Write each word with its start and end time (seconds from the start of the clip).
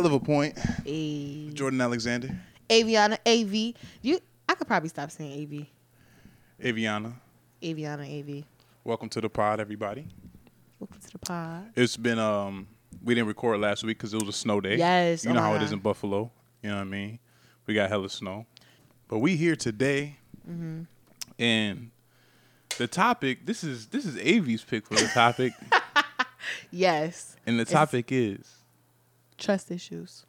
hell 0.00 0.06
of 0.06 0.12
a 0.22 0.24
point. 0.24 0.58
A- 0.86 1.50
Jordan 1.52 1.80
Alexander, 1.80 2.30
Avyana 2.70 3.18
AV. 3.26 3.74
You 4.02 4.18
I 4.48 4.54
could 4.54 4.66
probably 4.66 4.88
stop 4.88 5.10
saying 5.10 5.42
AV. 5.42 6.66
Avyana. 6.66 7.12
Avyana 7.62 8.38
AV. 8.40 8.44
Welcome 8.82 9.08
to 9.10 9.20
the 9.20 9.28
pod, 9.28 9.60
everybody. 9.60 10.06
Welcome 10.78 10.98
to 11.00 11.10
the 11.12 11.18
pod. 11.18 11.64
It's 11.76 11.96
been 11.98 12.18
um 12.18 12.66
we 13.04 13.14
didn't 13.14 13.28
record 13.28 13.60
last 13.60 13.84
week 13.84 13.98
because 13.98 14.14
it 14.14 14.20
was 14.20 14.28
a 14.34 14.38
snow 14.38 14.60
day. 14.60 14.76
Yes, 14.78 15.24
you 15.24 15.30
oh 15.30 15.34
know 15.34 15.40
how 15.40 15.52
it 15.54 15.58
God. 15.58 15.64
is 15.64 15.72
in 15.72 15.80
Buffalo. 15.80 16.30
You 16.62 16.70
know 16.70 16.76
what 16.76 16.82
I 16.82 16.84
mean? 16.84 17.18
We 17.66 17.74
got 17.74 17.88
hella 17.90 18.08
snow, 18.08 18.46
but 19.08 19.18
we 19.18 19.36
here 19.36 19.54
today, 19.56 20.16
Mm-hmm. 20.50 20.82
and 21.38 21.90
the 22.78 22.86
topic. 22.88 23.44
This 23.44 23.62
is 23.62 23.88
this 23.88 24.06
is 24.06 24.16
Avi's 24.16 24.64
pick 24.64 24.86
for 24.86 24.94
the 24.94 25.08
topic, 25.12 25.52
Yes. 26.70 27.36
and 27.46 27.58
the 27.58 27.62
It's- 27.62 27.72
topic 27.72 28.06
is 28.10 28.50
Trust 29.40 29.70
issues. 29.70 30.26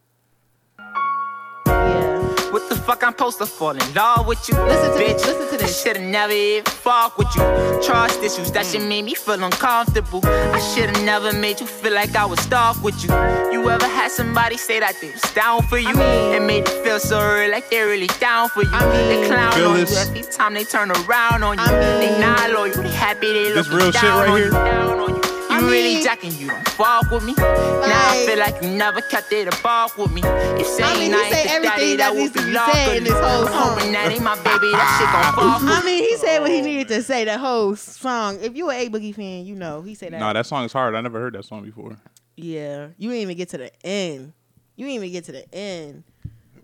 Yeah. 1.67 2.17
What 2.51 2.69
the 2.69 2.75
fuck 2.77 3.03
I'm 3.03 3.11
supposed 3.11 3.39
to 3.39 3.45
fall 3.45 3.71
in 3.71 3.93
love 3.93 4.25
with 4.25 4.47
you? 4.47 4.55
Listen 4.55 4.91
to 4.97 5.03
bitch. 5.03 5.17
this, 5.17 5.27
listen 5.27 5.49
to 5.49 5.57
this. 5.57 5.83
I 5.85 5.89
should've 5.89 6.03
never 6.03 6.31
even 6.31 6.63
fuck 6.63 7.17
with 7.17 7.27
you. 7.35 7.41
Trust 7.85 8.23
issues, 8.23 8.53
that 8.53 8.65
shit 8.65 8.79
mm. 8.81 8.87
made 8.87 9.01
me 9.03 9.13
feel 9.15 9.43
uncomfortable. 9.43 10.21
I 10.23 10.59
should've 10.73 11.03
never 11.03 11.33
made 11.33 11.59
you 11.59 11.67
feel 11.67 11.93
like 11.93 12.15
I 12.15 12.23
was 12.25 12.39
stuck 12.39 12.81
with 12.81 13.03
you. 13.03 13.09
You 13.51 13.69
ever 13.69 13.85
had 13.85 14.11
somebody 14.11 14.55
say 14.55 14.79
that 14.79 14.95
they 15.01 15.11
was 15.11 15.21
down 15.33 15.63
for 15.63 15.77
you? 15.77 15.89
I 15.89 15.93
mean- 15.93 16.35
and 16.35 16.47
made 16.47 16.65
you 16.69 16.83
feel 16.83 16.99
so 16.99 17.19
real, 17.19 17.51
like 17.51 17.69
they 17.69 17.81
really 17.81 18.07
down 18.21 18.47
for 18.47 18.63
you. 18.63 18.69
I 18.71 18.79
mean- 18.91 19.21
they 19.21 19.27
clown 19.27 19.51
Feel 19.51 19.71
on 19.71 19.79
you 19.79 19.85
every 19.97 20.21
time 20.23 20.53
they 20.53 20.63
turn 20.63 20.89
around 20.89 21.43
on 21.43 21.57
you. 21.57 21.63
I 21.65 21.71
mean- 21.71 21.99
they 21.99 22.19
not 22.19 22.49
loyal, 22.51 22.67
you 22.77 22.81
they 22.83 22.89
happy 22.91 23.33
they 23.33 23.51
This 23.51 23.67
looking 23.67 23.73
real 23.77 23.91
shit 23.91 24.01
down 24.03 24.19
right 24.19 24.29
on 24.29 24.37
here? 24.37 24.45
you. 24.45 24.51
Down 24.51 24.99
on 24.99 25.15
you. 25.15 25.30
You 25.61 25.67
I 25.67 25.71
really 25.71 25.93
mean- 25.95 26.03
jacking, 26.03 26.33
you 26.39 26.47
don't 26.47 26.67
fuck 26.69 27.11
with 27.11 27.23
me. 27.23 27.33
now 27.37 27.45
I 27.45 28.23
feel 28.27 28.39
like 28.39 28.61
you 28.63 28.69
never 28.71 28.99
kept 29.01 29.31
it 29.31 29.47
above 29.47 29.95
with 29.97 30.11
me. 30.11 30.21
You 30.21 30.65
saying 30.65 30.83
I 30.83 30.93
mean, 30.99 31.11
he 31.11 31.19
I 31.19 31.29
say 31.31 31.43
everything 31.49 31.77
daddy 31.77 31.95
that 31.97 32.11
would 32.13 32.19
needs 32.19 32.33
to 32.33 32.45
be 32.45 32.51
love 32.51 32.71
said 32.73 32.97
in 32.97 33.03
this 33.03 33.13
whole 33.13 33.47
I'm 33.47 33.53
hoping 33.77 33.91
that 33.91 34.11
ain't 34.11 34.23
my 34.23 34.35
baby, 34.37 34.71
that 34.71 34.89
shit 34.97 35.11
gon' 35.13 35.33
fuck 35.61 35.61
with 35.61 35.71
I 35.71 35.85
mean, 35.85 36.03
he 36.03 36.17
said 36.17 36.39
what 36.39 36.49
he 36.49 36.61
needed 36.61 36.87
to 36.87 37.03
say. 37.03 37.25
That 37.25 37.39
whole 37.39 37.75
song. 37.75 38.39
If 38.41 38.55
you 38.55 38.69
an 38.71 38.77
A 38.77 38.89
Boogie 38.89 39.13
fan, 39.13 39.45
you 39.45 39.53
know 39.55 39.81
he 39.83 39.93
said 39.93 40.13
that. 40.13 40.19
nah. 40.19 40.33
That 40.33 40.45
song 40.47 40.65
is 40.65 40.73
hard. 40.73 40.95
I 40.95 41.01
never 41.01 41.19
heard 41.19 41.33
that 41.35 41.45
song 41.45 41.63
before. 41.63 41.95
yeah, 42.35 42.87
you 42.97 43.09
didn't 43.09 43.21
even 43.21 43.37
get 43.37 43.49
to 43.49 43.57
the 43.59 43.71
end. 43.85 44.33
You 44.75 44.87
didn't 44.87 44.95
even 44.95 45.11
get 45.11 45.25
to 45.25 45.31
the 45.31 45.53
end. 45.53 46.03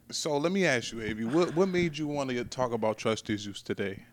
So 0.09 0.38
let 0.38 0.52
me 0.52 0.66
ask 0.66 0.92
you, 0.92 1.02
Avi, 1.02 1.26
what 1.26 1.56
what 1.56 1.70
made 1.70 1.98
you 2.00 2.08
want 2.08 2.32
to 2.32 2.44
talk 2.45 2.72
about 2.72 2.98
trust 2.98 3.30
issues 3.30 3.61
today? 3.61 4.06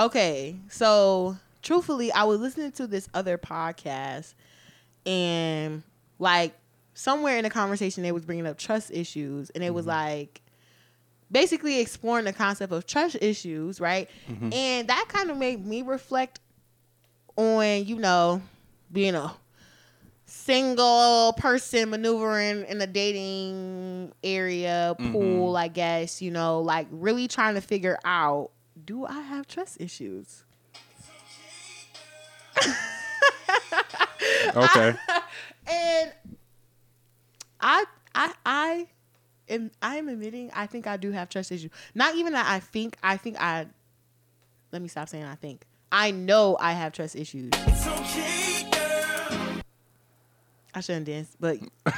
Okay, 0.00 0.56
so 0.68 1.36
truthfully, 1.66 2.12
I 2.12 2.24
was 2.24 2.40
listening 2.40 2.72
to 2.72 2.86
this 2.86 3.08
other 3.12 3.36
podcast, 3.36 4.34
and 5.04 5.82
like 6.18 6.54
somewhere 6.94 7.36
in 7.36 7.44
the 7.44 7.50
conversation, 7.50 8.02
they 8.02 8.12
was 8.12 8.24
bringing 8.24 8.46
up 8.46 8.56
trust 8.56 8.90
issues, 8.92 9.50
and 9.50 9.62
it 9.64 9.74
was 9.74 9.84
mm-hmm. 9.86 9.96
like 9.96 10.42
basically 11.30 11.80
exploring 11.80 12.24
the 12.24 12.32
concept 12.32 12.72
of 12.72 12.86
trust 12.86 13.16
issues, 13.20 13.80
right? 13.80 14.08
Mm-hmm. 14.30 14.52
And 14.52 14.88
that 14.88 15.06
kind 15.08 15.30
of 15.30 15.36
made 15.36 15.66
me 15.66 15.82
reflect 15.82 16.40
on 17.36 17.84
you 17.84 17.96
know 17.96 18.40
being 18.90 19.14
a 19.14 19.34
single 20.24 21.34
person 21.34 21.90
maneuvering 21.90 22.64
in 22.64 22.78
the 22.78 22.86
dating 22.86 24.12
area 24.24 24.96
mm-hmm. 24.98 25.12
pool 25.12 25.56
i 25.56 25.68
guess 25.68 26.20
you 26.22 26.30
know 26.30 26.60
like 26.60 26.86
really 26.90 27.28
trying 27.28 27.54
to 27.54 27.60
figure 27.60 27.98
out 28.04 28.50
do 28.84 29.04
i 29.04 29.20
have 29.20 29.46
trust 29.46 29.80
issues 29.80 30.44
Okay. 34.56 34.94
and 35.66 36.12
i 37.60 37.84
i 38.14 38.32
i 38.46 38.86
am 39.48 39.70
i 39.82 39.96
am 39.96 40.08
admitting 40.08 40.50
i 40.54 40.66
think 40.66 40.86
i 40.86 40.96
do 40.96 41.10
have 41.12 41.28
trust 41.28 41.52
issues 41.52 41.70
not 41.94 42.14
even 42.14 42.32
that 42.32 42.46
i 42.48 42.58
think 42.58 42.96
i 43.02 43.16
think 43.16 43.36
i 43.40 43.66
let 44.72 44.80
me 44.80 44.88
stop 44.88 45.08
saying 45.08 45.24
i 45.24 45.34
think 45.34 45.64
i 45.92 46.10
know 46.10 46.56
i 46.60 46.72
have 46.72 46.92
trust 46.92 47.16
issues 47.16 47.50
It's 47.52 47.86
Okay, 47.86 49.60
i 50.74 50.80
shouldn't 50.80 51.06
dance 51.06 51.36
but 51.38 51.58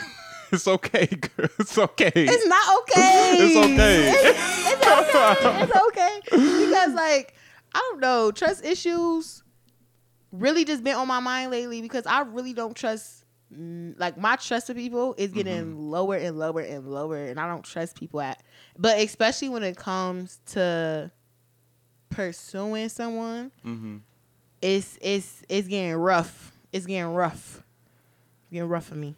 it's 0.52 0.66
okay, 0.66 1.06
girl. 1.06 1.48
It's 1.58 1.76
okay. 1.76 2.10
It's 2.14 2.46
not 2.46 2.78
okay. 2.80 3.34
It's 3.38 3.56
okay. 3.56 4.08
It's, 4.08 4.72
it's 4.72 4.86
okay. 4.86 5.62
It's 5.62 5.76
okay. 5.88 6.20
Because 6.30 6.94
like 6.94 7.34
I 7.74 7.78
don't 7.90 8.00
know, 8.00 8.30
trust 8.30 8.64
issues 8.64 9.42
really 10.32 10.64
just 10.64 10.84
been 10.84 10.94
on 10.96 11.08
my 11.08 11.20
mind 11.20 11.50
lately 11.50 11.80
because 11.82 12.06
I 12.06 12.20
really 12.22 12.52
don't 12.52 12.74
trust 12.76 13.24
mm, 13.54 13.94
like 13.98 14.16
my 14.18 14.36
trust 14.36 14.68
of 14.70 14.76
people 14.76 15.14
is 15.18 15.32
getting 15.32 15.52
Mm-hmm. 15.64 15.78
lower 15.90 16.16
and 16.16 16.38
lower 16.38 16.60
and 16.60 16.86
lower 16.86 17.16
and 17.16 17.38
I 17.40 17.46
don't 17.48 17.64
trust 17.64 17.96
people 17.96 18.20
at 18.20 18.42
but 18.78 18.98
especially 18.98 19.48
when 19.48 19.62
it 19.62 19.76
comes 19.76 20.38
to 20.52 21.10
pursuing 22.10 22.88
someone 22.88 23.50
hmm 23.62 23.98
it's 24.60 24.98
it's 25.00 25.42
it's 25.48 25.68
getting 25.68 25.94
rough. 25.94 26.52
It's 26.72 26.84
getting 26.84 27.14
rough. 27.14 27.62
It's 28.42 28.52
getting 28.52 28.68
rough 28.68 28.86
for 28.86 28.96
me. 28.96 29.14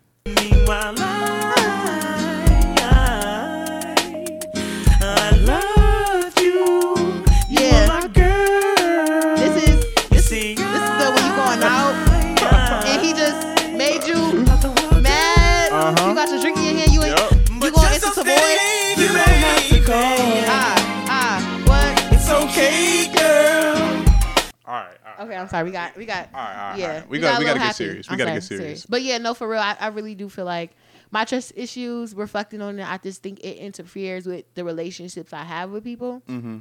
Okay, 25.30 25.38
I'm 25.38 25.48
sorry. 25.48 25.64
We 25.64 25.70
got. 25.70 25.96
We 25.96 26.04
got. 26.06 26.28
All 26.34 26.40
right, 26.40 26.50
all 26.64 26.70
right, 26.70 26.78
yeah. 26.78 26.86
all 26.88 26.92
right. 27.00 27.08
We 27.08 27.18
got- 27.20 27.38
we 27.38 27.44
a 27.44 27.48
gotta 27.48 27.58
little 27.58 27.68
get 27.68 27.76
serious. 27.76 28.10
We 28.10 28.16
gotta 28.16 28.30
sorry, 28.30 28.40
get 28.40 28.44
serious. 28.44 28.86
But 28.86 29.02
yeah, 29.02 29.18
no, 29.18 29.34
for 29.34 29.48
real. 29.48 29.60
I, 29.60 29.76
I 29.78 29.88
really 29.88 30.14
do 30.14 30.28
feel 30.28 30.44
like 30.44 30.72
my 31.10 31.24
trust 31.24 31.52
issues. 31.56 32.14
Reflecting 32.14 32.60
on 32.60 32.78
it, 32.78 32.86
I 32.88 32.98
just 32.98 33.22
think 33.22 33.40
it 33.40 33.56
interferes 33.58 34.26
with 34.26 34.44
the 34.54 34.64
relationships 34.64 35.32
I 35.32 35.44
have 35.44 35.70
with 35.70 35.84
people, 35.84 36.22
Mm-hmm. 36.28 36.58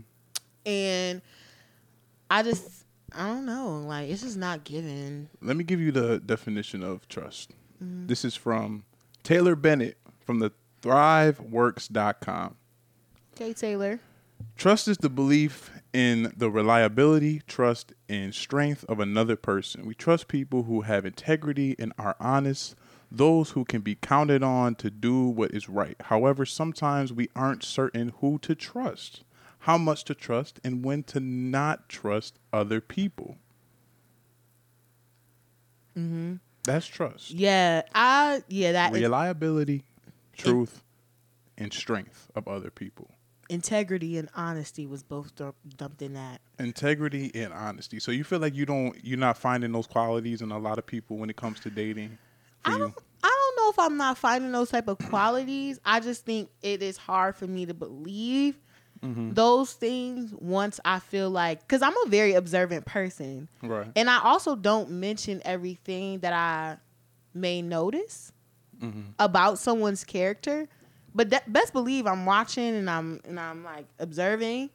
and 0.65 1.21
I 2.29 2.43
just. 2.43 2.85
I 3.15 3.25
don't 3.27 3.47
know. 3.47 3.79
Like 3.87 4.09
it's 4.11 4.21
just 4.21 4.37
not 4.37 4.63
given. 4.63 5.29
Let 5.41 5.57
me 5.57 5.63
give 5.63 5.79
you 5.79 5.91
the 5.91 6.19
definition 6.19 6.83
of 6.83 7.07
trust. 7.07 7.53
Mm-hmm. 7.83 8.05
This 8.05 8.23
is 8.23 8.35
from 8.35 8.83
Taylor 9.23 9.55
Bennett 9.55 9.97
from 10.23 10.37
the 10.37 10.51
ThriveWorks.com. 10.83 12.55
Okay, 13.35 13.53
Taylor. 13.53 13.99
Trust 14.55 14.87
is 14.87 14.97
the 14.97 15.09
belief 15.09 15.71
in 15.93 16.33
the 16.35 16.49
reliability, 16.49 17.41
trust, 17.47 17.93
and 18.07 18.35
strength 18.35 18.85
of 18.89 18.99
another 18.99 19.35
person. 19.35 19.85
We 19.85 19.95
trust 19.95 20.27
people 20.27 20.63
who 20.63 20.81
have 20.81 21.05
integrity 21.05 21.75
and 21.79 21.93
are 21.97 22.15
honest, 22.19 22.75
those 23.11 23.51
who 23.51 23.65
can 23.65 23.81
be 23.81 23.95
counted 23.95 24.43
on 24.43 24.75
to 24.75 24.91
do 24.91 25.23
what 25.23 25.51
is 25.51 25.69
right. 25.69 25.95
However, 26.01 26.45
sometimes 26.45 27.13
we 27.13 27.29
aren't 27.35 27.63
certain 27.63 28.13
who 28.19 28.37
to 28.39 28.53
trust, 28.53 29.23
how 29.59 29.77
much 29.77 30.03
to 30.05 30.13
trust, 30.13 30.59
and 30.63 30.83
when 30.83 31.03
to 31.03 31.19
not 31.19 31.89
trust 31.89 32.37
other 32.53 32.81
people. 32.81 33.37
Mm-hmm. 35.97 36.35
That's 36.63 36.85
trust. 36.85 37.31
Yeah, 37.31 37.81
I 37.95 38.43
yeah 38.47 38.73
that 38.73 38.93
Reliability, 38.93 39.83
truth, 40.37 40.83
and 41.57 41.73
strength 41.73 42.29
of 42.35 42.47
other 42.47 42.69
people. 42.69 43.09
Integrity 43.49 44.17
and 44.17 44.29
honesty 44.35 44.85
was 44.85 45.03
both 45.03 45.35
dump, 45.35 45.55
dumped 45.77 46.01
in 46.01 46.13
that. 46.13 46.39
integrity 46.59 47.31
and 47.33 47.51
honesty. 47.53 47.99
So 47.99 48.11
you 48.11 48.23
feel 48.23 48.39
like 48.39 48.55
you 48.55 48.65
don't 48.65 48.95
you're 49.03 49.17
not 49.17 49.37
finding 49.37 49.71
those 49.71 49.87
qualities 49.87 50.41
in 50.41 50.51
a 50.51 50.59
lot 50.59 50.77
of 50.77 50.85
people 50.85 51.17
when 51.17 51.29
it 51.29 51.35
comes 51.35 51.59
to 51.61 51.69
dating 51.69 52.17
I 52.65 52.73
you. 52.73 52.79
don't, 52.79 52.93
I 53.23 53.27
don't 53.55 53.63
know 53.65 53.69
if 53.71 53.79
I'm 53.79 53.97
not 53.97 54.17
finding 54.17 54.51
those 54.51 54.69
type 54.69 54.87
of 54.87 54.97
qualities. 54.97 55.79
I 55.85 55.99
just 55.99 56.25
think 56.25 56.49
it 56.61 56.83
is 56.83 56.97
hard 56.97 57.35
for 57.35 57.47
me 57.47 57.65
to 57.65 57.73
believe 57.73 58.55
Mm-hmm. 59.01 59.31
those 59.33 59.71
things 59.71 60.33
once 60.39 60.77
I 60.83 60.99
feel 60.99 61.29
like 61.29 61.61
because 61.61 61.81
I'm 61.81 61.93
a 62.05 62.09
very 62.09 62.33
observant 62.33 62.85
person, 62.85 63.47
Right. 63.63 63.87
and 63.95 64.09
I 64.09 64.19
also 64.21 64.57
don't 64.57 64.89
mention 64.91 65.41
everything 65.45 66.19
that 66.19 66.33
I 66.33 66.75
may 67.33 67.61
notice 67.61 68.33
Mm-hmm. 68.83 69.01
about 69.17 69.57
someone's 69.57 70.03
character. 70.03 70.67
But 71.13 71.31
that, 71.31 71.51
best 71.51 71.73
believe 71.73 72.05
I'm 72.07 72.25
watching 72.25 72.75
and 72.75 72.89
I'm 72.89 73.19
and 73.25 73.39
I'm 73.39 73.63
like 73.63 73.85
observing, 73.99 74.69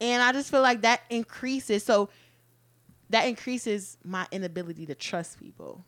and 0.00 0.22
I 0.22 0.32
just 0.32 0.50
feel 0.50 0.62
like 0.62 0.82
that 0.82 1.02
increases. 1.10 1.84
So 1.84 2.08
that 3.10 3.26
increases 3.26 3.98
my 4.04 4.26
inability 4.30 4.86
to 4.86 4.94
trust 4.94 5.38
people 5.38 5.84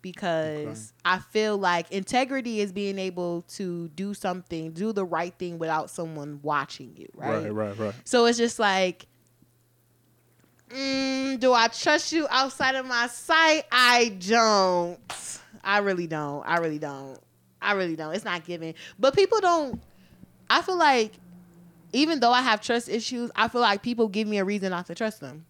because 0.00 0.92
I 1.04 1.18
feel 1.18 1.56
like 1.56 1.90
integrity 1.92 2.60
is 2.60 2.72
being 2.72 2.98
able 2.98 3.42
to 3.50 3.88
do 3.90 4.14
something, 4.14 4.72
do 4.72 4.92
the 4.92 5.04
right 5.04 5.32
thing 5.38 5.58
without 5.58 5.90
someone 5.90 6.40
watching 6.42 6.94
you, 6.96 7.08
right? 7.14 7.44
Right, 7.44 7.54
right, 7.54 7.78
right. 7.78 7.94
So 8.04 8.26
it's 8.26 8.36
just 8.38 8.58
like, 8.58 9.06
mm, 10.70 11.38
do 11.38 11.52
I 11.52 11.68
trust 11.68 12.12
you 12.12 12.26
outside 12.30 12.74
of 12.74 12.84
my 12.86 13.06
sight? 13.06 13.64
I 13.70 14.16
don't. 14.18 14.98
I 15.62 15.78
really 15.78 16.08
don't. 16.08 16.42
I 16.44 16.58
really 16.58 16.80
don't. 16.80 17.18
I 17.62 17.72
really 17.72 17.96
don't. 17.96 18.14
It's 18.14 18.24
not 18.24 18.44
given. 18.44 18.74
But 18.98 19.14
people 19.14 19.40
don't. 19.40 19.80
I 20.50 20.62
feel 20.62 20.76
like 20.76 21.12
even 21.92 22.20
though 22.20 22.32
I 22.32 22.42
have 22.42 22.60
trust 22.60 22.88
issues, 22.88 23.30
I 23.36 23.48
feel 23.48 23.60
like 23.60 23.82
people 23.82 24.08
give 24.08 24.26
me 24.26 24.38
a 24.38 24.44
reason 24.44 24.70
not 24.70 24.86
to 24.86 24.94
trust 24.94 25.20
them. 25.20 25.44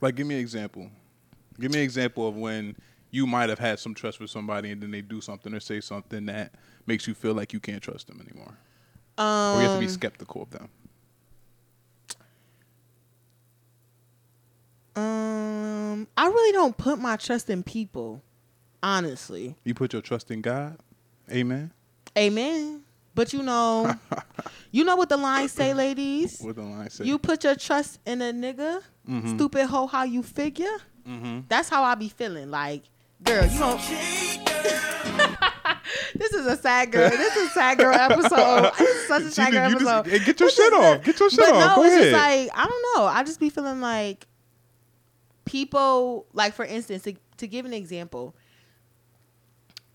Like, 0.00 0.14
give 0.16 0.26
me 0.26 0.34
an 0.34 0.40
example. 0.40 0.90
Give 1.58 1.72
me 1.72 1.78
an 1.78 1.84
example 1.84 2.28
of 2.28 2.36
when 2.36 2.76
you 3.10 3.26
might 3.26 3.48
have 3.48 3.58
had 3.58 3.78
some 3.78 3.94
trust 3.94 4.18
for 4.18 4.26
somebody 4.26 4.70
and 4.70 4.82
then 4.82 4.90
they 4.90 5.00
do 5.00 5.20
something 5.20 5.54
or 5.54 5.60
say 5.60 5.80
something 5.80 6.26
that 6.26 6.52
makes 6.86 7.06
you 7.06 7.14
feel 7.14 7.32
like 7.32 7.52
you 7.52 7.60
can't 7.60 7.82
trust 7.82 8.08
them 8.08 8.20
anymore. 8.20 8.58
Um, 9.16 9.56
or 9.56 9.62
you 9.62 9.68
have 9.68 9.78
to 9.78 9.80
be 9.80 9.88
skeptical 9.88 10.42
of 10.42 10.50
them. 10.50 10.68
um, 14.96 16.08
I 16.16 16.26
really 16.26 16.52
don't 16.52 16.76
put 16.76 16.98
my 16.98 17.16
trust 17.16 17.48
in 17.50 17.62
people, 17.62 18.22
honestly. 18.82 19.54
You 19.64 19.74
put 19.74 19.92
your 19.92 20.02
trust 20.02 20.30
in 20.30 20.40
God. 20.40 20.78
Amen. 21.30 21.70
Amen. 22.16 22.82
But 23.14 23.32
you 23.32 23.42
know, 23.42 23.94
you 24.72 24.84
know 24.84 24.96
what 24.96 25.08
the 25.08 25.16
lines 25.16 25.52
say, 25.52 25.72
ladies. 25.74 26.40
What 26.40 26.56
the 26.56 26.62
line 26.62 26.90
say? 26.90 27.04
You 27.04 27.18
put 27.18 27.44
your 27.44 27.54
trust 27.54 28.00
in 28.04 28.20
a 28.22 28.32
nigga, 28.32 28.80
Mhm. 29.08 29.34
stupid 29.36 29.66
hoe. 29.66 29.86
How 29.86 30.02
you 30.04 30.22
figure? 30.22 30.76
mm-hmm. 31.08 31.40
That's 31.48 31.68
how 31.68 31.84
I 31.84 31.94
be 31.94 32.08
feeling. 32.08 32.50
Like, 32.50 32.82
girl, 33.22 33.46
you 33.46 33.58
don't. 33.58 33.80
this 36.16 36.32
is 36.32 36.46
a 36.46 36.56
sad 36.56 36.90
girl. 36.90 37.10
This 37.10 37.36
is 37.36 37.48
a 37.48 37.50
sad 37.50 37.78
girl 37.78 37.94
episode. 37.94 38.72
Such 39.06 39.22
a 39.22 39.30
sad 39.30 39.52
girl 39.52 39.70
episode. 39.70 40.06
Hey, 40.06 40.18
get 40.24 40.40
your 40.40 40.48
This 40.48 40.56
shit 40.56 40.72
off. 40.72 41.04
Get 41.04 41.20
your 41.20 41.30
shit 41.30 41.38
but 41.40 41.52
off. 41.54 41.76
no, 41.76 41.78
Go 41.82 41.82
it's 41.84 41.94
ahead. 41.94 42.10
just 42.10 42.12
like 42.12 42.50
I 42.54 42.66
don't 42.66 42.82
know. 42.96 43.06
I 43.06 43.22
just 43.24 43.38
be 43.40 43.50
feeling 43.50 43.80
like 43.80 44.26
people, 45.44 46.26
like 46.32 46.54
for 46.54 46.64
instance, 46.64 47.02
to, 47.04 47.14
to 47.38 47.46
give 47.46 47.66
an 47.66 47.72
example, 47.74 48.34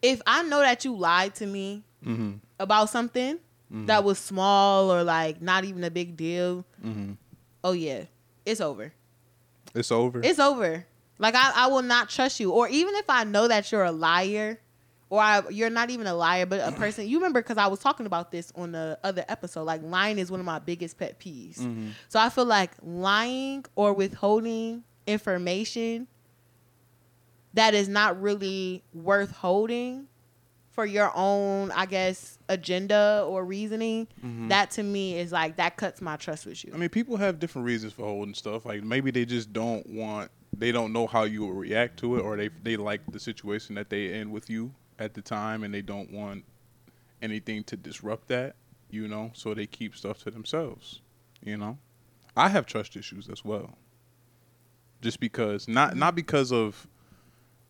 if 0.02 0.22
I 0.26 0.44
know 0.44 0.60
that 0.60 0.86
you 0.86 0.96
lied 0.96 1.36
to 1.36 1.46
me 1.46 1.84
mm-hmm. 2.06 2.34
about 2.60 2.90
something 2.90 3.38
that 3.72 4.04
was 4.04 4.18
small 4.18 4.92
or 4.92 5.04
like 5.04 5.42
not 5.42 5.64
even 5.64 5.84
a 5.84 5.92
big 5.92 6.18
deal, 6.18 6.66
Mm-hmm. 6.84 7.12
oh 7.64 7.74
yeah, 7.74 8.06
it's 8.46 8.62
over. 8.62 8.94
It's 9.76 9.92
over. 9.92 10.22
It's 10.24 10.40
over. 10.40 10.86
Like 11.20 11.36
I, 11.36 11.52
I 11.56 11.68
will 11.68 11.84
not 11.84 12.10
trust 12.10 12.40
you. 12.40 12.52
Or 12.52 12.68
even 12.70 12.96
if 12.96 13.06
I 13.10 13.26
know 13.26 13.48
that 13.48 13.72
you're 13.72 13.84
a 13.84 13.92
liar, 13.92 14.60
or 15.12 15.20
I, 15.22 15.44
you're 15.50 15.70
not 15.70 15.90
even 15.92 16.08
a 16.08 16.14
liar, 16.16 16.46
but 16.46 16.62
a 16.62 16.72
person. 16.72 17.08
You 17.08 17.18
remember 17.18 17.42
because 17.42 17.58
I 17.58 17.68
was 17.68 17.80
talking 17.80 18.06
about 18.06 18.32
this 18.32 18.52
on 18.56 18.72
the 18.72 18.98
other 19.04 19.26
episode. 19.28 19.64
Like 19.66 19.82
lying 19.84 20.18
is 20.18 20.32
one 20.32 20.40
of 20.40 20.46
my 20.46 20.60
biggest 20.60 20.98
pet 20.98 21.20
peeves. 21.20 21.60
Mhm. 21.60 21.92
So 22.08 22.20
I 22.20 22.30
feel 22.30 22.46
like 22.46 22.72
lying 22.82 23.66
or 23.76 23.94
withholding 23.94 24.84
information 25.06 26.08
that 27.54 27.74
is 27.74 27.88
not 27.88 28.22
really 28.22 28.84
worth 28.94 29.32
holding 29.32 30.08
for 30.72 30.86
your 30.86 31.12
own, 31.14 31.72
I 31.72 31.86
guess, 31.86 32.38
agenda 32.48 33.26
or 33.28 33.44
reasoning. 33.44 34.08
Mm-hmm. 34.24 34.48
That 34.48 34.72
to 34.72 34.84
me 34.84 35.18
is 35.18 35.32
like 35.32 35.58
that 35.58 35.76
cuts 35.76 36.02
my 36.02 36.16
trust 36.16 36.46
with 36.46 36.64
you. 36.64 36.72
I 36.74 36.78
mean, 36.78 36.90
people 36.90 37.18
have 37.18 37.40
different 37.40 37.66
reasons 37.66 37.92
for 37.94 38.04
holding 38.06 38.34
stuff. 38.34 38.66
Like 38.66 38.84
maybe 38.84 39.12
they 39.12 39.26
just 39.26 39.52
don't 39.52 39.86
want, 39.90 40.32
they 40.56 40.72
don't 40.72 40.94
know 40.94 41.08
how 41.08 41.24
you 41.24 41.42
will 41.42 41.54
react 41.54 41.98
to 42.00 42.16
it, 42.18 42.22
or 42.22 42.38
they 42.38 42.50
they 42.64 42.78
like 42.78 43.02
the 43.12 43.20
situation 43.20 43.76
that 43.76 43.90
they 43.90 44.20
in 44.20 44.32
with 44.32 44.50
you 44.50 44.72
at 45.00 45.14
the 45.14 45.22
time, 45.22 45.64
and 45.64 45.74
they 45.74 45.82
don't 45.82 46.12
want 46.12 46.46
anything 47.22 47.64
to 47.66 47.76
disrupt 47.76 48.28
that. 48.30 48.56
You 48.90 49.08
know, 49.08 49.32
so 49.34 49.54
they 49.54 49.68
keep 49.68 49.96
stuff 49.96 50.24
to 50.24 50.32
themselves. 50.32 51.02
You 51.44 51.58
know, 51.58 51.78
I 52.38 52.48
have 52.48 52.66
trust 52.66 52.96
issues 52.96 53.28
as 53.30 53.44
well. 53.44 53.78
Just 55.02 55.20
because, 55.20 55.68
not 55.68 55.96
not 55.98 56.16
because 56.16 56.52
of 56.54 56.88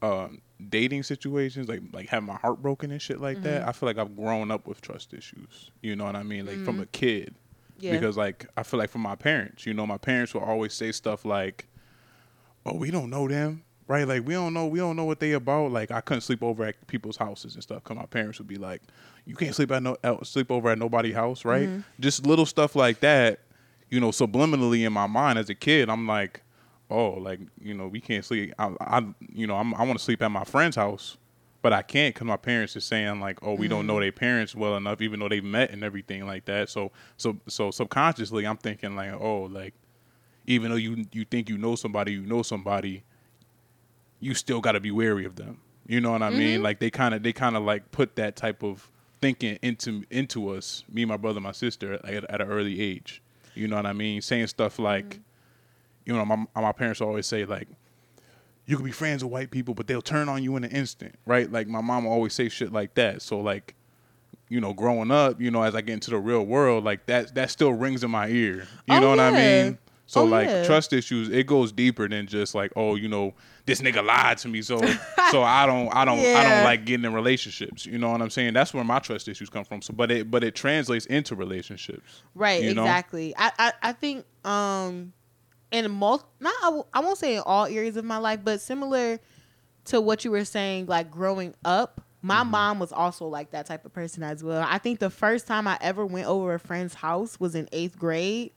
um, 0.01 0.41
dating 0.69 1.03
situations, 1.03 1.67
like 1.67 1.81
like 1.91 2.09
having 2.09 2.27
my 2.27 2.35
heart 2.35 2.61
broken 2.61 2.91
and 2.91 3.01
shit 3.01 3.19
like 3.19 3.41
that. 3.43 3.61
Mm-hmm. 3.61 3.69
I 3.69 3.71
feel 3.73 3.87
like 3.87 3.97
I've 3.97 4.15
grown 4.15 4.51
up 4.51 4.67
with 4.67 4.81
trust 4.81 5.13
issues. 5.13 5.71
You 5.81 5.95
know 5.95 6.05
what 6.05 6.15
I 6.15 6.23
mean? 6.23 6.45
Like 6.45 6.63
from 6.63 6.75
mm-hmm. 6.75 6.83
a 6.83 6.87
kid 6.87 7.35
yeah. 7.81 7.91
because 7.91 8.17
like 8.17 8.47
I 8.57 8.63
feel 8.63 8.79
like 8.79 8.89
from 8.89 9.01
my 9.01 9.15
parents, 9.15 9.65
you 9.65 9.73
know, 9.73 9.85
my 9.85 9.97
parents 9.97 10.33
will 10.33 10.41
always 10.41 10.73
say 10.73 10.91
stuff 10.91 11.25
like, 11.25 11.67
"Oh, 12.65 12.75
we 12.75 12.91
don't 12.91 13.09
know 13.09 13.27
them." 13.27 13.63
Right, 13.87 14.07
like 14.07 14.27
we 14.27 14.35
don't 14.35 14.53
know, 14.53 14.67
we 14.67 14.77
don't 14.77 14.95
know 14.95 15.05
what 15.05 15.19
they 15.19 15.31
about. 15.31 15.71
Like 15.71 15.89
I 15.89 16.01
couldn't 16.01 16.21
sleep 16.21 16.43
over 16.43 16.63
at 16.63 16.85
people's 16.85 17.17
houses 17.17 17.55
and 17.55 17.63
stuff. 17.63 17.83
Cause 17.83 17.97
my 17.97 18.05
parents 18.05 18.37
would 18.37 18.47
be 18.47 18.57
like, 18.57 18.83
"You 19.25 19.35
can't 19.35 19.55
sleep 19.55 19.71
at 19.71 19.81
no 19.81 19.97
uh, 20.03 20.23
sleep 20.23 20.51
over 20.51 20.69
at 20.69 20.77
nobody's 20.77 21.15
house." 21.15 21.43
Right, 21.43 21.67
mm-hmm. 21.67 21.81
just 21.99 22.25
little 22.25 22.45
stuff 22.45 22.75
like 22.75 22.99
that. 22.99 23.39
You 23.89 23.99
know, 23.99 24.09
subliminally 24.09 24.85
in 24.85 24.93
my 24.93 25.07
mind 25.07 25.39
as 25.39 25.49
a 25.49 25.55
kid, 25.55 25.89
I'm 25.89 26.05
like, 26.05 26.43
"Oh, 26.89 27.11
like 27.11 27.39
you 27.61 27.73
know, 27.73 27.87
we 27.87 27.99
can't 27.99 28.23
sleep." 28.23 28.53
I, 28.57 28.73
I 28.81 29.05
you 29.33 29.47
know, 29.47 29.55
I'm, 29.55 29.73
I 29.75 29.83
want 29.83 29.97
to 29.97 30.03
sleep 30.03 30.21
at 30.21 30.29
my 30.29 30.43
friend's 30.43 30.75
house, 30.75 31.17
but 31.61 31.73
I 31.73 31.81
can't 31.81 32.13
because 32.13 32.27
my 32.27 32.37
parents 32.37 32.75
are 32.75 32.81
saying 32.81 33.19
like, 33.19 33.39
"Oh, 33.41 33.53
we 33.53 33.67
don't 33.67 33.87
know 33.87 33.95
mm. 33.95 34.01
their 34.01 34.11
parents 34.11 34.55
well 34.55 34.75
enough, 34.77 35.01
even 35.01 35.19
though 35.19 35.29
they've 35.29 35.43
met 35.43 35.71
and 35.71 35.83
everything 35.83 36.25
like 36.25 36.45
that." 36.45 36.69
So, 36.69 36.91
so, 37.17 37.37
so 37.47 37.71
subconsciously, 37.71 38.45
I'm 38.45 38.57
thinking 38.57 38.95
like, 38.95 39.13
"Oh, 39.13 39.41
like, 39.43 39.73
even 40.47 40.71
though 40.71 40.77
you 40.77 41.05
you 41.11 41.25
think 41.25 41.49
you 41.49 41.57
know 41.57 41.75
somebody, 41.75 42.13
you 42.13 42.25
know 42.25 42.43
somebody, 42.43 43.03
you 44.19 44.33
still 44.33 44.61
got 44.61 44.73
to 44.73 44.79
be 44.79 44.91
wary 44.91 45.25
of 45.25 45.35
them." 45.35 45.59
You 45.87 45.99
know 46.01 46.11
what 46.11 46.21
I 46.21 46.29
mean? 46.29 46.57
Mm-hmm. 46.57 46.63
Like 46.63 46.79
they 46.79 46.91
kind 46.91 47.15
of 47.15 47.23
they 47.23 47.33
kind 47.33 47.57
of 47.57 47.63
like 47.63 47.91
put 47.91 48.15
that 48.17 48.35
type 48.35 48.61
of 48.63 48.91
thinking 49.21 49.57
into 49.61 50.03
into 50.09 50.49
us, 50.49 50.83
me, 50.91 51.05
my 51.05 51.17
brother, 51.17 51.39
my 51.39 51.51
sister, 51.51 51.99
like, 52.03 52.13
at, 52.13 52.23
at 52.29 52.41
an 52.41 52.47
early 52.47 52.79
age. 52.79 53.21
You 53.55 53.67
know 53.67 53.75
what 53.75 53.85
I 53.85 53.93
mean? 53.93 54.21
Saying 54.21 54.47
stuff 54.47 54.79
like, 54.79 55.15
mm. 55.15 55.19
You 56.05 56.13
know, 56.13 56.25
my 56.25 56.45
my 56.55 56.71
parents 56.71 57.01
always 57.01 57.25
say 57.27 57.45
like 57.45 57.67
you 58.65 58.75
can 58.75 58.85
be 58.85 58.91
friends 58.91 59.23
with 59.23 59.31
white 59.33 59.49
people, 59.51 59.73
but 59.73 59.87
they'll 59.87 60.01
turn 60.01 60.29
on 60.29 60.43
you 60.43 60.55
in 60.55 60.63
an 60.63 60.69
instant, 60.71 61.15
right? 61.25 61.51
Like 61.51 61.67
my 61.67 61.81
mom 61.81 62.05
always 62.05 62.33
say 62.33 62.49
shit 62.49 62.71
like 62.71 62.93
that. 62.95 63.21
So 63.23 63.39
like, 63.39 63.73
you 64.47 64.61
know, 64.61 64.73
growing 64.73 65.09
up, 65.11 65.41
you 65.41 65.49
know, 65.49 65.63
as 65.63 65.73
I 65.73 65.81
get 65.81 65.93
into 65.93 66.11
the 66.11 66.19
real 66.19 66.45
world, 66.45 66.83
like 66.83 67.05
that 67.07 67.33
that 67.35 67.49
still 67.49 67.73
rings 67.73 68.03
in 68.03 68.11
my 68.11 68.27
ear. 68.27 68.67
You 68.87 68.95
Oh, 68.95 68.99
know 68.99 69.09
what 69.09 69.19
I 69.19 69.31
mean? 69.31 69.77
So 70.05 70.21
Oh, 70.21 70.25
like 70.25 70.47
yeah. 70.49 70.63
trust 70.65 70.91
issues, 70.91 71.29
it 71.29 71.45
goes 71.45 71.71
deeper 71.71 72.07
than 72.07 72.25
just 72.25 72.55
like, 72.55 72.71
oh, 72.75 72.95
you 72.95 73.07
know, 73.07 73.35
this 73.67 73.79
nigga 73.79 74.03
lied 74.03 74.39
to 74.39 74.47
me, 74.47 74.63
so 74.63 74.77
so 75.31 75.43
I 75.43 75.67
don't 75.67 75.89
I 75.95 76.03
don't 76.05 76.19
I 76.35 76.43
don't 76.43 76.63
like 76.63 76.85
getting 76.85 77.05
in 77.05 77.13
relationships. 77.13 77.85
You 77.85 77.97
know 77.99 78.09
what 78.11 78.21
I'm 78.21 78.31
saying? 78.31 78.53
That's 78.53 78.73
where 78.73 78.83
my 78.83 78.97
trust 78.99 79.27
issues 79.27 79.49
come 79.49 79.63
from. 79.65 79.81
So 79.83 79.93
but 79.93 80.09
it 80.11 80.31
but 80.31 80.43
it 80.43 80.55
translates 80.55 81.05
into 81.07 81.35
relationships. 81.35 82.23
Right, 82.33 82.61
you 82.63 82.73
know? 82.73 82.83
exactly. 82.83 83.35
I, 83.37 83.51
I 83.59 83.73
I 83.83 83.91
think 83.93 84.25
um 84.45 85.13
in 85.71 85.89
most 85.91 86.25
not 86.39 86.53
I, 86.61 86.65
w- 86.65 86.83
I 86.93 86.99
won't 87.01 87.17
say 87.17 87.35
in 87.35 87.43
all 87.45 87.65
areas 87.65 87.97
of 87.97 88.05
my 88.05 88.17
life, 88.17 88.39
but 88.43 88.61
similar 88.61 89.19
to 89.85 90.01
what 90.01 90.23
you 90.25 90.31
were 90.31 90.45
saying, 90.45 90.85
like 90.87 91.09
growing 91.11 91.53
up, 91.65 92.01
my 92.21 92.41
Mm-hmm. 92.41 92.51
mom 92.51 92.79
was 92.79 92.91
also 92.91 93.27
like 93.27 93.51
that 93.51 93.65
type 93.65 93.85
of 93.85 93.93
person 93.93 94.23
as 94.23 94.43
well. 94.43 94.65
I 94.67 94.77
think 94.77 94.99
the 94.99 95.09
first 95.09 95.47
time 95.47 95.67
I 95.67 95.77
ever 95.81 96.05
went 96.05 96.27
over 96.27 96.53
a 96.53 96.59
friend's 96.59 96.93
house 96.93 97.39
was 97.39 97.55
in 97.55 97.69
eighth 97.71 97.97
grade, 97.97 98.51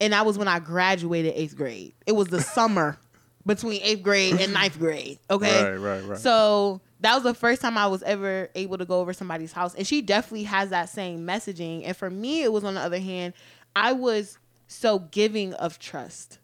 and 0.00 0.12
that 0.12 0.26
was 0.26 0.38
when 0.38 0.48
I 0.48 0.58
graduated 0.58 1.32
eighth 1.36 1.56
grade. 1.56 1.94
It 2.06 2.12
was 2.12 2.28
the 2.28 2.40
summer 2.40 2.98
between 3.44 3.80
eighth 3.82 4.02
grade 4.02 4.40
and 4.40 4.52
ninth 4.52 4.78
grade. 4.78 5.18
Okay, 5.30 5.62
Right, 5.64 5.76
right, 5.76 6.00
right. 6.04 6.18
so 6.18 6.80
that 7.00 7.14
was 7.14 7.24
the 7.24 7.34
first 7.34 7.60
time 7.60 7.76
I 7.76 7.88
was 7.88 8.02
ever 8.04 8.48
able 8.54 8.78
to 8.78 8.84
go 8.84 9.00
over 9.00 9.12
somebody's 9.12 9.52
house. 9.52 9.74
And 9.74 9.84
she 9.86 10.00
definitely 10.02 10.44
has 10.44 10.70
that 10.70 10.88
same 10.88 11.26
messaging. 11.26 11.82
And 11.84 11.96
for 11.96 12.08
me, 12.08 12.42
it 12.44 12.52
was 12.52 12.62
on 12.62 12.74
the 12.74 12.80
other 12.80 13.00
hand, 13.00 13.34
I 13.74 13.92
was 13.92 14.38
so 14.72 14.98
giving 14.98 15.54
of 15.54 15.78
trust, 15.78 16.38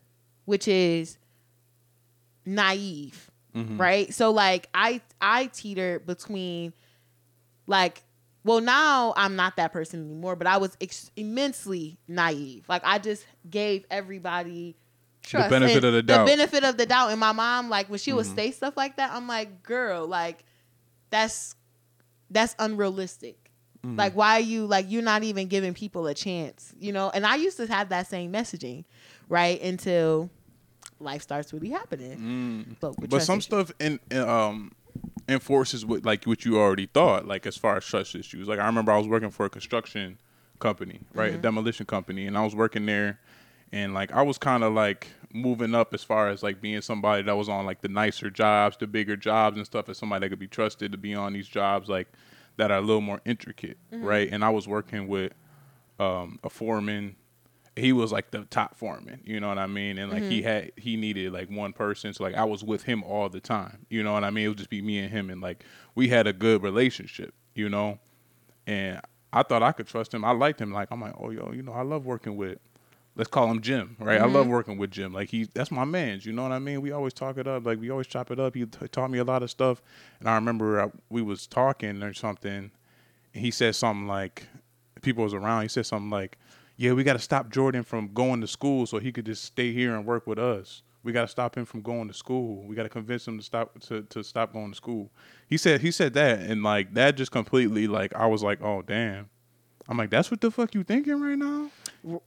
which 0.44 0.68
is 0.68 1.18
naive. 2.44 3.30
Mm-hmm. 3.54 3.80
Right? 3.80 4.12
So 4.14 4.30
like 4.30 4.68
I 4.74 5.00
I 5.20 5.46
teetered 5.46 6.06
between 6.06 6.72
like 7.66 8.02
well 8.44 8.60
now 8.60 9.14
I'm 9.16 9.36
not 9.36 9.56
that 9.56 9.72
person 9.72 10.04
anymore, 10.04 10.36
but 10.36 10.46
I 10.46 10.58
was 10.58 10.76
ex- 10.80 11.10
immensely 11.16 11.98
naive. 12.06 12.68
Like 12.68 12.82
I 12.84 12.98
just 12.98 13.26
gave 13.48 13.84
everybody 13.90 14.76
trust 15.22 15.50
benefit 15.50 15.76
and 15.76 15.84
of 15.86 15.92
the 15.94 16.02
doubt. 16.02 16.26
The 16.26 16.36
benefit 16.36 16.64
of 16.64 16.76
the 16.76 16.86
doubt. 16.86 17.10
And 17.10 17.20
my 17.20 17.32
mom, 17.32 17.70
like 17.70 17.88
when 17.88 17.98
she 17.98 18.12
would 18.12 18.26
mm-hmm. 18.26 18.34
say 18.36 18.50
stuff 18.50 18.76
like 18.76 18.96
that, 18.96 19.12
I'm 19.12 19.26
like, 19.26 19.62
girl, 19.62 20.06
like 20.06 20.44
that's 21.10 21.54
that's 22.30 22.54
unrealistic. 22.58 23.47
Like 23.84 24.14
why 24.14 24.36
are 24.36 24.40
you 24.40 24.66
like 24.66 24.86
you're 24.90 25.02
not 25.02 25.22
even 25.22 25.48
giving 25.48 25.72
people 25.72 26.06
a 26.06 26.14
chance, 26.14 26.74
you 26.78 26.92
know? 26.92 27.10
And 27.10 27.24
I 27.26 27.36
used 27.36 27.56
to 27.58 27.66
have 27.66 27.88
that 27.90 28.06
same 28.06 28.32
messaging, 28.32 28.84
right? 29.28 29.60
Until 29.62 30.30
life 31.00 31.22
starts 31.22 31.52
really 31.52 31.70
happening. 31.70 32.76
But, 32.80 33.08
But 33.08 33.22
some 33.22 33.38
issues. 33.38 33.44
stuff 33.44 33.72
in 33.78 34.00
um 34.12 34.72
enforces 35.28 35.84
what 35.86 36.04
like 36.04 36.24
what 36.24 36.44
you 36.44 36.58
already 36.58 36.86
thought, 36.86 37.26
like 37.26 37.46
as 37.46 37.56
far 37.56 37.76
as 37.76 37.84
trust 37.84 38.14
issues. 38.14 38.48
Like 38.48 38.58
I 38.58 38.66
remember 38.66 38.92
I 38.92 38.98
was 38.98 39.06
working 39.08 39.30
for 39.30 39.46
a 39.46 39.50
construction 39.50 40.18
company, 40.58 41.00
right, 41.14 41.30
Mm-hmm. 41.30 41.38
a 41.38 41.42
demolition 41.42 41.86
company, 41.86 42.26
and 42.26 42.36
I 42.36 42.42
was 42.44 42.54
working 42.54 42.84
there, 42.86 43.20
and 43.72 43.94
like 43.94 44.12
I 44.12 44.22
was 44.22 44.38
kind 44.38 44.64
of 44.64 44.72
like 44.74 45.08
moving 45.32 45.74
up 45.74 45.94
as 45.94 46.02
far 46.02 46.28
as 46.28 46.42
like 46.42 46.60
being 46.60 46.80
somebody 46.80 47.22
that 47.22 47.36
was 47.36 47.48
on 47.48 47.64
like 47.64 47.80
the 47.80 47.88
nicer 47.88 48.28
jobs, 48.30 48.76
the 48.76 48.86
bigger 48.86 49.16
jobs 49.16 49.56
and 49.56 49.64
stuff, 49.64 49.88
as 49.88 49.98
somebody 49.98 50.24
that 50.24 50.30
could 50.30 50.38
be 50.38 50.48
trusted 50.48 50.90
to 50.92 50.98
be 50.98 51.14
on 51.14 51.32
these 51.32 51.46
jobs 51.48 51.88
like 51.88 52.08
that 52.58 52.70
are 52.70 52.78
a 52.78 52.82
little 52.82 53.00
more 53.00 53.20
intricate, 53.24 53.78
Mm-hmm. 53.92 54.04
right? 54.06 54.28
And 54.30 54.44
I 54.44 54.50
was 54.50 54.68
working 54.68 55.08
with 55.08 55.32
um, 55.98 56.38
a 56.44 56.50
foreman 56.50 57.16
he 57.76 57.92
was 57.92 58.10
like 58.10 58.32
the 58.32 58.44
top 58.46 58.76
foreman, 58.76 59.20
you 59.24 59.38
know 59.38 59.48
what 59.48 59.58
I 59.58 59.68
mean? 59.68 59.98
And 59.98 60.10
like 60.10 60.24
he 60.24 60.40
Mm-hmm. 60.40 60.48
had 60.48 60.72
he 60.76 60.96
needed 60.96 61.32
like 61.32 61.48
one 61.48 61.72
person, 61.72 62.12
so 62.12 62.24
like 62.24 62.34
I 62.34 62.44
was 62.44 62.64
with 62.64 62.82
him 62.82 63.04
all 63.04 63.28
the 63.28 63.40
time, 63.40 63.86
you 63.88 64.02
know 64.02 64.12
what 64.14 64.24
I 64.24 64.30
mean? 64.30 64.46
It 64.46 64.48
would 64.48 64.58
just 64.58 64.70
be 64.70 64.82
me 64.82 64.98
and 64.98 65.10
him, 65.10 65.30
and 65.30 65.40
like 65.40 65.64
we 65.94 66.08
had 66.08 66.26
a 66.26 66.32
good 66.32 66.62
relationship, 66.62 67.34
you 67.54 67.68
know. 67.68 68.00
And 68.66 69.00
I 69.32 69.44
thought 69.44 69.62
I 69.62 69.72
could 69.72 69.86
trust 69.86 70.12
him. 70.12 70.24
I 70.24 70.32
liked 70.32 70.60
him. 70.60 70.72
Like 70.72 70.88
I'm 70.90 71.00
like, 71.00 71.14
oh 71.20 71.30
yo, 71.30 71.52
you 71.54 71.62
know, 71.62 71.72
I 71.72 71.82
love 71.82 72.04
working 72.04 72.36
with. 72.36 72.58
Let's 73.18 73.28
call 73.28 73.50
him 73.50 73.60
Jim, 73.60 73.96
right? 73.98 74.20
I 74.20 74.24
love 74.24 74.44
mm-hmm. 74.44 74.52
working 74.52 74.78
with 74.78 74.92
Jim. 74.92 75.12
Like 75.12 75.28
he, 75.28 75.48
that's 75.52 75.70
my 75.70 75.84
man. 75.84 76.20
You 76.22 76.32
know 76.32 76.44
what 76.44 76.52
I 76.52 76.60
mean? 76.60 76.80
We 76.80 76.92
always 76.92 77.12
talk 77.12 77.36
it 77.36 77.46
up. 77.46 77.66
Like 77.66 77.80
we 77.80 77.90
always 77.90 78.06
chop 78.06 78.30
it 78.30 78.38
up. 78.38 78.54
He 78.54 78.64
t- 78.64 78.88
taught 78.88 79.10
me 79.10 79.18
a 79.18 79.24
lot 79.24 79.42
of 79.42 79.50
stuff. 79.50 79.82
And 80.20 80.28
I 80.28 80.36
remember 80.36 80.80
I, 80.80 80.90
we 81.10 81.20
was 81.20 81.46
talking 81.46 82.02
or 82.02 82.14
something. 82.14 82.70
And 83.34 83.44
he 83.44 83.50
said 83.50 83.74
something 83.74 84.06
like, 84.06 84.46
people 85.02 85.24
was 85.24 85.34
around. 85.34 85.62
He 85.62 85.68
said 85.68 85.86
something 85.86 86.10
like, 86.10 86.38
"Yeah, 86.76 86.92
we 86.92 87.04
got 87.04 87.14
to 87.14 87.18
stop 87.18 87.50
Jordan 87.50 87.82
from 87.82 88.12
going 88.14 88.40
to 88.40 88.46
school 88.46 88.86
so 88.86 88.98
he 88.98 89.12
could 89.12 89.26
just 89.26 89.44
stay 89.44 89.72
here 89.72 89.94
and 89.94 90.04
work 90.04 90.26
with 90.26 90.38
us. 90.38 90.82
We 91.02 91.12
got 91.12 91.22
to 91.22 91.28
stop 91.28 91.56
him 91.56 91.64
from 91.64 91.82
going 91.82 92.08
to 92.08 92.14
school. 92.14 92.64
We 92.66 92.74
got 92.74 92.82
to 92.82 92.88
convince 92.88 93.26
him 93.26 93.38
to 93.38 93.44
stop 93.44 93.78
to, 93.80 94.02
to 94.02 94.22
stop 94.22 94.52
going 94.52 94.70
to 94.70 94.76
school." 94.76 95.10
He 95.46 95.56
said 95.56 95.80
he 95.80 95.90
said 95.90 96.14
that, 96.14 96.40
and 96.40 96.62
like 96.62 96.94
that 96.94 97.16
just 97.16 97.30
completely 97.30 97.86
like 97.86 98.14
I 98.14 98.26
was 98.26 98.42
like, 98.42 98.62
"Oh 98.62 98.82
damn." 98.82 99.30
I'm 99.88 99.96
like, 99.96 100.10
that's 100.10 100.30
what 100.30 100.42
the 100.42 100.50
fuck 100.50 100.74
you 100.74 100.84
thinking 100.84 101.18
right 101.18 101.38
now? 101.38 101.70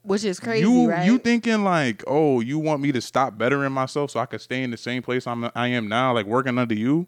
Which 0.03 0.23
is 0.23 0.39
crazy, 0.39 0.61
you 0.61 0.89
right? 0.89 1.05
you 1.05 1.17
thinking 1.17 1.63
like, 1.63 2.03
oh, 2.07 2.39
you 2.39 2.59
want 2.59 2.81
me 2.81 2.91
to 2.91 3.01
stop 3.01 3.37
bettering 3.37 3.71
myself 3.71 4.11
so 4.11 4.19
I 4.19 4.25
could 4.25 4.41
stay 4.41 4.63
in 4.63 4.71
the 4.71 4.77
same 4.77 5.01
place 5.01 5.25
I'm 5.27 5.49
I 5.55 5.67
am 5.69 5.87
now, 5.87 6.13
like 6.13 6.25
working 6.25 6.57
under 6.57 6.75
you, 6.75 7.07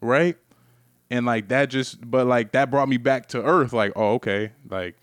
right? 0.00 0.36
And 1.10 1.24
like 1.26 1.48
that 1.48 1.70
just, 1.70 2.10
but 2.10 2.26
like 2.26 2.52
that 2.52 2.70
brought 2.70 2.88
me 2.88 2.96
back 2.96 3.28
to 3.28 3.42
earth. 3.42 3.72
Like, 3.72 3.92
oh, 3.96 4.14
okay, 4.14 4.52
like 4.68 4.96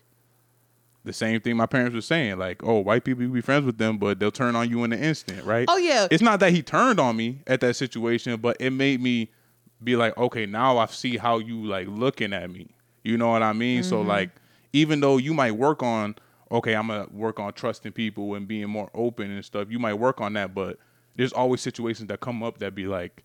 the 1.04 1.12
same 1.12 1.40
thing 1.40 1.56
my 1.56 1.66
parents 1.66 1.94
were 1.94 2.00
saying. 2.00 2.38
Like, 2.38 2.62
oh, 2.64 2.80
white 2.80 3.04
people 3.04 3.22
you 3.22 3.28
be 3.28 3.40
friends 3.40 3.64
with 3.64 3.78
them, 3.78 3.98
but 3.98 4.18
they'll 4.18 4.30
turn 4.32 4.56
on 4.56 4.68
you 4.68 4.82
in 4.84 4.92
an 4.92 5.02
instant, 5.02 5.44
right? 5.44 5.66
Oh, 5.68 5.76
yeah. 5.76 6.08
It's 6.10 6.22
not 6.22 6.40
that 6.40 6.52
he 6.52 6.62
turned 6.62 6.98
on 7.00 7.16
me 7.16 7.40
at 7.46 7.60
that 7.60 7.74
situation, 7.76 8.38
but 8.40 8.56
it 8.60 8.70
made 8.70 9.00
me 9.00 9.30
be 9.82 9.94
like, 9.94 10.16
okay, 10.16 10.46
now 10.46 10.78
I 10.78 10.86
see 10.86 11.16
how 11.16 11.38
you 11.38 11.64
like 11.64 11.86
looking 11.88 12.32
at 12.32 12.50
me. 12.50 12.68
You 13.04 13.16
know 13.18 13.28
what 13.28 13.42
I 13.42 13.52
mean? 13.52 13.82
So 13.84 13.98
Mm-hmm. 13.98 14.08
like, 14.08 14.30
even 14.72 15.00
though 15.00 15.16
you 15.16 15.32
might 15.32 15.52
work 15.52 15.82
on, 15.82 16.16
okay, 16.50 16.74
I'm 16.74 16.88
gonna 16.88 17.08
work 17.10 17.40
on 17.40 17.52
trusting 17.52 17.92
people 17.92 18.34
and 18.34 18.46
being 18.46 18.68
more 18.68 18.90
open 18.94 19.30
and 19.30 19.44
stuff. 19.44 19.68
You 19.70 19.78
might 19.78 19.94
work 19.94 20.20
on 20.20 20.34
that, 20.34 20.54
but 20.54 20.78
there's 21.16 21.32
always 21.32 21.60
situations 21.60 22.08
that 22.08 22.20
come 22.20 22.42
up 22.42 22.58
that 22.58 22.74
be 22.74 22.86
like, 22.86 23.24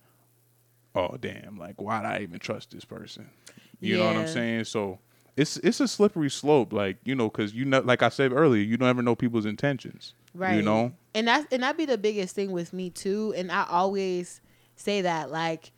oh 0.96 1.18
damn, 1.20 1.58
like 1.58 1.80
why'd 1.82 2.06
I 2.06 2.20
even 2.20 2.40
trust 2.40 2.72
this 2.72 2.86
person? 2.86 3.30
You 3.80 3.98
know 3.98 4.06
what 4.06 4.16
I'm 4.16 4.28
saying? 4.28 4.66
So 4.66 5.00
it's 5.38 5.58
it's 5.58 5.80
a 5.80 5.88
slippery 5.88 6.30
slope, 6.30 6.74
like 6.74 6.98
you 7.04 7.16
know, 7.16 7.30
because 7.30 7.54
you 7.54 7.66
know, 7.66 7.80
like 7.80 8.04
I 8.04 8.10
said 8.10 8.32
earlier, 8.32 8.62
you 8.62 8.78
don't 8.78 8.90
ever 8.90 9.02
know 9.02 9.16
people's 9.16 9.46
intentions. 9.46 10.14
right 10.34 10.56
You 10.56 10.62
know. 10.62 10.94
and 11.14 11.28
that's 11.28 11.48
and 11.52 11.64
that'd 11.64 11.78
be 11.78 11.86
the 11.86 11.98
biggest 11.98 12.36
thing 12.36 12.52
with 12.52 12.72
me 12.74 12.90
too 12.90 13.34
and 13.36 13.52
i 13.52 13.66
always 13.70 14.40
say 14.78 15.02
that 15.02 15.30
like 15.30 15.72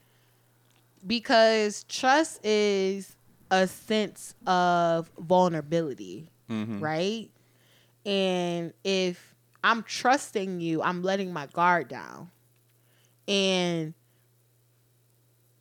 because 1.06 1.84
trust 1.84 2.44
is 2.44 3.16
a 3.50 3.66
sense 3.66 4.34
of 4.46 5.10
vulnerability 5.18 6.30
mm-hmm. 6.50 6.80
right 6.80 7.30
and 8.04 8.72
if 8.82 9.34
i'm 9.62 9.82
trusting 9.82 10.60
you 10.60 10.82
i'm 10.82 11.02
letting 11.02 11.32
my 11.32 11.46
guard 11.46 11.88
down. 11.88 12.30
And 13.26 13.94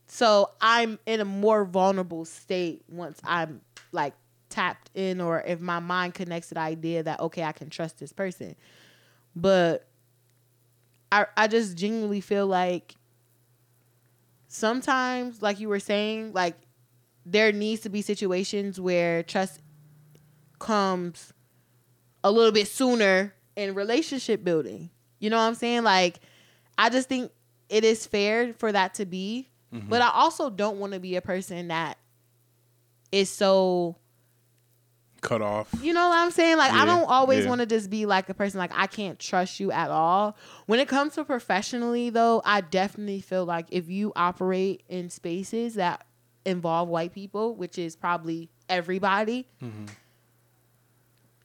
so 0.07 0.51
i'm 0.61 0.99
in 1.05 1.19
a 1.19 1.25
more 1.25 1.65
vulnerable 1.65 2.25
state 2.25 2.83
once 2.89 3.19
i'm 3.23 3.61
like 3.91 4.13
tapped 4.49 4.89
in 4.93 5.19
or 5.21 5.41
if 5.41 5.59
my 5.59 5.79
mind 5.79 6.13
connects 6.13 6.49
to 6.49 6.55
the 6.55 6.59
idea 6.59 7.01
that 7.03 7.19
okay 7.19 7.43
i 7.43 7.51
can 7.51 7.69
trust 7.69 7.99
this 7.99 8.13
person. 8.13 8.55
But 9.35 9.87
I 11.11 11.25
I 11.37 11.47
just 11.47 11.77
genuinely 11.77 12.21
feel 12.21 12.47
like 12.47 12.95
sometimes, 14.47 15.41
like 15.41 15.59
you 15.59 15.69
were 15.69 15.79
saying, 15.79 16.33
like 16.33 16.55
there 17.25 17.51
needs 17.51 17.81
to 17.81 17.89
be 17.89 18.01
situations 18.01 18.79
where 18.79 19.23
trust 19.23 19.59
comes 20.59 21.33
a 22.23 22.31
little 22.31 22.51
bit 22.51 22.67
sooner 22.67 23.33
in 23.55 23.75
relationship 23.75 24.43
building. 24.43 24.89
You 25.19 25.29
know 25.29 25.37
what 25.37 25.43
I'm 25.43 25.55
saying? 25.55 25.83
Like 25.83 26.19
I 26.77 26.89
just 26.89 27.07
think 27.09 27.31
it 27.69 27.83
is 27.83 28.05
fair 28.05 28.53
for 28.53 28.71
that 28.71 28.95
to 28.95 29.05
be, 29.05 29.49
but 29.71 30.01
I 30.01 30.09
also 30.13 30.49
don't 30.49 30.77
want 30.79 30.93
to 30.93 30.99
be 30.99 31.15
a 31.15 31.21
person 31.21 31.69
that 31.69 31.97
is 33.11 33.29
so 33.29 33.95
Cut 35.21 35.41
off. 35.41 35.73
you 35.81 35.93
know 35.93 36.09
what 36.09 36.17
I'm 36.17 36.31
saying? 36.31 36.57
Like 36.57 36.73
Yeah, 36.73 36.81
I 36.81 36.85
don't 36.85 37.05
always 37.05 37.43
yeah. 37.45 37.49
want 37.49 37.61
to 37.61 37.65
just 37.65 37.89
be 37.89 38.05
like 38.05 38.27
a 38.29 38.33
person 38.33 38.59
like 38.59 38.71
I 38.75 38.87
can't 38.87 39.17
trust 39.17 39.59
you 39.59 39.71
at 39.71 39.89
all. 39.89 40.35
When 40.65 40.79
it 40.79 40.87
comes 40.89 41.13
to 41.15 41.23
professionally 41.23 42.09
though, 42.09 42.41
I 42.43 42.59
definitely 42.61 43.21
feel 43.21 43.45
like 43.45 43.67
if 43.69 43.89
you 43.89 44.11
operate 44.15 44.83
in 44.89 45.09
spaces 45.09 45.75
that 45.75 46.05
involve 46.45 46.89
white 46.89 47.13
people, 47.13 47.55
which 47.55 47.77
is 47.77 47.95
probably 47.95 48.49
everybody. 48.67 49.47
Mm-hmm. 49.63 49.85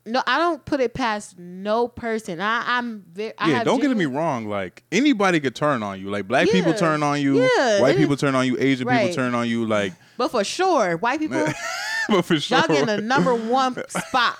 No, 0.08 0.22
I 0.26 0.38
don't 0.38 0.64
put 0.64 0.80
it 0.80 0.94
past 0.94 1.38
no 1.38 1.86
person. 1.88 2.40
I, 2.40 2.64
I'm 2.78 3.04
very. 3.12 3.32
I 3.38 3.48
yeah, 3.50 3.54
have 3.58 3.64
don't 3.66 3.80
get 3.80 3.94
me 3.96 4.06
wrong. 4.06 4.46
Like 4.46 4.82
anybody 4.90 5.38
could 5.40 5.54
turn 5.54 5.82
on 5.82 6.00
you. 6.00 6.08
Like 6.10 6.26
black 6.26 6.48
people 6.50 6.72
turn 6.74 7.02
on 7.02 7.20
you. 7.20 7.40
Yeah, 7.56 7.80
white 7.80 7.96
people 7.96 8.14
is- 8.14 8.20
turn 8.20 8.34
on 8.34 8.46
you. 8.46 8.56
Asian 8.58 8.86
Right. 8.86 9.02
people 9.02 9.14
turn 9.16 9.34
on 9.34 9.48
you. 9.48 9.66
Like, 9.66 9.92
But 10.16 10.30
for 10.30 10.42
sure, 10.44 10.96
white 10.96 11.20
people, 11.20 11.46
but 12.08 12.22
for 12.24 12.40
sure. 12.40 12.58
y'all 12.58 12.66
getting 12.68 12.86
the 12.86 13.00
number 13.02 13.34
one 13.34 13.74
spot. 13.88 14.36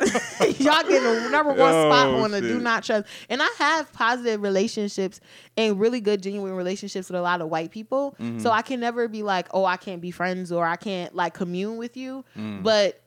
y'all 0.00 0.82
getting 0.82 1.02
the 1.02 1.28
number 1.30 1.52
one 1.52 1.72
spot 1.72 2.06
Oh, 2.06 2.22
on 2.24 2.30
the 2.30 2.40
do 2.40 2.58
not 2.58 2.84
trust. 2.84 3.06
And 3.28 3.42
I 3.42 3.48
have 3.58 3.92
positive 3.92 4.40
relationships 4.40 5.20
and 5.58 5.78
really 5.78 6.00
good 6.00 6.22
genuine 6.22 6.54
relationships 6.54 7.10
with 7.10 7.18
a 7.18 7.22
lot 7.22 7.42
of 7.42 7.48
white 7.48 7.70
people. 7.70 8.16
Mm-hmm. 8.18 8.38
So 8.38 8.50
I 8.50 8.62
can 8.62 8.80
never 8.80 9.08
be 9.08 9.22
like, 9.22 9.48
oh, 9.52 9.66
I 9.66 9.76
can't 9.76 10.00
be 10.00 10.10
friends 10.10 10.52
or 10.52 10.64
I 10.66 10.76
can't 10.76 11.14
like 11.14 11.34
commune 11.34 11.76
with 11.76 11.98
you. 11.98 12.24
Mm. 12.34 12.62
But 12.62 12.99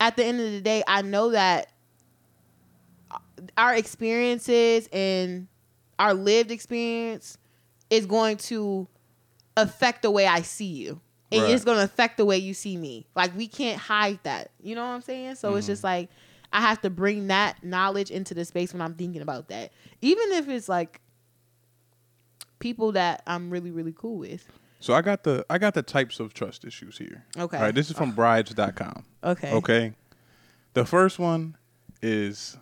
at 0.00 0.16
the 0.16 0.24
end 0.24 0.40
of 0.40 0.50
the 0.52 0.60
day, 0.60 0.82
I 0.86 1.02
know 1.02 1.30
that 1.30 1.68
our 3.56 3.74
experiences 3.74 4.88
and 4.92 5.48
our 5.98 6.14
lived 6.14 6.50
experience 6.50 7.38
is 7.90 8.06
going 8.06 8.36
to 8.36 8.88
affect 9.56 10.02
the 10.02 10.10
way 10.10 10.26
I 10.26 10.42
see 10.42 10.66
you. 10.66 11.00
And 11.32 11.42
Right. 11.42 11.50
it's 11.52 11.64
going 11.64 11.78
to 11.78 11.84
affect 11.84 12.18
the 12.18 12.24
way 12.24 12.38
you 12.38 12.54
see 12.54 12.76
me. 12.76 13.06
Like 13.16 13.36
we 13.36 13.48
can't 13.48 13.78
hide 13.78 14.20
that. 14.22 14.50
You 14.62 14.74
know 14.74 14.82
what 14.82 14.92
I'm 14.92 15.02
saying? 15.02 15.34
So 15.36 15.50
Mm-hmm. 15.50 15.58
it's 15.58 15.66
just 15.66 15.84
like 15.84 16.08
I 16.52 16.60
have 16.60 16.80
to 16.82 16.90
bring 16.90 17.26
that 17.28 17.62
knowledge 17.64 18.10
into 18.10 18.34
the 18.34 18.44
space 18.44 18.72
when 18.72 18.80
I'm 18.80 18.94
thinking 18.94 19.22
about 19.22 19.48
that. 19.48 19.72
Even 20.02 20.32
if 20.32 20.48
it's 20.48 20.68
like 20.68 21.00
people 22.58 22.92
that 22.92 23.22
I'm 23.26 23.50
really 23.50 23.70
really 23.70 23.92
cool 23.96 24.18
with. 24.18 24.46
So 24.80 24.94
I 24.94 25.02
got 25.02 25.24
the 25.24 25.44
I 25.48 25.58
got 25.58 25.74
the 25.74 25.82
types 25.82 26.18
of 26.20 26.32
trust 26.34 26.64
issues 26.64 26.98
here. 26.98 27.24
Okay. 27.36 27.56
All 27.56 27.62
right. 27.64 27.74
This 27.74 27.90
is 27.90 27.96
from 27.96 28.10
ah. 28.10 28.14
brides.com. 28.14 29.04
Okay. 29.24 29.52
Okay. 29.52 29.94
The 30.74 30.84
first 30.84 31.18
one 31.18 31.56
is 32.02 32.56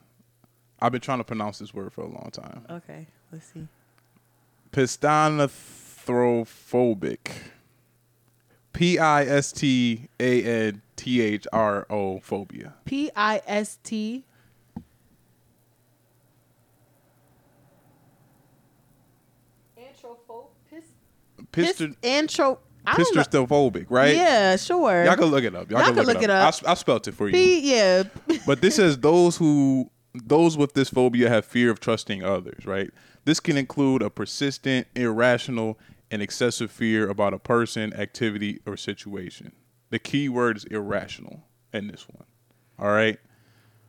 I've 0.80 0.92
been 0.92 1.00
trying 1.00 1.18
to 1.18 1.24
pronounce 1.24 1.58
this 1.58 1.74
word 1.74 1.92
for 1.92 2.02
a 2.02 2.08
long 2.08 2.30
time. 2.32 2.64
Okay. 2.70 3.08
Let's 3.32 3.46
see. 3.46 3.66
Pistanthrophobic. 4.72 7.18
P 8.72 8.98
I 8.98 9.24
S 9.24 9.52
T 9.52 10.08
A 10.18 10.42
N 10.42 10.80
T 10.96 11.20
H 11.20 11.46
R 11.52 11.86
O 11.90 12.20
phobia. 12.20 12.74
P 12.84 13.10
I 13.14 13.42
S 13.46 13.78
T 13.82 14.24
Piston 21.54 21.96
Intro. 22.02 22.58
I. 22.86 22.94
Pistostophobic, 22.96 23.86
right? 23.88 24.14
Yeah, 24.14 24.56
sure. 24.56 25.04
Y'all 25.04 25.16
can 25.16 25.26
look 25.26 25.44
it 25.44 25.54
up. 25.54 25.70
Y'all, 25.70 25.80
Y'all 25.80 25.94
can 25.94 26.04
look, 26.04 26.22
it 26.22 26.28
up. 26.28 26.54
I, 26.66 26.72
I 26.72 26.74
spelt 26.74 27.08
it 27.08 27.12
for 27.12 27.28
you. 27.28 27.32
P, 27.32 27.72
yeah. 27.74 28.02
but 28.46 28.60
this 28.60 28.76
says 28.76 28.98
those 28.98 29.36
who 29.38 29.90
those 30.14 30.56
with 30.56 30.74
this 30.74 30.90
phobia 30.90 31.28
have 31.28 31.44
fear 31.44 31.70
of 31.70 31.80
trusting 31.80 32.22
others, 32.22 32.66
right? 32.66 32.90
This 33.24 33.40
can 33.40 33.56
include 33.56 34.02
a 34.02 34.10
persistent, 34.10 34.86
irrational, 34.94 35.78
and 36.10 36.20
excessive 36.20 36.70
fear 36.70 37.08
about 37.08 37.32
a 37.32 37.38
person, 37.38 37.92
activity, 37.94 38.60
or 38.66 38.76
situation. 38.76 39.52
The 39.90 39.98
key 39.98 40.28
word 40.28 40.58
is 40.58 40.64
irrational 40.64 41.42
in 41.72 41.88
this 41.88 42.06
one. 42.08 42.26
All 42.78 42.92
right. 42.92 43.18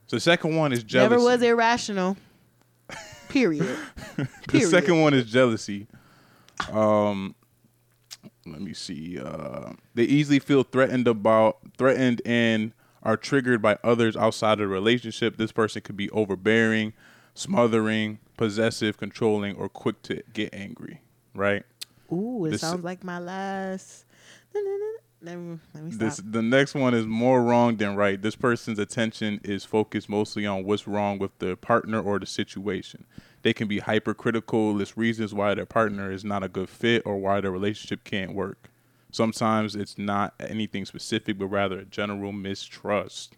So 0.08 0.16
the 0.16 0.22
second 0.22 0.56
one 0.56 0.72
is 0.72 0.84
jealousy. 0.84 1.10
Never 1.12 1.24
was 1.24 1.42
irrational. 1.42 2.18
Period. 3.30 3.78
The 4.16 4.28
Period. 4.48 4.70
second 4.70 5.02
one 5.02 5.14
is 5.14 5.26
jealousy. 5.26 5.88
Um, 6.72 7.36
let 8.46 8.62
me 8.62 8.74
see. 8.74 9.20
Uh, 9.20 9.74
they 9.96 10.04
easily 10.04 10.40
feel 10.40 10.64
threatened 10.64 11.08
about 11.08 11.58
threatened 11.78 12.22
and 12.26 12.74
are 13.04 13.18
triggered 13.18 13.62
by 13.62 13.78
others 13.84 14.16
outside 14.16 14.54
of 14.54 14.60
the 14.60 14.68
relationship. 14.68 15.38
This 15.38 15.52
person 15.52 15.82
could 15.82 15.98
be 15.98 16.10
overbearing, 16.12 16.94
smothering, 17.34 18.20
possessive, 18.38 18.98
controlling, 18.98 19.56
or 19.56 19.70
quick 19.70 20.02
to 20.04 20.22
get 20.34 20.54
angry. 20.54 21.02
Right. 21.34 21.64
Ooh, 22.12 22.46
it 22.46 22.52
This- 22.52 22.62
sounds 22.62 22.84
like 22.84 23.04
my 23.04 23.20
last. 23.20 24.06
Let 25.22 25.38
me, 25.40 25.58
let 25.74 25.84
me 25.84 25.92
stop. 25.92 26.00
This 26.00 26.18
the 26.18 26.42
next 26.44 26.76
one 26.76 26.94
is 26.94 27.06
more 27.08 27.42
wrong 27.44 27.78
than 27.78 27.96
right. 27.96 28.22
This 28.22 28.36
person's 28.36 28.78
attention 28.78 29.42
is 29.44 29.66
focused 29.66 30.08
mostly 30.08 30.46
on 30.46 30.64
what's 30.66 30.88
wrong 30.88 31.18
with 31.18 31.38
the 31.40 31.56
partner 31.58 32.00
or 32.00 32.20
the 32.20 32.28
situation. 32.28 33.06
They 33.46 33.54
can 33.54 33.68
be 33.68 33.78
hypercritical, 33.78 34.74
list 34.74 34.98
reasons 34.98 35.32
why 35.32 35.54
their 35.54 35.68
partner 35.68 36.12
is 36.12 36.26
not 36.26 36.42
a 36.42 36.48
good 36.48 36.68
fit 36.68 37.04
or 37.06 37.18
why 37.18 37.42
their 37.42 37.52
relationship 37.52 38.04
can't 38.04 38.34
work. 38.34 38.72
Sometimes 39.12 39.76
it's 39.76 40.00
not 40.00 40.34
anything 40.40 40.84
specific, 40.84 41.38
but 41.38 41.46
rather 41.46 41.78
a 41.78 41.86
general 41.86 42.32
mistrust. 42.32 43.36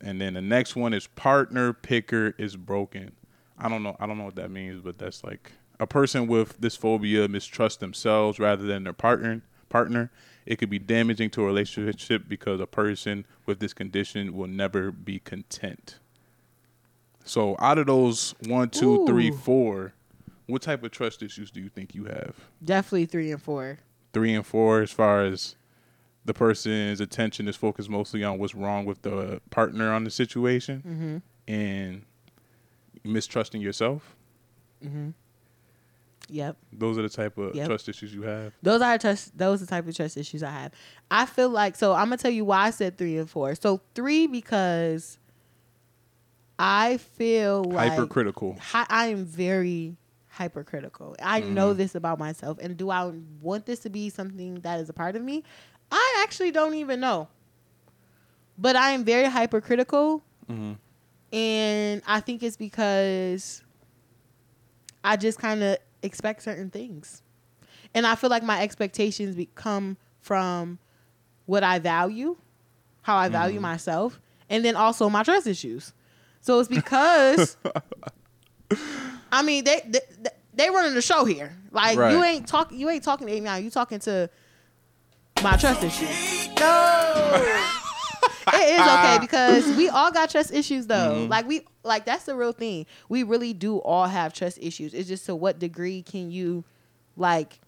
And 0.00 0.20
then 0.20 0.34
the 0.34 0.40
next 0.40 0.74
one 0.74 0.92
is 0.92 1.06
partner 1.06 1.72
picker 1.72 2.34
is 2.36 2.56
broken. 2.56 3.12
I 3.56 3.68
don't 3.68 3.84
know. 3.84 3.96
I 4.00 4.08
don't 4.08 4.18
know 4.18 4.24
what 4.24 4.34
that 4.34 4.50
means, 4.50 4.80
but 4.80 4.98
that's 4.98 5.22
like 5.22 5.52
a 5.78 5.86
person 5.86 6.26
with 6.26 6.58
this 6.58 6.74
phobia 6.74 7.28
mistrust 7.28 7.78
themselves 7.78 8.40
rather 8.40 8.64
than 8.64 8.82
their 8.82 8.92
partner. 8.92 9.42
Partner. 9.68 10.10
It 10.46 10.56
could 10.56 10.68
be 10.68 10.80
damaging 10.80 11.30
to 11.30 11.44
a 11.44 11.46
relationship 11.46 12.24
because 12.26 12.58
a 12.58 12.66
person 12.66 13.24
with 13.46 13.60
this 13.60 13.72
condition 13.72 14.34
will 14.34 14.48
never 14.48 14.90
be 14.90 15.20
content. 15.20 16.00
So, 17.24 17.56
out 17.58 17.78
of 17.78 17.86
those 17.86 18.34
one, 18.46 18.70
two, 18.70 19.04
three, 19.06 19.30
Ooh. 19.30 19.32
four, 19.36 19.92
what 20.46 20.62
type 20.62 20.82
of 20.82 20.90
trust 20.90 21.22
issues 21.22 21.50
do 21.50 21.60
you 21.60 21.68
think 21.68 21.94
you 21.94 22.04
have? 22.06 22.34
Definitely 22.64 23.06
three 23.06 23.30
and 23.30 23.40
four. 23.40 23.78
Three 24.12 24.34
and 24.34 24.44
four, 24.44 24.80
as 24.80 24.90
far 24.90 25.22
as 25.24 25.54
the 26.24 26.34
person's 26.34 27.00
attention 27.00 27.46
is 27.48 27.56
focused 27.56 27.88
mostly 27.88 28.24
on 28.24 28.38
what's 28.38 28.54
wrong 28.54 28.84
with 28.84 29.02
the 29.02 29.40
partner 29.50 29.92
on 29.92 30.04
the 30.04 30.10
situation 30.10 30.82
Mm-hmm. 30.86 31.52
and 31.52 32.04
mistrusting 33.04 33.60
yourself. 33.62 34.16
Mhm. 34.84 35.14
Yep. 36.28 36.56
Those 36.72 36.98
are 36.98 37.02
the 37.02 37.08
type 37.08 37.38
of 37.38 37.54
Yep. 37.54 37.66
trust 37.66 37.88
issues 37.88 38.14
you 38.14 38.22
have. 38.22 38.52
Those 38.62 38.82
are 38.82 38.98
trust. 38.98 39.36
Those 39.36 39.62
are 39.62 39.64
the 39.64 39.70
type 39.70 39.86
of 39.88 39.96
trust 39.96 40.16
issues 40.16 40.42
I 40.42 40.50
have. 40.50 40.72
I 41.10 41.26
feel 41.26 41.48
like 41.48 41.76
so. 41.76 41.92
I'm 41.92 42.06
gonna 42.06 42.18
tell 42.18 42.30
you 42.30 42.44
why 42.44 42.66
I 42.66 42.70
said 42.70 42.96
three 42.98 43.16
and 43.18 43.28
four. 43.28 43.54
So 43.54 43.80
three 43.94 44.26
because 44.26 45.18
I 46.62 46.98
feel 46.98 47.64
like 47.64 47.92
Hypercritical. 47.92 48.56
hi, 48.60 48.84
I 48.90 49.06
am 49.06 49.24
very 49.24 49.96
hypercritical. 50.28 51.16
I 51.22 51.40
Mm-hmm. 51.40 51.54
know 51.54 51.72
this 51.72 51.94
about 51.94 52.18
myself, 52.18 52.58
and 52.60 52.76
do 52.76 52.90
I 52.90 53.12
want 53.40 53.64
this 53.64 53.80
to 53.80 53.90
be 53.90 54.10
something 54.10 54.56
that 54.60 54.78
is 54.80 54.90
a 54.90 54.92
part 54.92 55.16
of 55.16 55.22
me? 55.22 55.42
I 55.90 56.20
actually 56.22 56.50
don't 56.50 56.74
even 56.74 57.00
know. 57.00 57.28
But 58.58 58.76
I 58.76 58.90
am 58.90 59.04
very 59.04 59.24
hypercritical, 59.24 60.22
Mhm. 60.50 60.76
and 61.32 62.02
I 62.06 62.20
think 62.20 62.42
it's 62.42 62.58
because 62.58 63.62
I 65.02 65.16
just 65.16 65.38
kind 65.38 65.62
of 65.62 65.78
expect 66.02 66.42
certain 66.42 66.68
things, 66.68 67.22
and 67.94 68.06
I 68.06 68.16
feel 68.16 68.28
like 68.28 68.42
my 68.42 68.60
expectations 68.62 69.34
become 69.34 69.96
from 70.20 70.78
what 71.46 71.64
I 71.64 71.78
value, 71.78 72.36
how 73.00 73.16
I 73.16 73.30
value 73.30 73.54
Mm-hmm. 73.56 73.62
myself, 73.62 74.20
and 74.50 74.62
then 74.62 74.76
also 74.76 75.08
my 75.08 75.22
trust 75.22 75.46
issues. 75.46 75.94
So 76.40 76.58
it's 76.58 76.68
because 76.68 77.56
I 79.32 79.42
mean 79.42 79.64
they 79.64 79.82
they, 79.86 80.00
they 80.54 80.70
running 80.70 80.94
the 80.94 81.02
show 81.02 81.24
here. 81.24 81.56
Like 81.70 81.96
you 81.96 82.24
ain't 82.24 82.46
talking 82.46 82.78
you 82.78 82.88
ain't 82.90 83.04
talking 83.04 83.26
to 83.26 83.32
Amy. 83.32 83.62
You 83.62 83.70
talking 83.70 83.98
to 84.00 84.30
my 85.42 85.56
trust 85.56 85.82
issues. 85.82 86.48
No. 86.58 87.66
it 88.54 88.74
is 88.74 88.80
okay 88.80 89.18
because 89.20 89.76
we 89.76 89.88
all 89.88 90.10
got 90.10 90.30
trust 90.30 90.52
issues 90.52 90.86
though. 90.86 91.14
Mm-hmm. 91.14 91.30
Like 91.30 91.46
we 91.46 91.66
like 91.82 92.04
that's 92.04 92.24
the 92.24 92.34
real 92.34 92.52
thing. 92.52 92.86
We 93.08 93.22
really 93.22 93.52
do 93.52 93.78
all 93.78 94.06
have 94.06 94.32
trust 94.32 94.58
issues. 94.60 94.94
It's 94.94 95.08
just 95.08 95.26
to 95.26 95.34
what 95.34 95.58
degree 95.58 96.02
can 96.02 96.30
you 96.30 96.64
like 97.16 97.60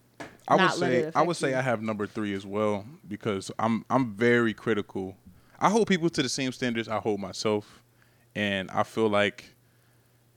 I 0.47 0.55
would 0.55 0.61
not 0.61 0.79
let 0.79 0.91
it 0.91 0.93
say 0.93 1.05
I 1.05 1.09
affect 1.09 1.27
would 1.27 1.37
say. 1.37 1.53
I 1.53 1.61
have 1.61 1.81
number 1.81 2.07
three 2.07 2.33
as 2.33 2.45
well 2.45 2.85
because 3.07 3.51
I'm 3.59 3.85
I'm 3.89 4.13
very 4.13 4.53
critical. 4.53 5.15
I 5.59 5.69
hold 5.69 5.87
people 5.87 6.09
to 6.09 6.21
the 6.21 6.29
same 6.29 6.51
standards 6.51 6.87
I 6.89 6.97
hold 6.97 7.19
myself, 7.19 7.82
and 8.35 8.69
I 8.71 8.83
feel 8.83 9.09
like, 9.09 9.53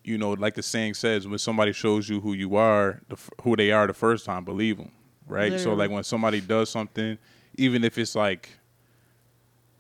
you 0.04 0.18
know, 0.18 0.32
like 0.32 0.54
the 0.54 0.62
saying 0.62 0.94
says, 0.94 1.26
when 1.26 1.38
somebody 1.38 1.72
shows 1.72 2.08
you 2.08 2.20
who 2.20 2.32
you 2.32 2.56
are, 2.56 3.00
the, 3.08 3.16
who 3.42 3.56
they 3.56 3.72
are 3.72 3.86
the 3.86 3.94
first 3.94 4.24
time, 4.24 4.44
believe 4.44 4.76
them, 4.78 4.92
right? 5.26 5.58
So 5.58 5.74
like 5.74 5.90
when 5.90 6.04
somebody 6.04 6.40
does 6.40 6.70
something, 6.70 7.18
even 7.56 7.82
if 7.84 7.98
it's 7.98 8.14
like 8.14 8.50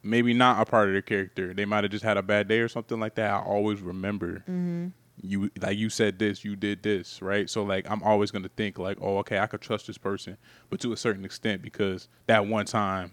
maybe 0.02 0.32
not 0.34 0.60
a 0.60 0.70
part 0.70 0.88
of 0.88 0.94
their 0.94 1.02
character, 1.02 1.52
they 1.52 1.64
might 1.64 1.84
have 1.84 1.90
just 1.90 2.04
had 2.04 2.16
a 2.16 2.22
bad 2.22 2.48
day 2.48 2.60
or 2.60 2.68
something 2.68 2.98
like 3.00 3.14
that. 3.16 3.30
I 3.32 3.38
always 3.38 3.80
remember 3.80 4.44
Mm-hmm. 4.48 4.86
you 5.22 5.50
like 5.60 5.76
you 5.78 5.88
said 5.90 6.18
this, 6.18 6.44
you 6.44 6.56
did 6.56 6.82
this, 6.82 7.20
right? 7.22 7.48
So 7.50 7.62
like 7.64 7.90
I'm 7.90 8.02
always 8.02 8.30
gonna 8.30 8.50
think 8.56 8.78
like, 8.78 8.98
oh, 9.00 9.18
okay, 9.18 9.38
I 9.38 9.46
could 9.46 9.60
trust 9.60 9.86
this 9.86 9.98
person, 9.98 10.36
but 10.70 10.80
to 10.80 10.92
a 10.92 10.96
certain 10.96 11.24
extent 11.24 11.62
because 11.62 12.08
that 12.26 12.46
one 12.46 12.66
time 12.66 13.12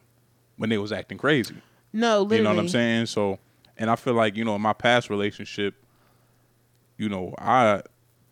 when 0.57 0.69
they 0.69 0.77
was 0.77 0.91
acting 0.91 1.17
crazy, 1.17 1.55
no 1.91 2.21
literally. 2.21 2.37
you 2.37 2.43
know 2.43 2.49
what 2.55 2.59
I'm 2.61 2.69
saying? 2.69 3.05
So, 3.07 3.39
and 3.83 3.91
I 3.91 3.97
feel 3.97 4.13
like 4.13 4.37
you 4.37 4.45
know 4.45 4.55
in 4.55 4.61
my 4.61 4.71
past 4.71 5.09
relationship, 5.09 5.75
you 6.97 7.09
know, 7.09 7.35
I 7.37 7.81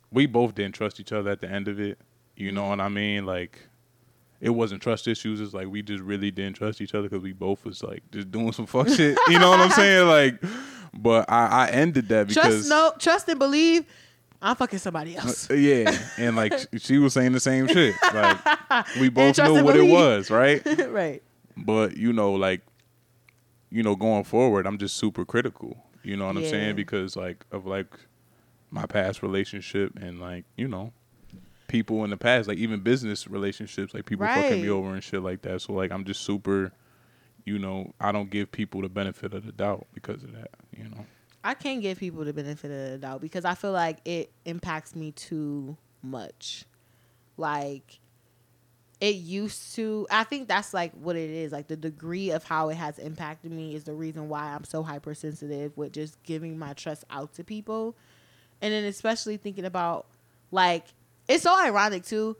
we 0.10 0.26
both 0.26 0.56
didn't 0.56 0.76
trust 0.76 1.02
each 1.02 1.12
other 1.12 1.30
at 1.30 1.42
the 1.42 1.50
end 1.52 1.68
of 1.68 1.78
it. 1.78 2.00
You 2.38 2.54
know 2.54 2.70
what 2.70 2.80
I 2.80 2.88
mean? 2.88 3.26
Like 3.26 3.68
it 4.40 4.52
wasn't 4.52 4.82
trust 4.82 5.10
issues. 5.10 5.42
It's 5.42 5.54
like 5.54 5.68
we 5.68 5.82
just 5.82 6.02
really 6.02 6.32
didn't 6.32 6.56
trust 6.56 6.80
each 6.80 6.96
other 6.96 7.10
because 7.10 7.22
we 7.22 7.34
both 7.34 7.66
was 7.66 7.84
like 7.84 8.02
just 8.12 8.32
doing 8.32 8.54
some 8.54 8.66
fuck 8.66 8.88
shit. 8.88 9.18
You 9.28 9.40
know 9.40 9.50
what 9.50 9.60
I'm 9.60 9.72
saying? 9.72 10.08
Like, 10.08 10.42
but 10.94 11.30
I, 11.30 11.66
I 11.66 11.70
ended 11.72 12.08
that 12.08 12.30
because 12.30 12.52
Trust 12.52 12.70
no 12.70 12.94
trust 12.98 13.28
and 13.28 13.38
believe 13.38 13.86
I'm 14.42 14.56
fucking 14.56 14.80
somebody 14.80 15.18
else. 15.18 15.52
Uh, 15.52 15.56
yeah, 15.56 15.94
and 16.18 16.38
like 16.38 16.54
she 16.78 16.98
was 16.98 17.14
saying 17.14 17.34
the 17.34 17.42
same 17.42 17.68
shit. 17.68 17.94
Like 18.14 18.38
we 19.02 19.10
both 19.10 19.38
knew 19.38 19.66
what 19.66 19.76
believe. 19.76 19.90
it 19.90 19.94
was, 19.94 20.32
right? 20.32 20.62
right. 20.90 21.22
But 21.58 21.98
you 21.98 22.14
know, 22.14 22.32
like 22.36 22.62
you 23.72 23.82
know, 23.82 23.96
going 23.96 24.24
forward, 24.24 24.68
I'm 24.68 24.78
just 24.78 24.98
super 24.98 25.26
critical. 25.26 25.78
You 26.04 26.18
know 26.18 26.28
what 26.28 26.38
I'm 26.38 26.46
saying? 26.46 26.76
Because 26.76 27.16
like 27.16 27.46
of 27.52 27.66
like 27.66 27.88
my 28.70 28.86
past 28.86 29.22
relationship 29.24 29.94
and 30.00 30.20
like 30.20 30.46
you 30.56 30.68
know 30.68 30.94
people 31.68 32.04
in 32.04 32.10
the 32.10 32.18
past, 32.18 32.48
like 32.48 32.58
even 32.58 32.82
business 32.82 33.28
relationships, 33.28 33.94
like 33.94 34.06
people 34.06 34.26
fucking 34.26 34.62
me 34.62 34.70
over 34.70 34.94
and 34.94 35.04
shit 35.04 35.24
like 35.24 35.42
that. 35.44 35.62
So 35.62 35.74
like 35.74 35.92
I'm 35.92 36.06
just 36.06 36.22
super. 36.22 36.72
You 37.44 37.58
know, 37.58 37.92
I 38.00 38.12
don't 38.12 38.30
give 38.30 38.52
people 38.52 38.82
the 38.82 38.90
benefit 38.90 39.34
of 39.34 39.48
the 39.48 39.52
doubt 39.52 39.88
because 39.96 40.24
of 40.24 40.32
that. 40.34 40.52
You 40.78 40.90
know. 40.90 41.06
I 41.44 41.56
can't 41.56 41.82
give 41.82 41.98
people 41.98 42.24
the 42.24 42.34
benefit 42.34 42.70
of 42.70 42.92
the 42.92 42.98
doubt 43.00 43.22
because 43.22 43.46
I 43.46 43.56
feel 43.56 43.72
like 43.72 43.98
it 44.06 44.32
impacts 44.46 44.96
me 44.96 45.12
too 45.12 45.76
much. 46.04 46.66
Like 47.38 48.00
it 49.02 49.16
used 49.16 49.74
to 49.76 50.08
I 50.12 50.24
think 50.24 50.48
that's 50.48 50.74
like 50.74 50.94
what 50.94 51.16
it 51.16 51.32
is. 51.32 51.52
Like 51.52 51.68
the 51.68 51.76
degree 51.76 52.30
of 52.30 52.44
how 52.44 52.70
it 52.70 52.76
has 52.76 53.00
impacted 53.00 53.52
me 53.52 53.76
is 53.76 53.84
the 53.84 53.94
reason 53.94 54.30
why 54.30 54.54
I'm 54.54 54.64
so 54.64 54.84
hypersensitive 54.84 55.76
with 55.76 55.92
just 55.92 56.22
giving 56.24 56.58
my 56.58 56.74
trust 56.74 57.04
out 57.10 57.34
to 57.34 57.44
people. 57.44 57.96
And 58.62 58.72
then 58.72 58.86
especially 58.86 59.38
thinking 59.38 59.66
about 59.66 60.06
like 60.52 60.86
it's 61.28 61.44
so 61.44 61.60
ironic 61.60 62.06
too. 62.06 62.38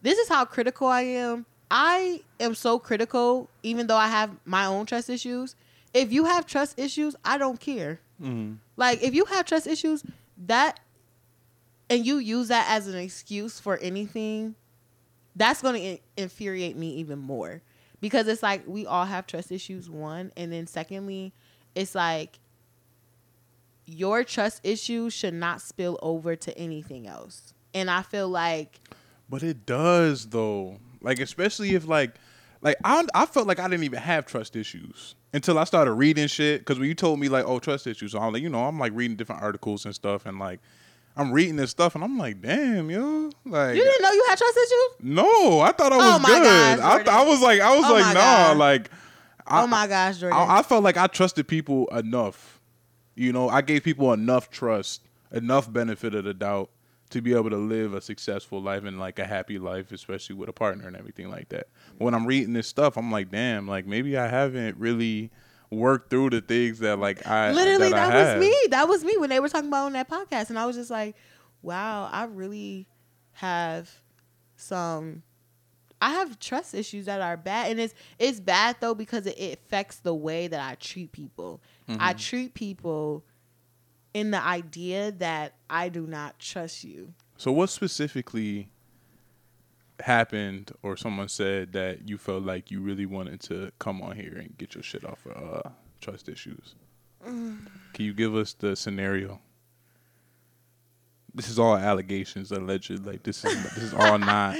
This 0.00 0.18
is 0.18 0.28
how 0.28 0.44
critical 0.44 0.86
I 0.86 1.02
am. 1.02 1.44
I 1.68 2.22
am 2.38 2.54
so 2.54 2.78
critical 2.78 3.50
even 3.64 3.88
though 3.88 3.96
I 3.96 4.06
have 4.06 4.30
my 4.44 4.66
own 4.66 4.86
trust 4.86 5.10
issues. 5.10 5.56
If 5.92 6.12
you 6.12 6.26
have 6.26 6.46
trust 6.46 6.78
issues, 6.78 7.16
I 7.24 7.38
don't 7.38 7.58
care. 7.58 7.98
Mm-hmm. 8.22 8.54
Like 8.76 9.02
if 9.02 9.14
you 9.14 9.24
have 9.24 9.46
trust 9.46 9.66
issues, 9.66 10.04
that 10.46 10.78
and 11.90 12.06
you 12.06 12.18
use 12.18 12.48
that 12.48 12.66
as 12.70 12.86
an 12.86 12.96
excuse 12.96 13.58
for 13.58 13.78
anything, 13.78 14.54
that's 15.38 15.62
going 15.62 15.80
to 15.80 16.02
infuriate 16.22 16.76
me 16.76 16.96
even 16.96 17.18
more 17.18 17.62
because 18.00 18.28
it's 18.28 18.42
like 18.42 18.64
we 18.66 18.84
all 18.84 19.04
have 19.06 19.26
trust 19.26 19.50
issues 19.50 19.88
one 19.88 20.32
and 20.36 20.52
then 20.52 20.66
secondly, 20.66 21.32
it's 21.74 21.94
like 21.94 22.38
your 23.86 24.24
trust 24.24 24.60
issues 24.64 25.14
should 25.14 25.34
not 25.34 25.62
spill 25.62 25.98
over 26.02 26.36
to 26.36 26.56
anything 26.58 27.06
else. 27.06 27.54
And 27.72 27.90
I 27.90 28.02
feel 28.02 28.28
like 28.28 28.80
But 29.30 29.42
it 29.42 29.64
does 29.64 30.26
though. 30.26 30.78
Like 31.00 31.20
especially 31.20 31.74
if 31.74 31.86
like 31.86 32.14
like 32.60 32.76
I 32.84 33.06
I 33.14 33.26
felt 33.26 33.46
like 33.46 33.60
I 33.60 33.68
didn't 33.68 33.84
even 33.84 34.00
have 34.00 34.26
trust 34.26 34.56
issues 34.56 35.14
until 35.32 35.58
I 35.58 35.64
started 35.64 35.92
reading 35.92 36.26
shit. 36.26 36.60
Because 36.60 36.78
when 36.78 36.88
you 36.88 36.94
told 36.94 37.20
me 37.20 37.28
like 37.28 37.44
oh 37.46 37.60
trust 37.60 37.86
issues, 37.86 38.12
so 38.12 38.18
I'm 38.18 38.32
like 38.32 38.42
you 38.42 38.50
know 38.50 38.64
I'm 38.64 38.78
like 38.78 38.92
reading 38.94 39.16
different 39.16 39.42
articles 39.42 39.84
and 39.84 39.94
stuff, 39.94 40.26
and 40.26 40.38
like 40.38 40.60
I'm 41.18 41.32
reading 41.32 41.56
this 41.56 41.70
stuff, 41.70 41.94
and 41.94 42.02
I'm 42.04 42.16
like 42.16 42.40
damn 42.40 42.90
yo 42.90 43.30
like 43.44 43.76
you 43.76 43.84
didn't 43.84 44.02
know 44.02 44.12
you 44.12 44.24
had 44.28 44.38
trust 44.38 44.56
issues? 44.56 44.88
no 45.16 45.60
I 45.60 45.72
thought 45.72 45.92
I 45.92 45.96
was 45.96 46.06
Oh 46.06 46.18
my 46.20 46.28
good. 46.28 46.42
gosh, 46.44 46.78
I, 46.78 46.90
Jordan. 46.96 47.14
I 47.14 47.24
was 47.24 47.42
like 47.42 47.60
I 47.60 47.76
was 47.76 47.84
Oh 47.86 47.92
like 47.92 48.06
nah 48.06 48.14
God. 48.14 48.56
like 48.56 48.90
I, 49.46 49.62
oh 49.62 49.66
my 49.66 49.86
gosh, 49.86 50.18
Jordan. 50.18 50.38
I, 50.38 50.58
I 50.58 50.62
felt 50.62 50.84
like 50.84 50.96
I 50.96 51.06
trusted 51.06 51.48
people 51.48 51.86
enough. 51.88 52.60
You 53.14 53.32
know, 53.32 53.48
I 53.48 53.62
gave 53.62 53.82
people 53.82 54.12
enough 54.12 54.50
trust, 54.50 55.02
enough 55.32 55.72
benefit 55.72 56.14
of 56.14 56.24
the 56.24 56.34
doubt 56.34 56.70
to 57.10 57.22
be 57.22 57.32
able 57.34 57.48
to 57.48 57.56
live 57.56 57.94
a 57.94 58.00
successful 58.02 58.60
life 58.60 58.84
and 58.84 59.00
like 59.00 59.18
a 59.18 59.24
happy 59.24 59.58
life, 59.58 59.90
especially 59.90 60.36
with 60.36 60.50
a 60.50 60.52
partner 60.52 60.86
and 60.86 60.94
everything 60.94 61.30
like 61.30 61.48
that. 61.48 61.68
When 61.96 62.12
I'm 62.14 62.26
reading 62.26 62.52
this 62.52 62.68
stuff, 62.68 62.98
I'm 62.98 63.10
like, 63.10 63.30
damn, 63.30 63.66
like 63.66 63.86
maybe 63.86 64.18
I 64.18 64.28
haven't 64.28 64.76
really 64.76 65.30
worked 65.70 66.10
through 66.10 66.30
the 66.30 66.40
things 66.40 66.78
that 66.80 66.98
like 66.98 67.26
I 67.26 67.52
Literally, 67.52 67.90
that, 67.90 68.10
that, 68.10 68.14
I 68.14 68.34
was 68.36 68.40
me. 68.46 68.54
That 68.70 68.88
was 68.88 69.04
me 69.04 69.16
when 69.18 69.30
they 69.30 69.40
were 69.40 69.48
talking 69.48 69.68
about 69.68 69.86
on 69.86 69.92
that 69.94 70.08
podcast, 70.08 70.50
and 70.50 70.58
I 70.58 70.66
was 70.66 70.76
just 70.76 70.90
like, 70.90 71.16
"Wow, 71.62 72.08
I 72.10 72.24
really 72.24 72.86
have 73.32 73.90
some. 74.56 75.22
I 76.00 76.10
have 76.10 76.38
trust 76.38 76.74
issues 76.74 77.06
that 77.06 77.20
are 77.20 77.36
bad, 77.36 77.70
and 77.72 77.80
it's 77.80 77.94
it's 78.18 78.38
bad 78.40 78.76
though 78.80 78.94
because 78.94 79.26
it, 79.26 79.36
it 79.38 79.58
affects 79.58 79.96
the 79.96 80.14
way 80.14 80.46
that 80.46 80.60
I 80.60 80.74
treat 80.76 81.12
people. 81.12 81.60
I 81.88 81.92
Mm-hmm. 82.12 82.18
treat 82.18 82.54
people 82.54 83.24
in 84.14 84.30
the 84.30 84.42
idea 84.42 85.10
that 85.12 85.54
I 85.68 85.88
do 85.88 86.06
not 86.06 86.38
trust 86.38 86.84
you. 86.84 87.12
So 87.36 87.50
what 87.52 87.70
specifically 87.70 88.68
happened 90.00 90.72
or 90.82 90.96
someone 90.96 91.28
said 91.28 91.72
that 91.72 92.08
you 92.08 92.18
felt 92.18 92.44
like 92.44 92.70
you 92.70 92.80
really 92.80 93.06
wanted 93.06 93.40
to 93.40 93.70
come 93.78 94.00
on 94.02 94.16
here 94.16 94.36
and 94.38 94.56
get 94.58 94.74
your 94.74 94.82
shit 94.82 95.04
off 95.04 95.24
of 95.26 95.66
uh, 95.66 95.70
trust 96.00 96.28
issues? 96.28 96.74
Can 97.24 97.66
you 97.98 98.14
give 98.14 98.34
us 98.34 98.52
the 98.54 98.76
scenario? 98.76 99.40
This 101.34 101.48
is 101.48 101.58
all 101.58 101.76
allegations, 101.76 102.50
alleged. 102.52 103.04
Like 103.04 103.22
this 103.22 103.44
is 103.44 103.62
this 103.74 103.82
is 103.84 103.94
all 103.94 104.18
not, 104.18 104.56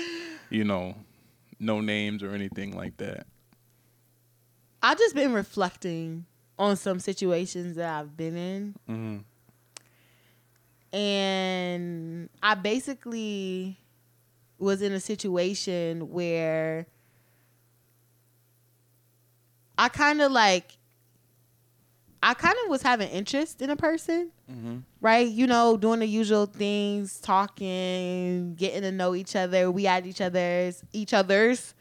you 0.51 0.65
know, 0.65 0.95
no 1.59 1.81
names 1.81 2.23
or 2.23 2.31
anything 2.33 2.77
like 2.77 2.97
that. 2.99 3.27
I've 4.83 4.99
just 4.99 5.15
been 5.15 5.33
reflecting 5.33 6.27
on 6.59 6.77
some 6.77 7.01
situations 7.01 7.77
that 7.77 7.99
I've 7.99 8.17
been 8.17 8.37
in. 8.37 8.75
Mhm. 8.89 9.25
And 10.93 12.29
I 12.43 12.55
basically 12.55 13.79
was 14.59 14.83
in 14.83 14.93
a 14.93 15.01
situation 15.01 16.11
where 16.11 16.87
I 19.77 19.89
kind 19.89 20.21
of 20.21 20.33
like 20.33 20.77
I 22.23 22.35
kind 22.35 22.57
of 22.65 22.71
was 22.71 22.83
having 22.83 23.09
interest 23.11 23.63
in 23.63 23.71
a 23.71 23.77
person, 23.77 24.33
mm-hmm. 24.51 24.79
right? 25.01 25.29
You 25.29 25.47
know, 25.47 25.77
doing 25.77 26.01
the 26.01 26.07
usual 26.07 26.47
things, 26.47 27.21
talking, 27.21 28.57
getting 28.57 28.83
to 28.83 28.91
know 28.91 29.15
each 29.15 29.37
other. 29.37 29.71
We 29.71 29.87
at 29.87 30.05
each 30.05 30.21
other's 30.21 30.83
each 30.93 31.15
other's 31.15 31.75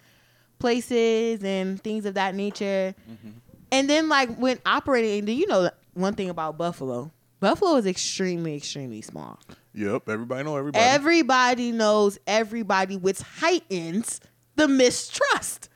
places 0.59 1.43
and 1.43 1.81
things 1.81 2.05
of 2.05 2.13
that 2.15 2.35
nature. 2.35 2.93
Mm-hmm. 3.09 3.29
And 3.71 3.89
then 3.89 4.09
like 4.09 4.35
when 4.37 4.59
operating, 4.65 5.25
do 5.25 5.31
you 5.31 5.47
know 5.47 5.71
one 5.93 6.13
thing 6.13 6.29
about 6.29 6.57
Buffalo? 6.57 7.11
Buffalo 7.39 7.75
is 7.75 7.85
extremely, 7.85 8.55
extremely 8.55 9.01
small. 9.01 9.39
Yep, 9.73 10.09
everybody 10.09 10.43
know 10.43 10.55
everybody. 10.57 10.83
Everybody 10.83 11.71
knows 11.71 12.17
everybody, 12.25 12.97
which 12.97 13.19
heightens 13.19 14.19
the 14.55 14.67
mistrust. 14.67 15.69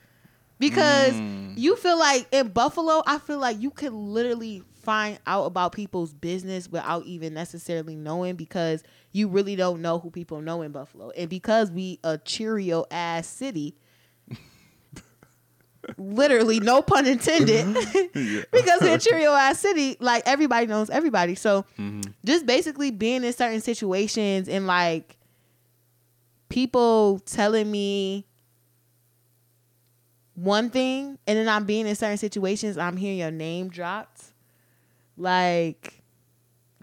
Because 0.58 1.15
Mm. 1.15 1.58
you 1.58 1.76
feel 1.76 1.97
like 1.97 2.28
in 2.32 2.50
Buffalo, 2.50 3.02
I 3.08 3.17
feel 3.17 3.39
like 3.39 3.60
you 3.62 3.71
could 3.71 3.93
literally 3.93 4.63
find 4.84 5.19
out 5.28 5.45
about 5.45 5.71
people's 5.71 6.13
business 6.13 6.67
without 6.69 7.06
even 7.06 7.34
necessarily 7.34 7.95
knowing 7.95 8.36
because 8.36 8.84
you 9.12 9.28
really 9.28 9.56
don't 9.56 9.82
know 9.82 10.00
who 10.00 10.10
people 10.12 10.41
know 10.41 10.62
in 10.63 10.71
Buffalo. 10.71 11.10
And 11.12 11.30
because 11.30 11.71
we 11.71 12.00
a 12.04 12.17
Cheerio 12.19 12.86
ass 12.91 13.28
city, 13.28 13.76
literally 15.97 16.59
no 16.59 16.81
pun 16.81 17.05
intended, 17.07 17.65
because 18.51 18.81
we're 18.81 18.95
a 18.95 18.99
Cheerio 18.99 19.31
ass 19.33 19.59
city, 19.59 19.97
like 19.99 20.23
everybody 20.25 20.67
knows 20.67 20.89
everybody. 20.89 21.35
So 21.35 21.65
just 22.23 22.45
basically 22.45 22.91
being 22.91 23.23
in 23.23 23.33
certain 23.33 23.61
situations 23.61 24.47
and 24.47 24.67
like 24.67 25.17
people 26.49 27.19
telling 27.25 27.71
me 27.71 28.25
one 30.35 30.69
thing 30.69 31.17
and 31.27 31.37
then 31.37 31.47
I'm 31.47 31.65
being 31.65 31.87
in 31.87 31.95
certain 31.95 32.17
situations, 32.17 32.77
I'm 32.77 32.97
hearing 32.97 33.19
your 33.19 33.31
name 33.31 33.69
dropped. 33.69 34.23
Like 35.17 36.01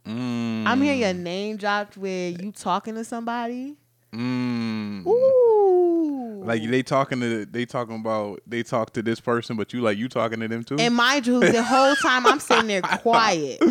Mm, 0.07 0.67
I'm 0.67 0.81
hearing 0.81 1.01
your 1.01 1.13
name 1.13 1.59
dropped 1.59 1.99
where 1.99 2.31
you 2.31 2.51
talking 2.51 2.95
to 2.95 3.05
somebody. 3.05 3.77
mm. 4.13 5.07
Ooh. 5.07 5.38
Like 6.49 6.69
they 6.69 6.83
talking 6.83 7.21
to 7.21 7.47
they 7.47 7.65
talking 7.67 7.97
about 8.01 8.41
they 8.47 8.63
talk 8.63 8.93
to 8.95 9.03
this 9.03 9.21
person, 9.21 9.57
but 9.57 9.73
you 9.73 9.81
like 9.83 9.99
you 9.99 10.09
talking 10.09 10.41
to 10.41 10.49
them 10.49 10.65
too. 10.65 10.77
and 10.79 10.95
mind 10.95 11.27
you, 11.27 11.41
the 11.41 11.63
whole 11.63 11.95
time 11.97 12.27
I'm 12.27 12.41
sitting 12.41 12.67
there 12.69 12.81
quiet. 13.03 13.63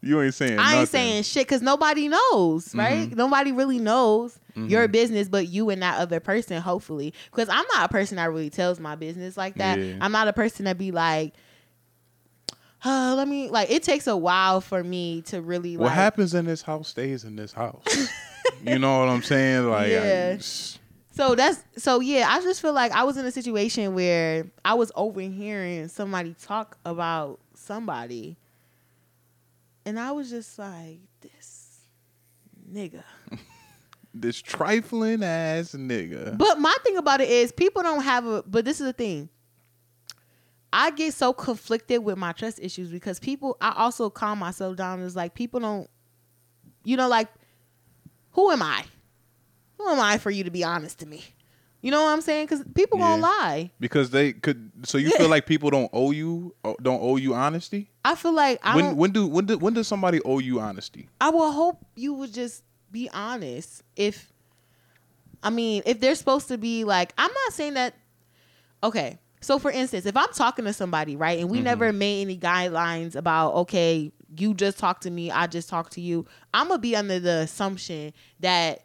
you 0.00 0.22
ain't 0.22 0.32
saying. 0.34 0.58
I 0.58 0.62
ain't 0.62 0.72
nothing. 0.72 0.86
saying 0.86 1.22
shit 1.24 1.46
because 1.46 1.60
nobody 1.62 2.08
knows, 2.08 2.74
right? 2.74 3.08
Mm-hmm. 3.08 3.16
Nobody 3.16 3.52
really 3.52 3.78
knows 3.78 4.38
your 4.56 4.86
business, 4.86 5.28
but 5.28 5.48
you 5.48 5.68
and 5.70 5.82
that 5.82 5.98
other 5.98 6.20
person, 6.20 6.62
hopefully. 6.62 7.12
Because 7.32 7.48
I'm 7.48 7.64
not 7.74 7.86
a 7.86 7.88
person 7.88 8.16
that 8.18 8.26
really 8.26 8.50
tells 8.50 8.78
my 8.78 8.94
business 8.94 9.36
like 9.36 9.56
that. 9.56 9.80
Yeah. 9.80 9.96
I'm 10.00 10.12
not 10.12 10.28
a 10.28 10.32
person 10.32 10.66
that 10.66 10.78
be 10.78 10.92
like, 10.92 11.34
uh, 12.84 13.14
let 13.16 13.26
me 13.26 13.48
like. 13.50 13.70
It 13.70 13.82
takes 13.82 14.06
a 14.06 14.16
while 14.16 14.60
for 14.60 14.84
me 14.84 15.22
to 15.22 15.40
really 15.42 15.76
What 15.76 15.86
like. 15.86 15.94
happens 15.94 16.34
in 16.34 16.44
this 16.44 16.62
house 16.62 16.88
stays 16.88 17.24
in 17.24 17.34
this 17.34 17.52
house. 17.52 17.82
you 18.64 18.78
know 18.78 19.00
what 19.00 19.08
I'm 19.08 19.22
saying? 19.22 19.68
Like, 19.68 19.86
I- 19.86 19.90
Yeah. 19.90 20.36
So 21.14 21.36
that's 21.36 21.62
so 21.76 22.00
yeah. 22.00 22.26
I 22.28 22.40
just 22.40 22.60
feel 22.60 22.72
like 22.72 22.90
I 22.90 23.04
was 23.04 23.16
in 23.16 23.24
a 23.24 23.30
situation 23.30 23.94
where 23.94 24.50
I 24.64 24.74
was 24.74 24.90
overhearing 24.96 25.86
somebody 25.86 26.34
talk 26.42 26.76
about 26.84 27.38
somebody, 27.54 28.36
and 29.86 29.98
I 29.98 30.10
was 30.10 30.28
just 30.28 30.58
like, 30.58 30.98
this 31.20 31.78
nigga. 32.68 33.04
this 34.14 34.42
trifling 34.42 35.22
ass 35.22 35.76
nigga. 35.76 36.36
But 36.36 36.58
my 36.58 36.74
thing 36.82 36.96
about 36.96 37.20
it 37.20 37.30
is 37.30 37.52
people 37.52 37.84
don't 37.84 38.02
have 38.02 38.26
a 38.26 38.42
but 38.42 38.64
this 38.64 38.80
is 38.80 38.86
the 38.88 38.92
thing. 38.92 39.28
I 40.72 40.90
get 40.90 41.14
so 41.14 41.32
conflicted 41.32 42.02
with 42.02 42.18
my 42.18 42.32
trust 42.32 42.58
issues 42.60 42.90
because 42.90 43.20
people 43.20 43.56
I 43.60 43.72
also 43.76 44.10
calm 44.10 44.40
myself 44.40 44.76
down 44.76 45.00
as 45.00 45.14
like 45.14 45.34
people 45.34 45.60
don't 45.60 45.88
you 46.82 46.96
know 46.96 47.06
like 47.06 47.28
who 48.32 48.50
am 48.50 48.62
I? 48.62 48.84
Who 49.84 49.90
am 49.90 50.00
I 50.00 50.16
for 50.18 50.30
you 50.30 50.44
to 50.44 50.50
be 50.50 50.64
honest 50.64 50.98
to 51.00 51.06
me? 51.06 51.22
You 51.82 51.90
know 51.90 52.02
what 52.02 52.08
I'm 52.08 52.22
saying? 52.22 52.46
Cuz 52.46 52.62
people 52.74 52.98
Yeah. 52.98 53.10
gonna 53.10 53.22
lie. 53.22 53.70
because 53.78 54.08
they 54.10 54.32
could. 54.32 54.72
So 54.84 54.96
you 54.96 55.10
Yeah. 55.10 55.18
feel 55.18 55.28
like 55.28 55.44
people 55.44 55.68
don't 55.68 55.90
owe 55.92 56.10
you 56.10 56.54
uh, 56.64 56.72
don't 56.80 57.00
owe 57.02 57.16
you 57.16 57.34
honesty. 57.34 57.90
I 58.04 58.14
feel 58.14 58.32
like 58.32 58.58
I 58.62 58.74
when 58.74 58.96
when 58.96 59.10
do 59.10 59.26
when 59.26 59.44
do 59.44 59.58
when 59.58 59.74
does 59.74 59.86
somebody 59.86 60.20
owe 60.24 60.38
you 60.38 60.60
honesty? 60.60 61.08
I 61.20 61.28
will 61.28 61.52
hope 61.52 61.84
you 61.94 62.14
would 62.14 62.32
just 62.32 62.62
be 62.90 63.10
honest. 63.12 63.82
If 63.96 64.32
I 65.42 65.50
mean, 65.50 65.82
if 65.84 66.00
they're 66.00 66.14
supposed 66.14 66.48
to 66.48 66.56
be 66.56 66.84
like, 66.84 67.12
I'm 67.18 67.30
not 67.30 67.52
saying 67.52 67.74
that. 67.74 67.94
Okay, 68.82 69.18
so 69.42 69.58
for 69.58 69.70
instance, 69.70 70.06
if 70.06 70.16
I'm 70.16 70.32
talking 70.32 70.64
to 70.64 70.72
somebody, 70.72 71.16
right, 71.16 71.38
and 71.38 71.50
we 71.50 71.58
mm-hmm. 71.58 71.64
never 71.64 71.92
made 71.92 72.22
any 72.22 72.38
guidelines 72.38 73.14
about, 73.14 73.52
okay, 73.54 74.10
you 74.38 74.54
just 74.54 74.78
talk 74.78 75.00
to 75.02 75.10
me, 75.10 75.30
I 75.30 75.46
just 75.46 75.68
talk 75.68 75.90
to 75.90 76.00
you, 76.00 76.24
I'm 76.54 76.68
gonna 76.68 76.78
be 76.78 76.96
under 76.96 77.20
the 77.20 77.40
assumption 77.40 78.14
that 78.40 78.83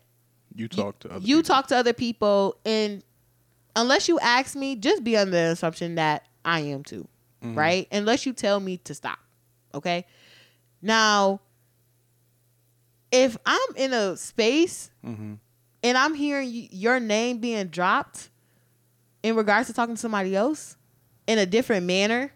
You 0.60 0.68
talk 0.68 1.00
to 1.00 1.10
other 1.12 1.26
you 1.26 1.38
people. 1.38 1.56
talk 1.56 1.68
to 1.68 1.78
other 1.78 1.94
people, 1.94 2.58
and 2.66 3.02
unless 3.76 4.08
you 4.10 4.20
ask 4.20 4.56
me, 4.56 4.76
just 4.76 5.04
be 5.04 5.16
under 5.16 5.32
the 5.32 5.52
assumption 5.54 5.96
that 5.96 6.26
I 6.44 6.60
am 6.60 6.84
too, 6.84 7.08
right? 7.42 7.88
Unless 7.92 8.26
you 8.26 8.34
tell 8.34 8.60
me 8.60 8.78
to 8.78 8.94
stop, 8.94 9.20
okay? 9.74 10.06
Now, 10.82 11.40
if 13.12 13.38
I'm 13.46 13.76
in 13.76 13.94
a 13.94 14.18
space 14.18 14.92
Mhm. 15.04 15.40
and 15.84 15.98
I'm 15.98 16.14
hearing 16.14 16.50
your 16.72 17.00
name 17.00 17.40
being 17.40 17.68
dropped 17.68 18.30
in 19.24 19.36
regards 19.36 19.68
to 19.68 19.74
talking 19.74 19.96
to 19.96 20.02
somebody 20.02 20.36
else 20.36 20.76
in 21.28 21.38
a 21.40 21.46
different 21.46 21.86
manner, 21.86 22.34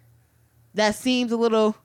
that 0.74 0.96
seems 0.96 1.32
a 1.32 1.38
little 1.38 1.76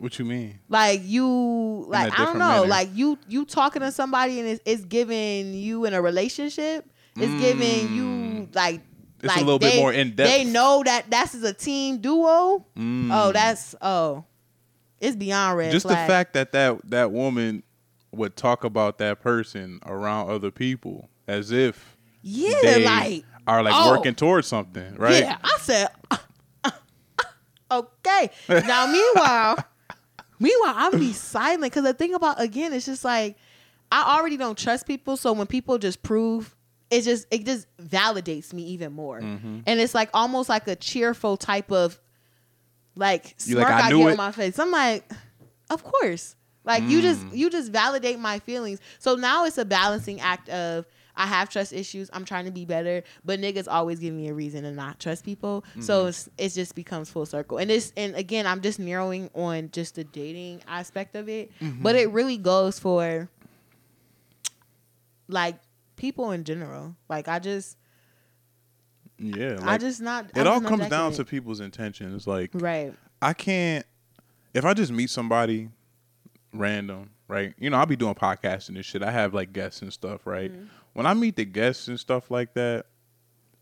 What 0.00 0.18
you 0.18 0.24
mean? 0.24 0.58
like 0.68 1.02
you 1.04 1.84
like 1.88 2.18
I 2.18 2.24
don't 2.24 2.38
know 2.38 2.48
manner. 2.48 2.66
like 2.66 2.88
you 2.94 3.18
you 3.28 3.44
talking 3.44 3.82
to 3.82 3.92
somebody 3.92 4.40
and 4.40 4.48
it's, 4.48 4.60
it's 4.64 4.84
giving 4.86 5.52
you 5.54 5.84
in 5.84 5.92
a 5.94 6.00
relationship 6.00 6.88
it's 7.16 7.40
giving 7.42 7.94
you 7.94 8.48
like 8.54 8.80
Mm. 8.80 9.24
It's 9.24 9.34
like 9.34 9.42
a 9.42 9.44
little 9.44 9.58
bit 9.58 9.76
more 9.76 9.92
in-depth. 9.92 10.30
they 10.30 10.44
know 10.44 10.82
that 10.82 11.10
that's 11.10 11.34
a 11.34 11.52
team 11.52 11.98
duo 11.98 12.64
Mm. 12.74 13.10
oh 13.12 13.32
that's 13.32 13.74
oh 13.82 14.24
it's 14.98 15.14
beyond 15.16 15.58
red 15.58 15.72
just 15.72 15.84
flag. 15.84 16.06
the 16.08 16.10
fact 16.12 16.32
that 16.32 16.52
that 16.52 16.80
that 16.90 17.12
woman 17.12 17.62
would 18.12 18.34
talk 18.36 18.64
about 18.64 18.96
that 18.96 19.20
person 19.20 19.78
around 19.84 20.30
other 20.30 20.50
people 20.50 21.10
as 21.28 21.50
if 21.52 21.98
yeah 22.22 22.54
they 22.62 22.82
like 22.84 23.24
are 23.46 23.62
like 23.62 23.74
oh, 23.76 23.90
working 23.90 24.14
towards 24.14 24.46
something, 24.46 24.94
right? 24.96 25.22
yeah 25.22 25.36
I 25.44 25.58
said 25.60 25.88
okay 27.70 28.30
now 28.48 28.86
meanwhile 28.90 29.58
meanwhile 30.40 30.74
I'm 30.76 30.98
be 30.98 31.12
silent 31.12 31.62
because 31.72 31.84
the 31.84 31.94
thing 31.94 32.14
about 32.14 32.40
again 32.40 32.72
it's 32.72 32.86
just 32.86 33.04
like 33.04 33.36
I 33.92 34.16
already 34.18 34.36
don't 34.36 34.58
trust 34.58 34.86
people 34.86 35.16
so 35.16 35.32
when 35.32 35.46
people 35.46 35.78
just 35.78 36.02
prove 36.02 36.56
it 36.90 37.02
just 37.02 37.26
it 37.30 37.44
just 37.46 37.66
validates 37.80 38.52
me 38.52 38.62
even 38.64 38.92
more 38.92 39.20
Mm-hmm. 39.20 39.60
and 39.66 39.78
it's 39.80 39.94
like 39.94 40.10
almost 40.14 40.48
like 40.48 40.66
a 40.66 40.74
cheerful 40.76 41.36
type 41.36 41.70
of 41.70 42.00
like 42.96 43.34
You 43.46 43.54
smirk 43.54 43.68
like, 43.68 43.74
I 43.84 43.86
I, 43.86 43.90
get 43.92 44.00
it. 44.00 44.10
on 44.10 44.16
my 44.16 44.32
face 44.32 44.58
I'm 44.58 44.70
like 44.70 45.08
of 45.70 45.84
course 45.84 46.34
like 46.64 46.82
you 46.84 47.00
just 47.00 47.20
Mm. 47.26 47.36
you 47.36 47.50
just 47.50 47.70
validate 47.72 48.18
my 48.18 48.38
feelings 48.40 48.80
so 48.98 49.14
now 49.14 49.44
it's 49.44 49.58
a 49.58 49.64
balancing 49.64 50.20
act 50.20 50.48
of 50.48 50.84
I 51.20 51.26
have 51.26 51.50
trust 51.50 51.72
issues. 51.72 52.08
I'm 52.12 52.24
trying 52.24 52.46
to 52.46 52.50
be 52.50 52.64
better, 52.64 53.02
but 53.24 53.40
niggas 53.40 53.66
always 53.68 53.98
give 54.00 54.14
me 54.14 54.28
a 54.28 54.34
reason 54.34 54.62
to 54.64 54.72
not 54.72 54.98
trust 54.98 55.24
people. 55.24 55.62
Mm-hmm. 55.72 55.82
So 55.82 56.06
it's, 56.06 56.28
it 56.38 56.48
just 56.50 56.74
becomes 56.74 57.10
full 57.10 57.26
circle. 57.26 57.58
And 57.58 57.68
this, 57.68 57.92
and 57.96 58.14
again, 58.16 58.46
I'm 58.46 58.60
just 58.62 58.78
narrowing 58.78 59.28
on 59.34 59.70
just 59.72 59.96
the 59.96 60.04
dating 60.04 60.62
aspect 60.66 61.14
of 61.16 61.28
it, 61.28 61.50
Mm-hmm. 61.60 61.82
but 61.82 61.94
it 61.96 62.10
really 62.10 62.38
goes 62.38 62.78
for 62.78 63.28
like 65.28 65.56
people 65.96 66.30
in 66.32 66.44
general. 66.44 66.96
Like 67.08 67.28
I 67.28 67.38
just, 67.38 67.76
Yeah, 69.18 69.58
I 69.62 69.78
just 69.78 70.00
not. 70.00 70.26
it 70.34 70.38
I'm 70.38 70.46
all 70.46 70.60
not 70.60 70.68
comes 70.68 70.88
down 70.88 71.12
it. 71.12 71.16
to 71.16 71.24
people's 71.24 71.60
intentions. 71.60 72.26
Like 72.26 72.50
right. 72.54 72.94
I 73.22 73.32
can't 73.32 73.84
if 74.54 74.64
I 74.64 74.74
just 74.74 74.90
meet 74.90 75.10
somebody 75.10 75.68
random, 76.52 77.10
right? 77.28 77.54
You 77.58 77.70
know, 77.70 77.76
I'll 77.76 77.86
be 77.86 77.96
doing 77.96 78.14
podcasting 78.14 78.74
and 78.76 78.84
shit. 78.84 79.02
I 79.02 79.10
have 79.12 79.32
like 79.34 79.52
guests 79.52 79.82
and 79.82 79.92
stuff, 79.92 80.26
right? 80.26 80.50
When 80.92 81.06
I 81.06 81.14
meet 81.14 81.36
the 81.36 81.44
guests 81.44 81.88
and 81.88 81.98
stuff 81.98 82.30
like 82.30 82.54
that, 82.54 82.86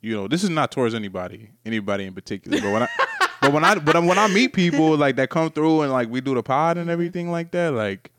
you 0.01 0.15
know, 0.15 0.29
this 0.29 0.45
is 0.45 0.51
not 0.51 0.71
towards 0.71 0.95
anybody, 0.95 1.51
anybody 1.65 2.05
in 2.05 2.15
particular, 2.15 2.61
but 2.61 2.73
when 2.73 2.83
I 2.83 2.89
but 3.41 3.53
when 3.53 3.65
I 3.65 3.75
but 3.77 4.03
when 4.03 4.19
I 4.19 4.29
meet 4.29 4.53
people 4.53 4.97
like 4.97 5.17
that 5.17 5.31
come 5.31 5.51
through 5.51 5.83
and 5.83 5.93
like 5.93 6.09
we 6.09 6.21
do 6.21 6.35
the 6.35 6.43
pod 6.43 6.79
and 6.79 6.91
everything 6.91 7.31
like 7.31 7.51
that, 7.53 7.73
like 7.73 8.11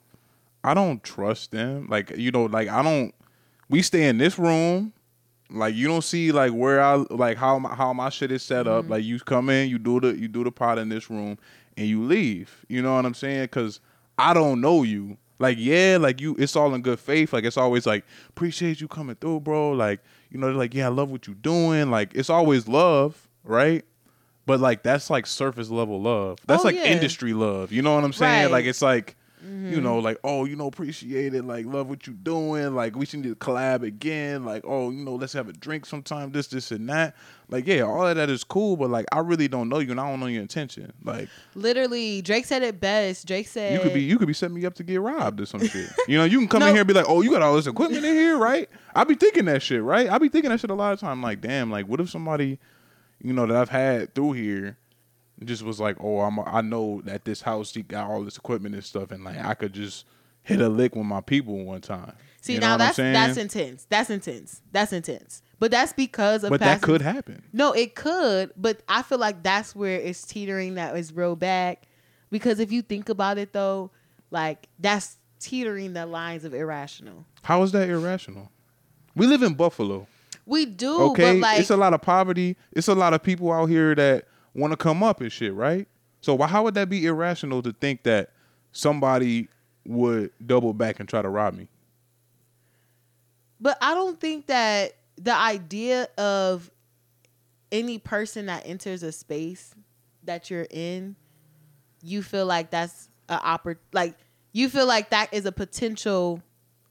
I 0.64 0.74
don't 0.74 1.04
trust 1.04 1.52
them. 1.52 1.88
Like 1.90 2.12
you 2.18 2.32
know, 2.32 2.46
like 2.46 2.68
I 2.68 2.84
don't. 2.84 3.14
We 3.70 3.82
stay 3.82 4.08
in 4.08 4.18
this 4.18 4.38
room. 4.38 4.94
Like 5.52 5.74
you 5.74 5.88
don't 5.88 6.04
see 6.04 6.32
like 6.32 6.52
where 6.52 6.82
I 6.82 6.96
like 7.10 7.38
how 7.38 7.60
my, 7.60 7.74
how 7.74 7.94
my 7.94 8.10
shit 8.10 8.32
is 8.32 8.44
set 8.44 8.68
up. 8.68 8.84
Mm-hmm. 8.84 8.92
Like 8.92 9.04
you 9.04 9.20
come 9.20 9.50
in, 9.50 9.70
you 9.70 9.80
do 9.80 10.00
the 10.00 10.18
you 10.18 10.28
do 10.28 10.44
the 10.44 10.52
pod 10.52 10.78
in 10.80 10.90
this 10.90 11.10
room, 11.10 11.38
and 11.78 11.88
you 11.88 12.04
leave. 12.04 12.66
You 12.68 12.82
know 12.82 12.96
what 12.96 13.06
I'm 13.06 13.14
saying? 13.14 13.44
Because 13.44 13.80
I 14.18 14.34
don't 14.34 14.62
know 14.62 14.84
you. 14.84 15.18
Like 15.40 15.58
yeah, 15.60 15.98
like 16.00 16.20
you. 16.20 16.36
It's 16.38 16.56
all 16.56 16.74
in 16.76 16.82
good 16.82 17.00
faith. 17.00 17.32
Like 17.34 17.46
it's 17.46 17.58
always 17.58 17.86
like 17.88 18.04
appreciate 18.30 18.82
you 18.82 18.88
coming 18.88 19.16
through, 19.16 19.40
bro. 19.40 19.72
Like 19.72 20.02
you 20.30 20.38
know, 20.38 20.48
they're 20.48 20.56
like 20.56 20.74
yeah, 20.74 20.86
I 20.86 20.90
love 20.90 21.10
what 21.10 21.26
you're 21.28 21.36
doing. 21.36 21.90
Like 21.90 22.12
it's 22.14 22.30
always 22.30 22.68
love, 22.68 23.28
right? 23.44 23.86
But 24.46 24.60
like 24.60 24.84
that's 24.84 25.10
like 25.10 25.26
surface 25.26 25.70
level 25.70 26.02
love. 26.02 26.40
That's 26.46 26.62
Oh, 26.64 26.66
like 26.66 26.76
yeah. 26.76 26.86
industry 26.86 27.34
love. 27.34 27.72
You 27.72 27.82
know 27.82 27.96
what 27.96 28.04
I'm 28.04 28.14
saying? 28.14 28.44
Right. 28.46 28.52
Like 28.52 28.66
it's 28.66 28.82
like 28.82 29.16
you 29.42 29.80
know, 29.80 30.00
like 30.00 30.18
oh, 30.24 30.46
you 30.46 30.56
know, 30.56 30.68
appreciate 30.68 31.34
it. 31.34 31.46
Like 31.46 31.66
love 31.66 31.88
what 31.90 32.06
you're 32.06 32.16
doing. 32.16 32.76
Like 32.76 32.96
we 32.96 33.06
should 33.06 33.22
need 33.22 33.30
to 33.30 33.36
collab 33.36 33.84
again. 33.84 34.44
Like 34.44 34.64
oh, 34.68 34.90
you 34.90 35.06
know, 35.06 35.16
let's 35.16 35.34
have 35.34 35.48
a 35.48 35.54
drink 35.54 35.86
sometime. 35.86 36.32
This, 36.32 36.48
this, 36.48 36.72
and 36.72 36.90
that. 36.90 37.16
Like 37.48 37.66
yeah, 37.66 37.82
all 37.82 38.06
of 38.06 38.16
that 38.18 38.30
is 38.30 38.44
cool. 38.44 38.76
But 38.76 38.90
like 38.90 39.06
I 39.12 39.20
really 39.20 39.48
don't 39.48 39.70
know 39.70 39.80
you, 39.80 39.92
and 39.92 40.00
I 40.00 40.10
don't 40.10 40.20
know 40.20 40.26
your 40.26 40.42
intention. 40.42 40.92
Like 41.04 41.30
Literally, 41.56 42.22
Drake 42.22 42.46
said 42.46 42.64
it 42.64 42.82
best. 42.82 43.28
Drake 43.28 43.48
said 43.48 43.74
you 43.74 43.80
could 43.80 43.94
be 43.94 44.02
you 44.02 44.18
could 44.18 44.28
be 44.28 44.34
setting 44.34 44.56
me 44.56 44.66
up 44.66 44.76
to 44.76 44.84
get 44.84 45.00
robbed 45.00 45.40
or 45.40 45.46
some 45.46 45.66
shit. 45.66 45.90
You 46.08 46.18
know, 46.18 46.26
you 46.26 46.40
can 46.40 46.48
come 46.48 46.64
in 46.64 46.70
here 46.74 46.80
and 46.80 46.88
be 46.88 46.94
like, 46.94 47.08
oh, 47.08 47.22
you 47.22 47.32
got 47.32 47.42
all 47.42 47.56
this 47.56 47.68
equipment 47.68 48.04
in 48.04 48.14
here, 48.14 48.38
right? 48.38 48.70
I 48.94 49.06
be 49.06 49.16
thinking 49.16 49.46
that 49.46 49.62
shit, 49.62 49.82
right? 49.82 50.10
I 50.10 50.18
be 50.18 50.30
thinking 50.30 50.52
that 50.52 50.60
shit 50.60 50.70
a 50.70 50.76
lot 50.76 50.92
of 50.94 51.00
time. 51.00 51.22
Like 51.22 51.40
damn, 51.40 51.72
like 51.72 51.88
what 51.88 52.02
if 52.02 52.10
somebody, 52.10 52.60
you 53.22 53.32
know, 53.32 53.46
that 53.46 53.56
I've 53.56 53.70
had 53.70 54.14
through 54.14 54.34
here. 54.34 54.78
Just 55.44 55.64
was 55.64 55.80
like, 55.80 55.98
oh, 56.02 56.20
I'm. 56.20 56.40
I 56.40 56.62
know 56.62 57.02
that 57.06 57.26
this 57.26 57.42
house 57.42 57.74
he 57.74 57.82
got 57.82 58.10
all 58.10 58.24
this 58.24 58.38
equipment 58.38 58.76
and 58.76 58.84
stuff, 58.84 59.12
and 59.12 59.24
like 59.24 59.38
I 59.38 59.54
could 59.54 59.74
just 59.74 60.06
hit 60.44 60.62
a 60.62 60.70
lick 60.70 60.96
with 60.96 61.06
my 61.06 61.22
people 61.22 61.64
one 61.64 61.82
time. 61.82 62.14
See 62.42 62.54
You 62.54 62.60
know 62.60 62.68
now 62.68 62.78
that's 62.78 62.98
that's 62.98 63.38
intense. 63.38 63.86
That's 63.90 64.10
intense. 64.10 64.62
That's 64.72 64.94
intense. 64.94 65.42
But 65.60 65.72
that's 65.72 65.94
because 65.94 66.44
of 66.44 66.50
But 66.50 66.62
that 66.62 66.82
could 66.82 67.02
happen. 67.02 67.44
No, 67.52 67.74
it 67.74 67.96
could, 67.96 68.52
but 68.56 68.82
I 68.88 69.02
feel 69.02 69.18
like 69.18 69.44
that's 69.44 69.76
where 69.76 70.00
it's 70.00 70.26
teetering 70.26 70.76
that 70.76 70.96
is 70.96 71.14
real 71.14 71.36
bad. 71.36 71.78
Because 72.32 72.60
if 72.60 72.72
you 72.72 72.82
think 72.82 73.10
about 73.10 73.38
it 73.38 73.52
though, 73.52 73.92
like 74.32 74.68
that's 74.80 75.18
teetering 75.40 75.94
the 75.94 76.06
lines 76.06 76.46
of 76.46 76.54
irrational. 76.54 77.26
How 77.42 77.62
is 77.64 77.72
that 77.74 77.90
irrational? 77.90 78.52
We 79.16 79.28
live 79.28 79.44
in 79.44 79.54
Buffalo. 79.54 80.08
We 80.46 80.66
do, 80.66 81.00
Okay, 81.12 81.34
but 81.34 81.42
like 81.42 81.60
it's 81.60 81.70
a 81.70 81.78
lot 81.78 81.94
of 81.94 82.02
poverty. 82.02 82.56
It's 82.72 82.88
a 82.88 82.96
lot 82.96 83.14
of 83.14 83.22
people 83.22 83.52
out 83.52 83.68
here 83.68 83.94
that 83.96 84.26
want 84.60 84.72
to 84.72 84.78
come 84.78 85.04
up 85.04 85.22
and 85.22 85.32
shit, 85.32 85.54
right? 85.54 85.88
So 86.22 86.36
why, 86.36 86.48
how 86.48 86.64
would 86.64 86.74
that 86.74 86.90
be 86.90 87.06
irrational 87.06 87.62
to 87.64 87.72
think 87.74 88.04
that 88.04 88.32
somebody 88.72 89.48
would 89.86 90.32
double 90.46 90.74
back 90.74 91.00
and 91.00 91.08
try 91.08 91.22
to 91.22 91.30
rob 91.30 91.56
me? 91.56 91.68
But 93.60 93.78
I 93.82 93.94
don't 93.94 94.20
think 94.20 94.48
that 94.48 94.96
the 95.18 95.36
idea 95.36 96.08
of 96.18 96.72
any 97.72 97.98
person 97.98 98.48
that 98.48 98.66
enters 98.66 99.04
a 99.04 99.12
space 99.12 99.76
that 100.24 100.50
you're 100.50 100.68
in, 100.70 101.16
you 102.02 102.24
feel 102.24 102.46
like 102.46 102.72
that's 102.72 103.10
a 103.28 103.38
oppor- 103.38 103.78
like 103.94 104.16
you 104.54 104.70
feel 104.70 104.88
like 104.88 105.10
that 105.12 105.34
is 105.34 105.46
a 105.46 105.52
potential 105.52 106.42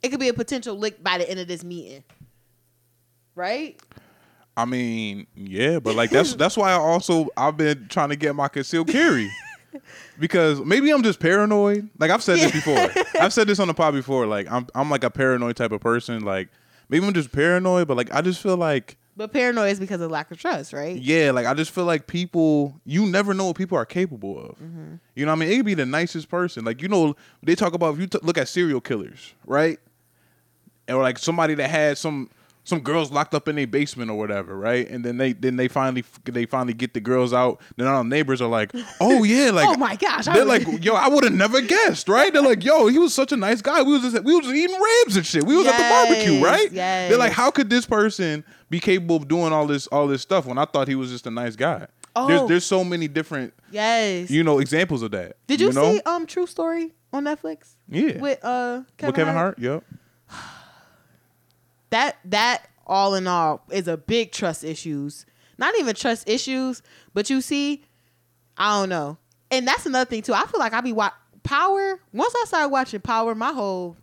it 0.02 0.10
could 0.10 0.20
be 0.20 0.28
a 0.28 0.34
potential 0.34 0.76
lick 0.76 1.02
by 1.02 1.18
the 1.18 1.28
end 1.28 1.40
of 1.40 1.48
this 1.48 1.64
meeting. 1.64 2.04
Right? 3.34 3.80
I 4.58 4.64
mean, 4.64 5.28
yeah, 5.36 5.78
but 5.78 5.94
like 5.94 6.10
that's 6.10 6.34
that's 6.34 6.56
why 6.56 6.72
I 6.72 6.74
also 6.74 7.28
I've 7.36 7.56
been 7.56 7.86
trying 7.88 8.08
to 8.08 8.16
get 8.16 8.34
my 8.34 8.48
concealed 8.48 8.88
carry. 8.88 9.30
Because 10.18 10.60
maybe 10.60 10.90
I'm 10.90 11.04
just 11.04 11.20
paranoid. 11.20 11.88
Like 11.96 12.10
I've 12.10 12.24
said 12.24 12.40
this 12.40 12.50
before. 12.50 12.76
I've 13.20 13.32
said 13.32 13.46
this 13.46 13.60
on 13.60 13.68
the 13.68 13.74
pod 13.74 13.94
before. 13.94 14.26
Like 14.26 14.50
I'm 14.50 14.66
I'm 14.74 14.90
like 14.90 15.04
a 15.04 15.10
paranoid 15.10 15.54
type 15.54 15.70
of 15.70 15.80
person. 15.80 16.24
Like 16.24 16.48
maybe 16.88 17.06
I'm 17.06 17.14
just 17.14 17.30
paranoid, 17.30 17.86
but 17.86 17.96
like 17.96 18.12
I 18.12 18.20
just 18.20 18.42
feel 18.42 18.56
like 18.56 18.96
But 19.16 19.32
paranoia 19.32 19.68
is 19.68 19.78
because 19.78 20.00
of 20.00 20.10
lack 20.10 20.30
of 20.32 20.38
trust, 20.38 20.72
right? 20.72 20.96
Yeah, 20.96 21.30
like 21.30 21.46
I 21.46 21.54
just 21.54 21.70
feel 21.70 21.84
like 21.84 22.08
people, 22.08 22.80
you 22.84 23.06
never 23.06 23.34
know 23.34 23.46
what 23.46 23.56
people 23.56 23.78
are 23.78 23.86
capable 23.86 24.40
of. 24.40 24.56
Mm-hmm. 24.56 24.94
You 25.14 25.24
know, 25.24 25.32
what 25.32 25.36
I 25.36 25.40
mean, 25.40 25.52
it 25.52 25.56
could 25.58 25.66
be 25.66 25.74
the 25.74 25.86
nicest 25.86 26.28
person. 26.28 26.64
Like 26.64 26.82
you 26.82 26.88
know, 26.88 27.14
they 27.44 27.54
talk 27.54 27.74
about 27.74 27.94
if 27.94 28.00
you 28.00 28.08
t- 28.08 28.18
look 28.22 28.38
at 28.38 28.48
serial 28.48 28.80
killers, 28.80 29.34
right? 29.46 29.78
Or 30.88 31.02
like 31.02 31.18
somebody 31.18 31.54
that 31.54 31.70
had 31.70 31.96
some 31.96 32.30
some 32.68 32.80
girls 32.80 33.10
locked 33.10 33.34
up 33.34 33.48
in 33.48 33.56
their 33.56 33.66
basement 33.66 34.10
or 34.10 34.18
whatever, 34.18 34.54
right? 34.54 34.86
And 34.90 35.02
then 35.02 35.16
they 35.16 35.32
then 35.32 35.56
they 35.56 35.68
finally 35.68 36.04
they 36.24 36.44
finally 36.44 36.74
get 36.74 36.92
the 36.92 37.00
girls 37.00 37.32
out. 37.32 37.62
Then 37.76 37.86
our 37.86 38.04
neighbors 38.04 38.42
are 38.42 38.48
like, 38.48 38.72
oh 39.00 39.24
yeah, 39.24 39.50
like 39.54 39.66
oh 39.66 39.76
my 39.78 39.96
gosh. 39.96 40.26
They're 40.26 40.44
like, 40.44 40.66
yo, 40.84 40.92
I 40.92 41.08
would 41.08 41.24
have 41.24 41.32
never 41.32 41.62
guessed, 41.62 42.10
right? 42.10 42.30
They're 42.30 42.42
like, 42.42 42.62
yo, 42.62 42.88
he 42.88 42.98
was 42.98 43.14
such 43.14 43.32
a 43.32 43.36
nice 43.36 43.62
guy. 43.62 43.82
We 43.82 43.92
was 43.92 44.12
just, 44.12 44.22
we 44.22 44.36
was 44.36 44.46
eating 44.48 44.78
ribs 44.78 45.16
and 45.16 45.24
shit. 45.24 45.44
We 45.44 45.56
was 45.56 45.66
at 45.66 45.78
the 45.78 45.88
barbecue, 45.88 46.44
right? 46.44 46.70
yes. 46.70 47.08
They're 47.08 47.18
like, 47.18 47.32
how 47.32 47.50
could 47.50 47.70
this 47.70 47.86
person 47.86 48.44
be 48.68 48.80
capable 48.80 49.16
of 49.16 49.28
doing 49.28 49.54
all 49.54 49.66
this 49.66 49.86
all 49.86 50.06
this 50.06 50.20
stuff 50.20 50.44
when 50.44 50.58
I 50.58 50.66
thought 50.66 50.88
he 50.88 50.94
was 50.94 51.10
just 51.10 51.26
a 51.26 51.30
nice 51.30 51.56
guy? 51.56 51.78
There's 51.78 51.88
Oh. 52.16 52.28
there's 52.28 52.48
there's 52.48 52.64
so 52.66 52.84
many 52.84 53.08
different 53.08 53.54
yes. 53.70 54.30
you 54.30 54.42
know 54.42 54.58
examples 54.58 55.02
of 55.02 55.12
that. 55.12 55.36
Did 55.46 55.60
you, 55.60 55.72
know? 55.72 55.94
see 55.94 56.00
um 56.04 56.26
True 56.26 56.46
Story 56.46 56.92
on 57.12 57.24
Netflix? 57.24 57.76
Yeah. 57.88 58.18
With 58.18 58.44
uh 58.44 58.82
Kevin, 58.96 59.06
With 59.06 59.14
Kevin 59.16 59.34
Hart? 59.34 59.58
Hart? 59.58 59.58
Yep. 59.58 59.84
That 61.90 62.18
that 62.24 62.68
all 62.86 63.14
in 63.14 63.26
all 63.26 63.62
is 63.70 63.88
a 63.88 63.96
big 63.96 64.32
trust 64.32 64.64
issues. 64.64 65.26
Not 65.58 65.78
even 65.78 65.94
trust 65.94 66.28
issues, 66.28 66.82
but 67.14 67.28
you 67.30 67.40
see, 67.40 67.84
I 68.56 68.80
don't 68.80 68.88
know. 68.88 69.18
And 69.50 69.66
that's 69.66 69.86
another 69.86 70.08
thing 70.08 70.22
too. 70.22 70.34
I 70.34 70.44
feel 70.46 70.60
like 70.60 70.72
I 70.72 70.80
be 70.80 70.92
wa- 70.92 71.10
Power. 71.42 71.98
Once 72.12 72.34
I 72.42 72.44
started 72.46 72.68
watching 72.68 73.00
Power, 73.00 73.34
my 73.34 73.52
whole 73.52 73.96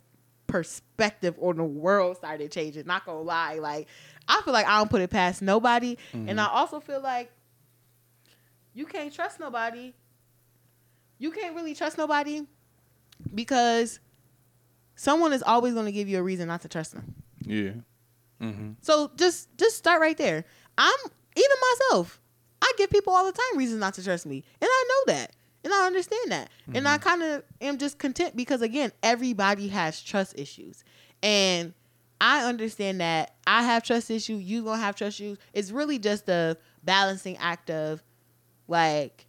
perspective 0.46 1.36
on 1.40 1.56
the 1.56 1.64
world 1.64 2.16
started 2.16 2.50
changing. 2.50 2.86
Not 2.86 3.06
gonna 3.06 3.20
lie, 3.20 3.54
like 3.54 3.88
I 4.28 4.40
feel 4.42 4.52
like 4.52 4.66
I 4.66 4.78
don't 4.78 4.90
put 4.90 5.00
it 5.00 5.10
past 5.10 5.42
nobody, 5.42 5.96
and 6.12 6.28
mm-hmm. 6.28 6.40
I 6.40 6.48
also 6.48 6.80
feel 6.80 7.00
like 7.00 7.30
you 8.74 8.86
can't 8.86 9.12
trust 9.12 9.40
nobody. 9.40 9.94
You 11.18 11.30
can't 11.30 11.54
really 11.54 11.74
trust 11.74 11.96
nobody 11.96 12.42
because 13.34 14.00
someone 14.96 15.32
is 15.32 15.42
always 15.42 15.74
going 15.74 15.86
to 15.86 15.92
give 15.92 16.08
you 16.08 16.18
a 16.18 16.22
reason 16.22 16.48
not 16.48 16.62
to 16.62 16.68
trust 16.68 16.92
them. 16.92 17.14
Yeah. 17.46 17.72
Mm-hmm. 18.42 18.72
So 18.82 19.10
just 19.16 19.56
just 19.56 19.76
start 19.76 20.00
right 20.00 20.16
there. 20.16 20.44
I'm 20.76 20.98
even 21.36 21.56
myself. 21.72 22.20
I 22.60 22.72
give 22.76 22.90
people 22.90 23.12
all 23.12 23.24
the 23.24 23.32
time 23.32 23.58
reasons 23.58 23.80
not 23.80 23.94
to 23.94 24.04
trust 24.04 24.26
me, 24.26 24.42
and 24.60 24.68
I 24.70 24.84
know 24.88 25.14
that, 25.14 25.32
and 25.64 25.72
I 25.72 25.86
understand 25.86 26.32
that, 26.32 26.50
and 26.74 26.88
I 26.88 26.98
kind 26.98 27.22
of 27.22 27.44
am 27.60 27.78
just 27.78 27.98
content 27.98 28.34
because 28.34 28.60
again, 28.62 28.92
everybody 29.02 29.68
has 29.68 30.02
trust 30.02 30.38
issues, 30.38 30.82
and 31.22 31.72
I 32.20 32.44
understand 32.44 33.00
that 33.00 33.36
I 33.46 33.62
have 33.62 33.82
trust 33.82 34.10
issues. 34.10 34.42
You 34.42 34.64
gonna 34.64 34.80
have 34.80 34.96
trust 34.96 35.20
issues. 35.20 35.38
It's 35.52 35.70
really 35.70 35.98
just 35.98 36.28
a 36.28 36.56
balancing 36.82 37.36
act 37.36 37.70
of 37.70 38.02
like, 38.68 39.26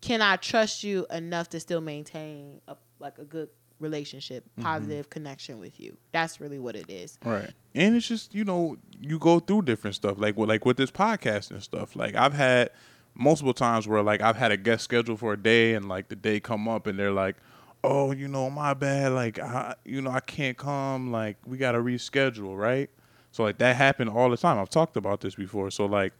can 0.00 0.20
I 0.20 0.36
trust 0.36 0.84
you 0.84 1.06
enough 1.10 1.48
to 1.50 1.60
still 1.60 1.80
maintain 1.80 2.60
a 2.68 2.76
like 2.98 3.18
a 3.18 3.24
good 3.24 3.48
relationship, 3.82 4.44
mm-hmm. 4.44 4.62
positive 4.62 5.10
connection 5.10 5.58
with 5.58 5.78
you? 5.78 5.96
That's 6.12 6.40
really 6.40 6.58
what 6.58 6.76
it 6.76 6.88
is. 6.88 7.18
Right. 7.24 7.50
And 7.74 7.96
it's 7.96 8.06
just, 8.06 8.34
you 8.34 8.44
know, 8.44 8.76
you 9.00 9.18
go 9.18 9.40
through 9.40 9.62
different 9.62 9.96
stuff. 9.96 10.16
Like 10.18 10.36
with 10.36 10.48
like 10.48 10.64
with 10.64 10.76
this 10.76 10.90
podcast 10.90 11.50
and 11.50 11.62
stuff. 11.62 11.96
Like 11.96 12.14
I've 12.14 12.34
had 12.34 12.70
multiple 13.14 13.54
times 13.54 13.86
where 13.86 14.02
like 14.02 14.22
I've 14.22 14.36
had 14.36 14.52
a 14.52 14.56
guest 14.56 14.84
scheduled 14.84 15.18
for 15.18 15.32
a 15.34 15.36
day 15.36 15.74
and 15.74 15.88
like 15.88 16.08
the 16.08 16.16
day 16.16 16.40
come 16.40 16.68
up 16.68 16.86
and 16.86 16.98
they're 16.98 17.12
like, 17.12 17.36
Oh, 17.84 18.12
you 18.12 18.28
know, 18.28 18.48
my 18.48 18.74
bad, 18.74 19.12
like 19.12 19.38
I 19.38 19.74
you 19.84 20.00
know, 20.00 20.10
I 20.10 20.20
can't 20.20 20.56
come, 20.56 21.10
like 21.10 21.36
we 21.44 21.58
gotta 21.58 21.78
reschedule, 21.78 22.56
right? 22.56 22.88
So 23.32 23.42
like 23.42 23.58
that 23.58 23.76
happened 23.76 24.10
all 24.10 24.30
the 24.30 24.36
time. 24.36 24.58
I've 24.58 24.70
talked 24.70 24.96
about 24.96 25.20
this 25.20 25.34
before. 25.34 25.70
So 25.70 25.86
like 25.86 26.12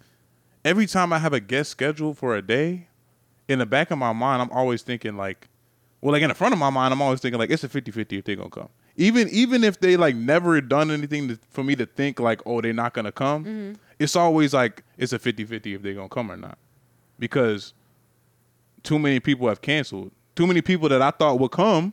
every 0.64 0.86
time 0.86 1.12
I 1.12 1.18
have 1.18 1.32
a 1.32 1.40
guest 1.40 1.70
scheduled 1.70 2.18
for 2.18 2.36
a 2.36 2.42
day, 2.42 2.88
in 3.48 3.58
the 3.58 3.66
back 3.66 3.90
of 3.90 3.98
my 3.98 4.12
mind, 4.12 4.42
I'm 4.42 4.50
always 4.50 4.82
thinking 4.82 5.16
like, 5.16 5.48
well, 6.02 6.12
like 6.12 6.22
in 6.22 6.28
the 6.28 6.34
front 6.34 6.52
of 6.52 6.58
my 6.58 6.68
mind, 6.68 6.92
I'm 6.92 7.00
always 7.00 7.20
thinking 7.20 7.38
like 7.38 7.50
it's 7.50 7.62
a 7.62 7.68
50-50 7.68 8.18
if 8.18 8.24
they're 8.24 8.36
gonna 8.36 8.50
come. 8.50 8.68
Even 8.96 9.28
even 9.30 9.62
if 9.64 9.78
they 9.80 9.96
like 9.96 10.16
never 10.16 10.60
done 10.60 10.90
anything 10.90 11.28
to, 11.28 11.38
for 11.48 11.62
me 11.62 11.76
to 11.76 11.86
think 11.86 12.18
like, 12.20 12.42
oh, 12.44 12.60
they're 12.60 12.72
not 12.72 12.92
gonna 12.92 13.12
come, 13.12 13.76
it's 14.00 14.16
always 14.16 14.52
like 14.52 14.82
it's 14.98 15.12
a 15.12 15.18
50-50 15.18 15.76
if 15.76 15.82
they're 15.82 15.94
gonna 15.94 16.08
come 16.08 16.30
or 16.30 16.36
not. 16.36 16.58
Because 17.20 17.72
too 18.82 18.98
many 18.98 19.20
people 19.20 19.48
have 19.48 19.62
canceled. 19.62 20.10
Too 20.34 20.46
many 20.46 20.60
people 20.60 20.88
that 20.88 21.00
I 21.00 21.12
thought 21.12 21.38
would 21.38 21.52
come, 21.52 21.92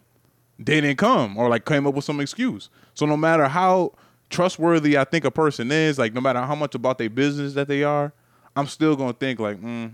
they 0.57 0.81
didn't 0.81 0.97
come 0.97 1.37
or 1.37 1.47
like 1.47 1.65
came 1.65 1.85
up 1.85 1.93
with 1.93 2.03
some 2.03 2.19
excuse. 2.19 2.69
So 2.95 3.05
no 3.05 3.15
matter 3.15 3.47
how 3.47 3.93
trustworthy 4.31 4.97
I 4.97 5.03
think 5.03 5.23
a 5.23 5.31
person 5.31 5.71
is, 5.71 5.99
like 5.99 6.13
no 6.13 6.21
matter 6.21 6.41
how 6.41 6.55
much 6.55 6.73
about 6.73 6.97
their 6.97 7.11
business 7.11 7.53
that 7.53 7.67
they 7.67 7.83
are, 7.83 8.11
I'm 8.55 8.65
still 8.65 8.95
gonna 8.95 9.13
think 9.13 9.39
like, 9.39 9.61
mm, 9.61 9.93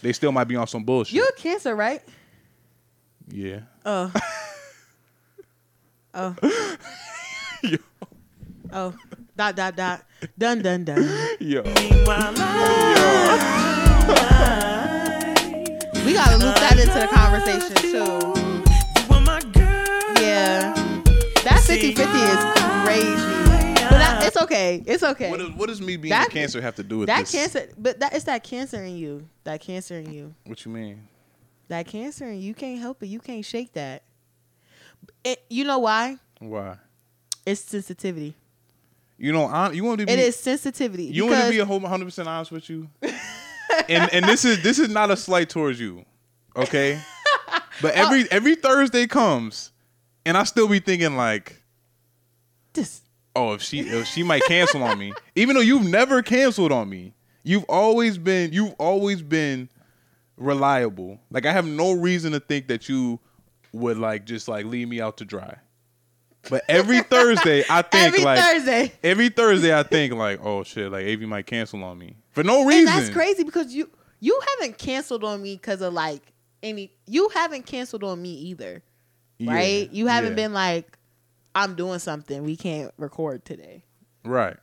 they 0.00 0.12
still 0.12 0.30
might 0.30 0.44
be 0.44 0.54
on 0.54 0.68
some 0.68 0.84
bullshit. 0.84 1.14
You're 1.14 1.28
a 1.28 1.32
cancer, 1.32 1.74
right? 1.74 2.02
Yeah. 3.28 3.60
Oh. 3.84 4.12
oh. 6.14 6.36
Yo. 7.62 7.78
Oh, 8.72 8.94
dot 9.36 9.54
dot 9.56 9.76
dot. 9.76 10.04
Dun 10.38 10.62
dun 10.62 10.84
dun. 10.84 11.02
Yo. 11.40 11.62
While 12.04 12.32
We 16.04 16.14
gotta 16.14 16.36
loop 16.36 16.56
that 16.56 16.78
into 16.78 16.98
the 16.98 17.06
conversation 17.12 17.76
too. 17.76 17.88
you 17.98 19.14
are 19.14 19.20
my 19.20 19.40
girl. 19.52 20.22
Yeah. 20.22 20.72
That 21.44 21.62
50 21.64 21.94
50 21.94 22.02
is 22.02 22.44
crazy. 22.84 23.32
But 23.88 23.98
that, 23.98 24.24
it's 24.26 24.36
okay. 24.42 24.82
It's 24.86 25.02
okay. 25.02 25.30
What 25.30 25.38
does, 25.40 25.50
what 25.50 25.68
does 25.68 25.80
me 25.80 25.96
being 25.96 26.10
That- 26.10 26.30
cancer 26.30 26.60
have 26.60 26.74
to 26.76 26.82
do 26.82 26.98
with 26.98 27.06
that 27.08 27.20
this? 27.20 27.32
cancer, 27.32 27.68
but 27.78 28.00
that 28.00 28.14
it's 28.14 28.24
that 28.24 28.42
cancer 28.42 28.82
in 28.82 28.96
you. 28.96 29.28
That 29.44 29.60
cancer 29.60 29.96
in 29.98 30.12
you. 30.12 30.34
What 30.46 30.64
you 30.64 30.72
mean? 30.72 31.06
That 31.72 31.86
cancer 31.86 32.26
and 32.26 32.38
you. 32.38 32.52
Can't 32.52 32.78
help 32.78 33.02
it. 33.02 33.06
You 33.06 33.18
can't 33.18 33.42
shake 33.42 33.72
that. 33.72 34.02
It, 35.24 35.42
you 35.48 35.64
know 35.64 35.78
why? 35.78 36.18
Why? 36.38 36.76
It's 37.46 37.62
sensitivity. 37.62 38.34
You 39.16 39.32
know, 39.32 39.48
hon- 39.48 39.74
you 39.74 39.82
want 39.82 40.00
to 40.00 40.04
be 40.04 40.12
It 40.12 40.18
is 40.18 40.36
sensitivity. 40.36 41.04
You 41.04 41.24
want 41.24 41.44
to 41.44 41.50
be 41.50 41.60
a 41.60 41.64
whole 41.64 41.80
100 41.80 42.04
percent 42.04 42.28
honest 42.28 42.52
with 42.52 42.68
you, 42.68 42.90
and 43.88 44.12
and 44.12 44.26
this 44.26 44.44
is 44.44 44.62
this 44.62 44.78
is 44.78 44.90
not 44.90 45.10
a 45.10 45.16
slight 45.16 45.48
towards 45.48 45.80
you, 45.80 46.04
okay? 46.54 47.00
But 47.80 47.94
every 47.94 48.24
uh, 48.30 48.32
every 48.32 48.54
Thursday 48.54 49.06
comes, 49.06 49.72
and 50.26 50.36
I 50.36 50.44
still 50.44 50.68
be 50.68 50.78
thinking 50.78 51.16
like, 51.16 51.62
This- 52.74 53.00
oh, 53.34 53.54
if 53.54 53.62
she 53.62 53.80
if 53.80 54.06
she 54.08 54.22
might 54.22 54.42
cancel 54.44 54.82
on 54.82 54.98
me, 54.98 55.14
even 55.36 55.56
though 55.56 55.62
you've 55.62 55.86
never 55.86 56.20
canceled 56.20 56.70
on 56.70 56.90
me, 56.90 57.14
you've 57.42 57.64
always 57.64 58.18
been 58.18 58.52
you've 58.52 58.74
always 58.78 59.22
been 59.22 59.70
reliable. 60.36 61.18
Like 61.30 61.46
I 61.46 61.52
have 61.52 61.66
no 61.66 61.92
reason 61.92 62.32
to 62.32 62.40
think 62.40 62.68
that 62.68 62.88
you 62.88 63.20
would 63.72 63.98
like 63.98 64.24
just 64.26 64.48
like 64.48 64.66
leave 64.66 64.88
me 64.88 65.00
out 65.00 65.16
to 65.18 65.24
dry. 65.24 65.56
But 66.50 66.62
every 66.68 67.00
Thursday, 67.02 67.64
I 67.70 67.82
think 67.82 68.06
every 68.14 68.24
like 68.24 68.40
Thursday. 68.40 68.92
every 69.02 69.28
Thursday 69.28 69.76
I 69.78 69.82
think 69.82 70.12
like, 70.14 70.40
oh 70.42 70.64
shit, 70.64 70.90
like 70.90 71.04
Avi 71.06 71.26
might 71.26 71.46
cancel 71.46 71.82
on 71.84 71.98
me 71.98 72.16
for 72.30 72.42
no 72.42 72.64
reason. 72.64 72.92
And 72.92 73.02
that's 73.02 73.14
crazy 73.14 73.44
because 73.44 73.72
you 73.74 73.90
you 74.20 74.38
haven't 74.58 74.78
canceled 74.78 75.24
on 75.24 75.42
me 75.42 75.54
because 75.56 75.80
of 75.82 75.92
like 75.92 76.22
any. 76.62 76.92
You 77.06 77.28
haven't 77.30 77.66
canceled 77.66 78.04
on 78.04 78.20
me 78.20 78.32
either, 78.34 78.82
Yeah, 79.38 79.52
right? 79.52 79.90
You 79.92 80.06
haven't 80.08 80.30
yeah. 80.32 80.36
been 80.36 80.52
like, 80.52 80.96
I'm 81.54 81.74
doing 81.74 81.98
something. 81.98 82.42
We 82.44 82.56
can't 82.56 82.92
record 82.98 83.44
today. 83.44 83.84
right. 84.24 84.56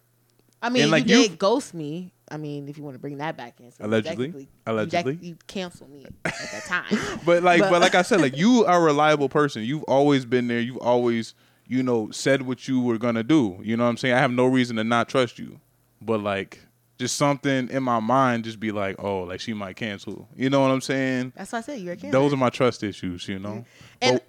I 0.61 0.67
mean, 0.69 0.83
And, 0.83 0.91
like, 0.91 1.07
you 1.07 1.19
you- 1.19 1.27
did 1.29 1.39
ghost 1.39 1.73
me. 1.73 2.11
I 2.31 2.37
mean, 2.37 2.67
if 2.67 2.77
you 2.77 2.83
want 2.83 2.95
to 2.95 2.99
bring 2.99 3.17
that 3.17 3.35
back 3.37 3.59
in, 3.59 3.71
so 3.71 3.85
Allegedly. 3.85 4.47
Allegedly. 4.65 5.17
you, 5.21 5.37
canceled 5.47 5.89
me 5.91 6.05
at 6.25 6.33
that 6.51 6.63
time. 6.65 7.19
But 7.25 7.43
like, 7.43 7.61
but, 7.61 7.69
But- 7.71 7.81
like 7.81 7.95
I 7.95 8.01
said, 8.03 8.21
like 8.21 8.37
you 8.37 8.65
are 8.65 8.79
a 8.79 8.83
reliable 8.83 9.29
person. 9.29 9.63
You've 9.63 9.83
always 9.83 10.25
been 10.25 10.47
there. 10.47 10.59
You've 10.59 10.77
always, 10.77 11.33
you 11.67 11.83
know, 11.83 12.11
said 12.11 12.43
what 12.43 12.67
you 12.67 12.81
were 12.81 12.97
gonna 12.97 13.23
do. 13.23 13.59
You 13.63 13.77
know 13.77 13.83
what 13.83 13.89
I'm 13.91 13.97
saying? 13.97 14.15
I 14.15 14.19
have 14.19 14.31
no 14.31 14.45
reason 14.45 14.75
to 14.77 14.83
not 14.83 15.09
trust 15.09 15.39
you. 15.39 15.59
But 16.01 16.21
like, 16.21 16.59
just 16.97 17.15
something 17.15 17.69
in 17.69 17.83
my 17.83 17.99
mind 17.99 18.43
just 18.43 18.59
be 18.59 18.71
like, 18.71 18.95
oh, 18.99 19.21
like 19.23 19.39
she 19.39 19.53
might 19.53 19.75
cancel. 19.75 20.27
You 20.35 20.49
know 20.49 20.61
what 20.61 20.71
I'm 20.71 20.81
saying? 20.81 21.33
That's 21.35 21.51
why 21.51 21.59
I 21.59 21.61
said 21.61 21.79
you're 21.79 21.93
a 21.93 21.97
cancer. 21.97 22.11
Those 22.11 22.33
are 22.33 22.37
my 22.37 22.49
trust 22.49 22.83
issues. 22.83 23.27
You 23.27 23.39
know. 23.39 23.65
And- 24.01 24.19
But- 24.19 24.25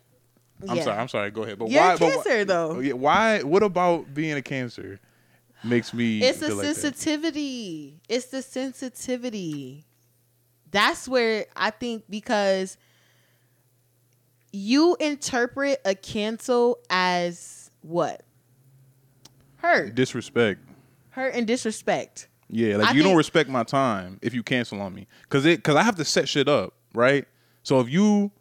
I'm 0.68 0.82
sorry. 0.82 0.98
I'm 0.98 1.08
sorry. 1.08 1.30
Go 1.30 1.42
ahead. 1.44 1.58
But 1.58 1.70
You're 1.70 1.80
why? 1.80 1.94
a 1.94 1.98
but 1.98 2.04
why- 2.06 2.12
cancer, 2.16 2.44
though. 2.44 2.80
Yeah, 2.80 2.92
why? 2.92 3.42
What 3.42 3.62
about 3.62 4.12
being 4.12 4.36
a 4.36 4.42
cancer 4.42 5.00
makes 5.62 5.92
me? 5.94 6.20
It's 6.22 6.40
the 6.40 6.48
feel 6.48 6.56
like 6.56 6.66
that? 6.66 6.76
sensitivity. 6.76 8.00
It's 8.08 8.26
the 8.26 8.42
sensitivity. 8.42 9.84
That's 10.70 11.08
where 11.08 11.46
I 11.56 11.70
think 11.70 12.04
because 12.08 12.76
you 14.52 14.96
interpret 15.00 15.80
a 15.84 15.94
cancel 15.94 16.78
as 16.88 17.70
what? 17.82 18.22
Hurt. 19.56 19.94
Disrespect. 19.94 20.60
Hurt 21.10 21.34
and 21.34 21.46
disrespect. 21.46 22.28
Yeah, 22.48 22.76
like 22.76 22.88
I 22.88 22.92
you 22.92 23.02
don't 23.02 23.16
respect 23.16 23.48
my 23.48 23.62
time 23.62 24.18
if 24.22 24.34
you 24.34 24.42
cancel 24.42 24.80
on 24.80 24.92
me, 24.92 25.06
cause 25.28 25.44
it, 25.44 25.62
cause 25.62 25.76
I 25.76 25.82
have 25.84 25.94
to 25.96 26.04
set 26.04 26.28
shit 26.28 26.48
up, 26.48 26.74
right? 26.94 27.24
So 27.62 27.78
if 27.78 27.88
you, 27.88 28.32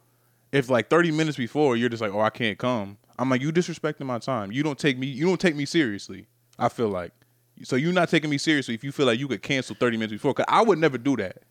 if 0.52 0.70
like 0.70 0.90
thirty 0.90 1.12
minutes 1.12 1.38
before 1.38 1.76
you're 1.76 1.90
just 1.90 2.02
like, 2.02 2.12
oh, 2.12 2.20
I 2.22 2.32
can't 2.32 2.58
come, 2.58 2.98
I'm 3.20 3.30
like, 3.30 3.42
you 3.42 3.52
disrespecting 3.52 4.06
my 4.06 4.18
time. 4.18 4.52
You 4.52 4.64
don't 4.64 4.80
take 4.80 4.98
me, 4.98 5.06
you 5.06 5.26
don't 5.26 5.40
take 5.40 5.56
me 5.56 5.66
seriously. 5.66 6.26
I 6.60 6.70
feel 6.70 6.90
like, 6.90 7.12
so 7.64 7.76
you're 7.76 7.94
not 7.94 8.10
taking 8.10 8.30
me 8.30 8.38
seriously 8.38 8.74
if 8.76 8.84
you 8.84 8.92
feel 8.92 9.06
like 9.06 9.20
you 9.20 9.28
could 9.28 9.42
cancel 9.42 9.76
thirty 9.76 9.98
minutes 9.98 10.14
before, 10.14 10.34
cause 10.34 10.46
I 10.48 10.62
would 10.62 10.80
never 10.80 10.98
do 10.98 11.16
that. 11.18 11.44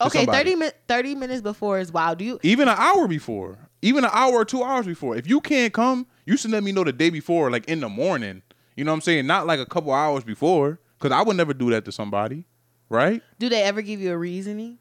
Okay, 0.00 0.26
30, 0.26 0.56
min- 0.56 0.72
30 0.88 1.14
minutes 1.14 1.42
before 1.42 1.78
is 1.78 1.92
wild. 1.92 2.18
Do 2.18 2.24
you 2.24 2.40
even 2.42 2.66
an 2.66 2.76
hour 2.76 3.06
before, 3.06 3.56
even 3.82 4.04
an 4.04 4.10
hour 4.12 4.32
or 4.32 4.44
two 4.44 4.62
hours 4.62 4.86
before. 4.86 5.16
If 5.16 5.28
you 5.28 5.40
can't 5.40 5.72
come, 5.72 6.06
you 6.26 6.36
should 6.36 6.50
let 6.50 6.64
me 6.64 6.72
know 6.72 6.82
the 6.82 6.92
day 6.92 7.10
before, 7.10 7.50
like 7.50 7.68
in 7.68 7.80
the 7.80 7.88
morning. 7.88 8.42
You 8.76 8.84
know 8.84 8.90
what 8.90 8.96
I'm 8.96 9.00
saying? 9.02 9.26
Not 9.26 9.46
like 9.46 9.60
a 9.60 9.66
couple 9.66 9.92
hours 9.92 10.24
before, 10.24 10.80
because 10.98 11.12
I 11.12 11.22
would 11.22 11.36
never 11.36 11.54
do 11.54 11.70
that 11.70 11.84
to 11.84 11.92
somebody, 11.92 12.46
right? 12.88 13.22
do 13.38 13.48
they 13.48 13.62
ever 13.62 13.82
give 13.82 14.00
you 14.00 14.12
a 14.12 14.18
reasoning? 14.18 14.78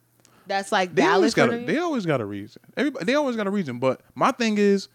That's 0.47 0.71
like 0.71 0.95
They 0.95 1.05
always 1.05 1.33
got 1.33 1.53
a, 1.53 1.65
they 1.65 1.77
always 1.77 2.05
got 2.05 2.19
a 2.19 2.25
reason. 2.25 2.61
Everybody 2.75 3.05
they 3.05 3.15
always 3.15 3.35
got 3.35 3.47
a 3.47 3.51
reason. 3.51 3.79
But 3.79 4.01
my 4.15 4.31
thing 4.31 4.57
is, 4.57 4.87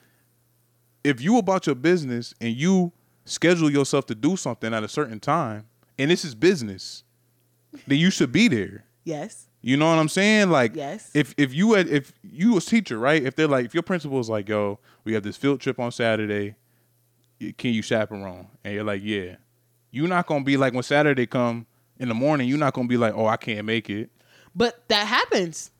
if 1.04 1.20
you 1.20 1.38
about 1.38 1.66
your 1.66 1.76
business 1.76 2.34
and 2.40 2.54
you 2.54 2.92
schedule 3.26 3.70
yourself 3.70 4.06
to 4.06 4.14
do 4.14 4.36
something 4.36 4.72
at 4.72 4.82
a 4.82 4.88
certain 4.88 5.20
time, 5.20 5.66
and 5.98 6.10
this 6.10 6.24
is 6.24 6.34
business, 6.34 7.04
then 7.86 7.98
you 7.98 8.10
should 8.10 8.32
be 8.32 8.48
there. 8.48 8.84
Yes. 9.04 9.46
You 9.62 9.76
know 9.76 9.88
what 9.90 9.98
I'm 9.98 10.08
saying? 10.08 10.50
Like, 10.50 10.74
Yes. 10.74 11.10
if 11.12 11.34
if 11.36 11.52
you 11.52 11.74
had 11.74 11.88
if 11.88 12.12
you 12.22 12.54
was 12.54 12.64
teacher, 12.64 12.98
right? 12.98 13.22
If 13.22 13.36
they're 13.36 13.48
like, 13.48 13.66
if 13.66 13.74
your 13.74 13.82
principal 13.82 14.18
is 14.20 14.28
like, 14.30 14.48
yo, 14.48 14.78
we 15.04 15.12
have 15.14 15.22
this 15.24 15.36
field 15.36 15.60
trip 15.60 15.78
on 15.78 15.90
Saturday, 15.92 16.54
can 17.58 17.72
you 17.74 17.82
chaperone? 17.82 18.46
And 18.64 18.74
you're 18.74 18.84
like, 18.84 19.02
yeah. 19.04 19.36
You're 19.90 20.08
not 20.08 20.26
gonna 20.26 20.44
be 20.44 20.56
like 20.56 20.72
when 20.72 20.82
Saturday 20.82 21.26
come 21.26 21.66
in 21.98 22.08
the 22.08 22.14
morning. 22.14 22.48
You're 22.48 22.58
not 22.58 22.74
gonna 22.74 22.88
be 22.88 22.96
like, 22.96 23.14
oh, 23.14 23.26
I 23.26 23.36
can't 23.36 23.64
make 23.66 23.90
it. 23.90 24.10
But 24.54 24.86
that 24.88 25.06
happens. 25.06 25.70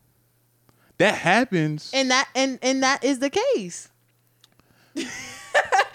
That 0.98 1.14
happens. 1.14 1.90
and 1.94 2.10
that 2.10 2.28
and 2.34 2.58
and 2.62 2.82
that 2.82 3.04
is 3.04 3.18
the 3.20 3.30
case. 3.30 3.88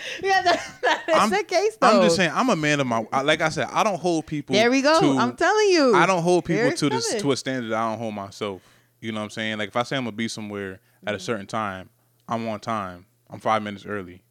yeah, 0.24 0.42
that, 0.42 0.62
that 0.82 1.04
is 1.10 1.16
I'm, 1.16 1.30
the 1.30 1.44
case. 1.44 1.78
Though. 1.80 1.88
I'm 1.88 2.02
just 2.02 2.16
saying, 2.16 2.32
I'm 2.34 2.50
a 2.50 2.56
man 2.56 2.80
of 2.80 2.88
my. 2.88 3.06
Like 3.24 3.42
I 3.42 3.50
said, 3.50 3.68
I 3.72 3.84
don't 3.84 4.00
hold 4.00 4.26
people. 4.28 4.54
There 4.54 4.70
we 4.72 4.82
go. 4.82 5.00
to- 5.02 5.18
I'm 5.20 5.36
telling 5.36 5.70
you. 5.70 5.96
I 5.96 6.06
don't 6.06 6.24
hold 6.24 6.46
people 6.46 6.72
to 6.72 6.90
this 6.90 7.08
coming. 7.08 7.22
to 7.22 7.32
a 7.32 7.38
standard 7.38 7.70
that 7.72 7.78
I 7.78 7.90
don't 7.92 8.00
hold 8.00 8.14
myself. 8.16 8.62
You 9.00 9.12
know 9.12 9.20
what 9.20 9.26
I'm 9.26 9.30
saying? 9.32 9.58
Like 9.58 9.70
if 9.70 9.76
I 9.76 9.84
say 9.84 9.98
I'm 9.98 10.04
gonna 10.04 10.16
be 10.16 10.28
somewhere 10.28 10.80
at 11.06 11.14
a 11.14 11.18
Mm-hmm. 11.18 11.24
certain 11.26 11.48
time, 11.48 11.90
I'm 12.28 12.48
on 12.48 12.60
time. 12.60 13.06
I'm 13.30 13.40
five 13.40 13.64
minutes 13.64 13.86
early. 13.86 14.22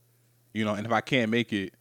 You 0.52 0.64
know, 0.64 0.74
and 0.74 0.87
if 0.87 0.92
I 0.92 1.00
can't 1.00 1.30
make 1.30 1.52
it, 1.52 1.74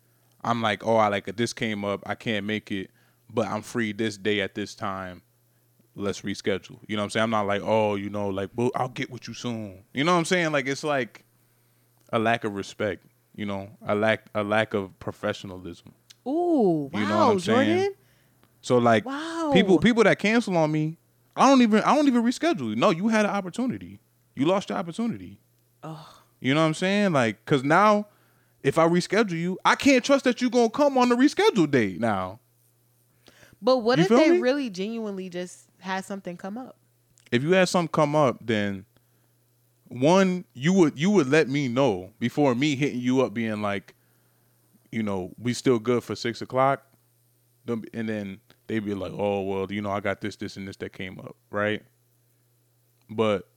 I'm 0.43 0.62
like, 0.62 0.86
oh, 0.86 0.95
I 0.97 1.08
like 1.10 1.36
this 1.36 1.54
came 1.54 1.84
up. 1.86 2.02
I 2.06 2.15
can't 2.15 2.45
make 2.45 2.71
it, 2.71 2.89
but 3.30 3.47
I'm 3.47 3.62
free 3.62 3.91
this 3.91 4.17
day 4.17 4.41
at 4.41 4.56
this 4.56 4.73
time. 4.75 5.21
Let's 5.95 6.21
reschedule. 6.21 6.80
You 6.88 6.95
know 6.95 7.02
what 7.02 7.06
I'm 7.06 7.10
saying? 7.10 7.23
I'm 7.25 7.30
not 7.30 7.45
like, 7.47 7.62
oh, 7.63 7.95
you 7.95 8.10
know, 8.10 8.30
like, 8.30 8.49
well, 8.56 8.71
I'll 8.75 8.88
get 8.89 9.10
with 9.12 9.28
you 9.28 9.34
soon. 9.34 9.84
You 9.93 10.04
know 10.04 10.13
what 10.13 10.19
I'm 10.19 10.25
saying? 10.25 10.52
Like 10.52 10.65
it's 10.67 10.84
like 10.84 11.25
a 12.13 12.19
lack 12.19 12.43
of 12.43 12.56
respect. 12.56 13.06
You 13.39 13.45
know, 13.45 13.69
a 13.88 13.95
lack 13.95 14.25
a 14.36 14.43
lack 14.43 14.73
of 14.73 14.99
professionalism. 14.99 15.93
Ooh, 16.28 16.89
wow, 16.91 16.99
You 16.99 17.06
know 17.06 17.17
what 17.19 17.32
I'm 17.32 17.39
saying? 17.39 17.67
Jordan. 17.67 17.93
So 18.60 18.78
like 18.80 19.06
Wow. 19.06 19.52
people 19.54 19.80
people 19.80 20.04
that 20.04 20.19
cancel 20.19 20.58
on 20.58 20.69
me, 20.69 20.97
I 21.38 21.47
don't 21.47 21.62
even 21.62 21.82
I 21.84 21.95
don't 21.95 22.08
even 22.08 22.21
reschedule. 22.21 22.75
No, 22.75 22.89
you 22.89 23.08
had 23.08 23.23
an 23.23 23.32
opportunity. 23.32 24.02
You 24.36 24.45
lost 24.45 24.67
your 24.67 24.78
opportunity. 24.78 25.39
You 26.41 26.54
know 26.54 26.60
what 26.60 26.67
I'm 26.67 26.73
saying? 26.73 27.13
Like 27.13 27.45
cuz 27.45 27.63
now 27.63 28.08
if 28.62 28.78
I 28.78 28.86
reschedule 28.86 29.39
you, 29.39 29.58
I 29.63 29.75
can't 29.75 30.04
trust 30.04 30.25
that 30.25 30.41
you're 30.41 30.52
going 30.52 30.69
to 30.69 30.75
come 30.75 30.97
on 30.97 31.08
the 31.08 31.15
rescheduled 31.15 31.71
date 31.71 31.97
now. 31.97 32.41
But 33.61 33.78
what 33.78 33.99
You 33.99 34.03
if 34.03 34.09
they 34.09 34.32
me? 34.32 34.39
really 34.39 34.70
genuinely 34.70 35.30
just 35.30 35.70
had 35.80 36.03
something 36.03 36.36
come 36.36 36.57
up? 36.57 36.76
If 37.32 37.41
you 37.43 37.53
had 37.53 37.70
something 37.70 37.88
come 37.88 38.18
up, 38.18 38.39
then 38.41 38.84
one 39.89 40.45
you 40.53 40.71
would 40.73 40.97
you 40.97 41.09
would 41.09 41.27
let 41.27 41.49
me 41.49 41.67
know 41.67 42.11
before 42.19 42.55
me 42.55 42.75
hitting 42.75 42.99
you 42.99 43.21
up 43.21 43.33
being 43.33 43.61
like, 43.61 43.95
you 44.91 45.03
know, 45.03 45.31
we 45.37 45.53
still 45.53 45.79
good 45.79 46.03
for 46.03 46.15
six 46.15 46.41
o'clock. 46.41 46.83
And 47.67 48.09
then 48.09 48.39
they'd 48.65 48.83
be 48.83 48.95
like, 48.95 49.11
oh 49.15 49.41
well, 49.41 49.71
you 49.71 49.81
know, 49.81 49.91
I 49.91 49.99
got 49.99 50.21
this, 50.21 50.35
this, 50.35 50.57
and 50.57 50.67
this 50.67 50.77
that 50.77 50.93
came 50.93 51.19
up, 51.19 51.35
right? 51.51 51.83
But 53.09 53.47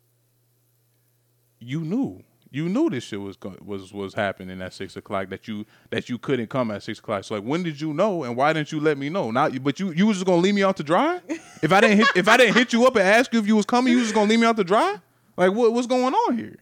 you 1.60 1.80
knew, 1.80 2.22
you 2.50 2.68
knew 2.68 2.90
this 2.90 3.04
shit 3.04 3.20
was 3.20 3.38
was 3.62 3.92
was 3.92 4.12
happening 4.12 4.60
at 4.60 4.74
six 4.74 4.96
o'clock. 4.96 5.30
That 5.30 5.48
you 5.48 5.64
that 5.90 6.10
you 6.10 6.18
couldn't 6.18 6.48
come 6.48 6.70
at 6.70 6.82
six 6.82 6.98
o'clock. 6.98 7.24
So 7.24 7.34
like, 7.34 7.44
when 7.44 7.62
did 7.62 7.80
you 7.80 7.94
know, 7.94 8.24
and 8.24 8.36
why 8.36 8.52
didn't 8.52 8.72
you 8.72 8.80
let 8.80 8.98
me 8.98 9.08
know? 9.08 9.30
Now, 9.30 9.48
but 9.48 9.80
you 9.80 9.92
you 9.92 10.06
was 10.06 10.16
just 10.18 10.26
gonna 10.26 10.42
leave 10.42 10.54
me 10.54 10.62
out 10.62 10.76
to 10.76 10.82
dry. 10.82 11.20
If 11.62 11.72
I 11.72 11.80
didn't 11.80 11.98
hit, 11.98 12.08
if 12.14 12.28
I 12.28 12.36
didn't 12.36 12.54
hit 12.54 12.72
you 12.72 12.86
up 12.86 12.96
and 12.96 13.06
ask 13.06 13.32
you 13.32 13.38
if 13.38 13.46
you 13.46 13.56
was 13.56 13.64
coming, 13.64 13.92
you 13.92 13.98
was 13.98 14.08
just 14.08 14.14
gonna 14.14 14.28
leave 14.28 14.40
me 14.40 14.46
out 14.46 14.56
to 14.56 14.64
dry. 14.64 14.98
Like 15.36 15.52
what 15.52 15.72
what's 15.72 15.86
going 15.86 16.14
on 16.14 16.38
here? 16.38 16.56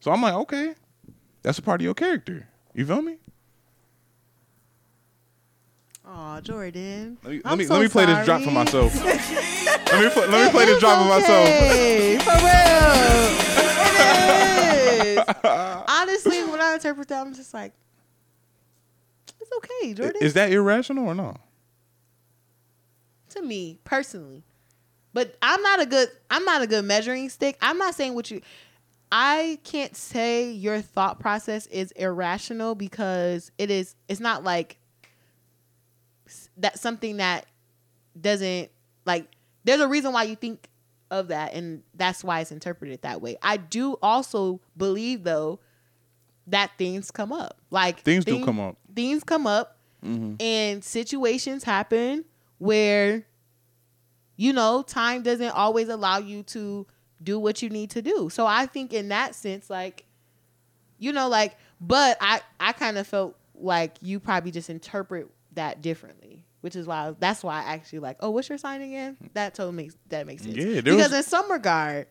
So 0.00 0.10
I'm 0.12 0.22
like, 0.22 0.34
okay, 0.34 0.74
that's 1.42 1.58
a 1.58 1.62
part 1.62 1.80
of 1.80 1.84
your 1.84 1.94
character. 1.94 2.48
You 2.74 2.86
feel 2.86 3.02
me? 3.02 3.16
Oh, 6.06 6.40
Jordan. 6.40 7.18
Let 7.22 7.32
me 7.32 7.40
I'm 7.44 7.50
let 7.50 7.58
me, 7.58 7.64
so 7.64 7.74
let 7.74 7.82
me 7.82 7.88
play 7.88 8.06
this 8.06 8.24
drop 8.24 8.42
for 8.42 8.50
myself. 8.50 8.94
let 9.04 9.16
me 10.04 10.10
pl- 10.10 10.28
let 10.28 10.46
me 10.46 10.50
play 10.50 10.64
this 10.64 10.74
It's 10.74 10.80
drop 10.80 11.02
for 11.02 11.08
myself. 11.08 11.48
For 12.22 12.44
real. 12.44 13.44
It 14.00 15.18
is. 15.18 15.24
Honestly, 15.88 16.44
when 16.44 16.60
I 16.60 16.74
interpret 16.74 17.08
that, 17.08 17.26
I'm 17.26 17.34
just 17.34 17.52
like, 17.52 17.72
it's 19.40 19.50
okay, 19.58 19.94
Jordan. 19.94 20.22
Is 20.22 20.34
that 20.34 20.52
irrational 20.52 21.06
or 21.06 21.14
no? 21.14 21.36
to 23.30 23.42
me 23.42 23.78
personally. 23.84 24.44
But 25.12 25.36
I'm 25.42 25.62
not 25.62 25.80
a 25.80 25.86
good 25.86 26.08
I'm 26.30 26.44
not 26.44 26.62
a 26.62 26.66
good 26.66 26.84
measuring 26.84 27.28
stick. 27.28 27.56
I'm 27.60 27.78
not 27.78 27.94
saying 27.94 28.14
what 28.14 28.30
you 28.30 28.40
I 29.10 29.58
can't 29.64 29.96
say 29.96 30.50
your 30.50 30.80
thought 30.80 31.18
process 31.18 31.66
is 31.66 31.92
irrational 31.92 32.74
because 32.74 33.50
it 33.58 33.70
is 33.70 33.94
it's 34.08 34.20
not 34.20 34.44
like 34.44 34.78
that's 36.56 36.80
something 36.80 37.18
that 37.18 37.46
doesn't 38.20 38.70
like 39.06 39.26
there's 39.64 39.80
a 39.80 39.88
reason 39.88 40.12
why 40.12 40.24
you 40.24 40.36
think 40.36 40.68
of 41.10 41.28
that 41.28 41.54
and 41.54 41.82
that's 41.94 42.22
why 42.22 42.40
it's 42.40 42.52
interpreted 42.52 43.02
that 43.02 43.22
way. 43.22 43.36
I 43.42 43.56
do 43.56 43.96
also 44.02 44.60
believe 44.76 45.24
though 45.24 45.60
that 46.48 46.72
things 46.78 47.10
come 47.10 47.32
up. 47.32 47.58
Like 47.70 48.00
Things 48.00 48.24
do 48.24 48.44
come 48.44 48.60
up. 48.60 48.76
Things 48.94 49.24
come 49.24 49.46
up 49.46 49.78
mm-hmm. 50.04 50.34
and 50.40 50.84
situations 50.84 51.64
happen 51.64 52.24
where 52.58 53.24
you 54.38 54.54
know 54.54 54.82
time 54.82 55.22
doesn't 55.22 55.50
always 55.50 55.90
allow 55.90 56.16
you 56.16 56.42
to 56.44 56.86
do 57.22 57.38
what 57.38 57.60
you 57.60 57.68
need 57.68 57.90
to 57.90 58.00
do 58.00 58.30
so 58.30 58.46
i 58.46 58.64
think 58.64 58.94
in 58.94 59.08
that 59.08 59.34
sense 59.34 59.68
like 59.68 60.04
you 60.98 61.12
know 61.12 61.28
like 61.28 61.56
but 61.80 62.16
i 62.20 62.40
i 62.60 62.72
kind 62.72 62.96
of 62.96 63.06
felt 63.06 63.36
like 63.54 63.96
you 64.00 64.18
probably 64.20 64.50
just 64.50 64.70
interpret 64.70 65.28
that 65.52 65.82
differently 65.82 66.44
which 66.60 66.76
is 66.76 66.86
why 66.86 67.12
that's 67.18 67.42
why 67.42 67.56
i 67.62 67.72
actually 67.74 67.98
like 67.98 68.16
oh 68.20 68.30
what's 68.30 68.48
your 68.48 68.56
sign 68.58 68.80
again 68.80 69.16
that 69.34 69.54
totally 69.54 69.74
makes 69.74 69.96
that 70.08 70.26
makes 70.26 70.44
sense 70.44 70.56
Yeah, 70.56 70.80
there 70.80 70.94
because 70.94 71.10
was- 71.10 71.14
in 71.14 71.22
some 71.24 71.50
regard 71.50 72.06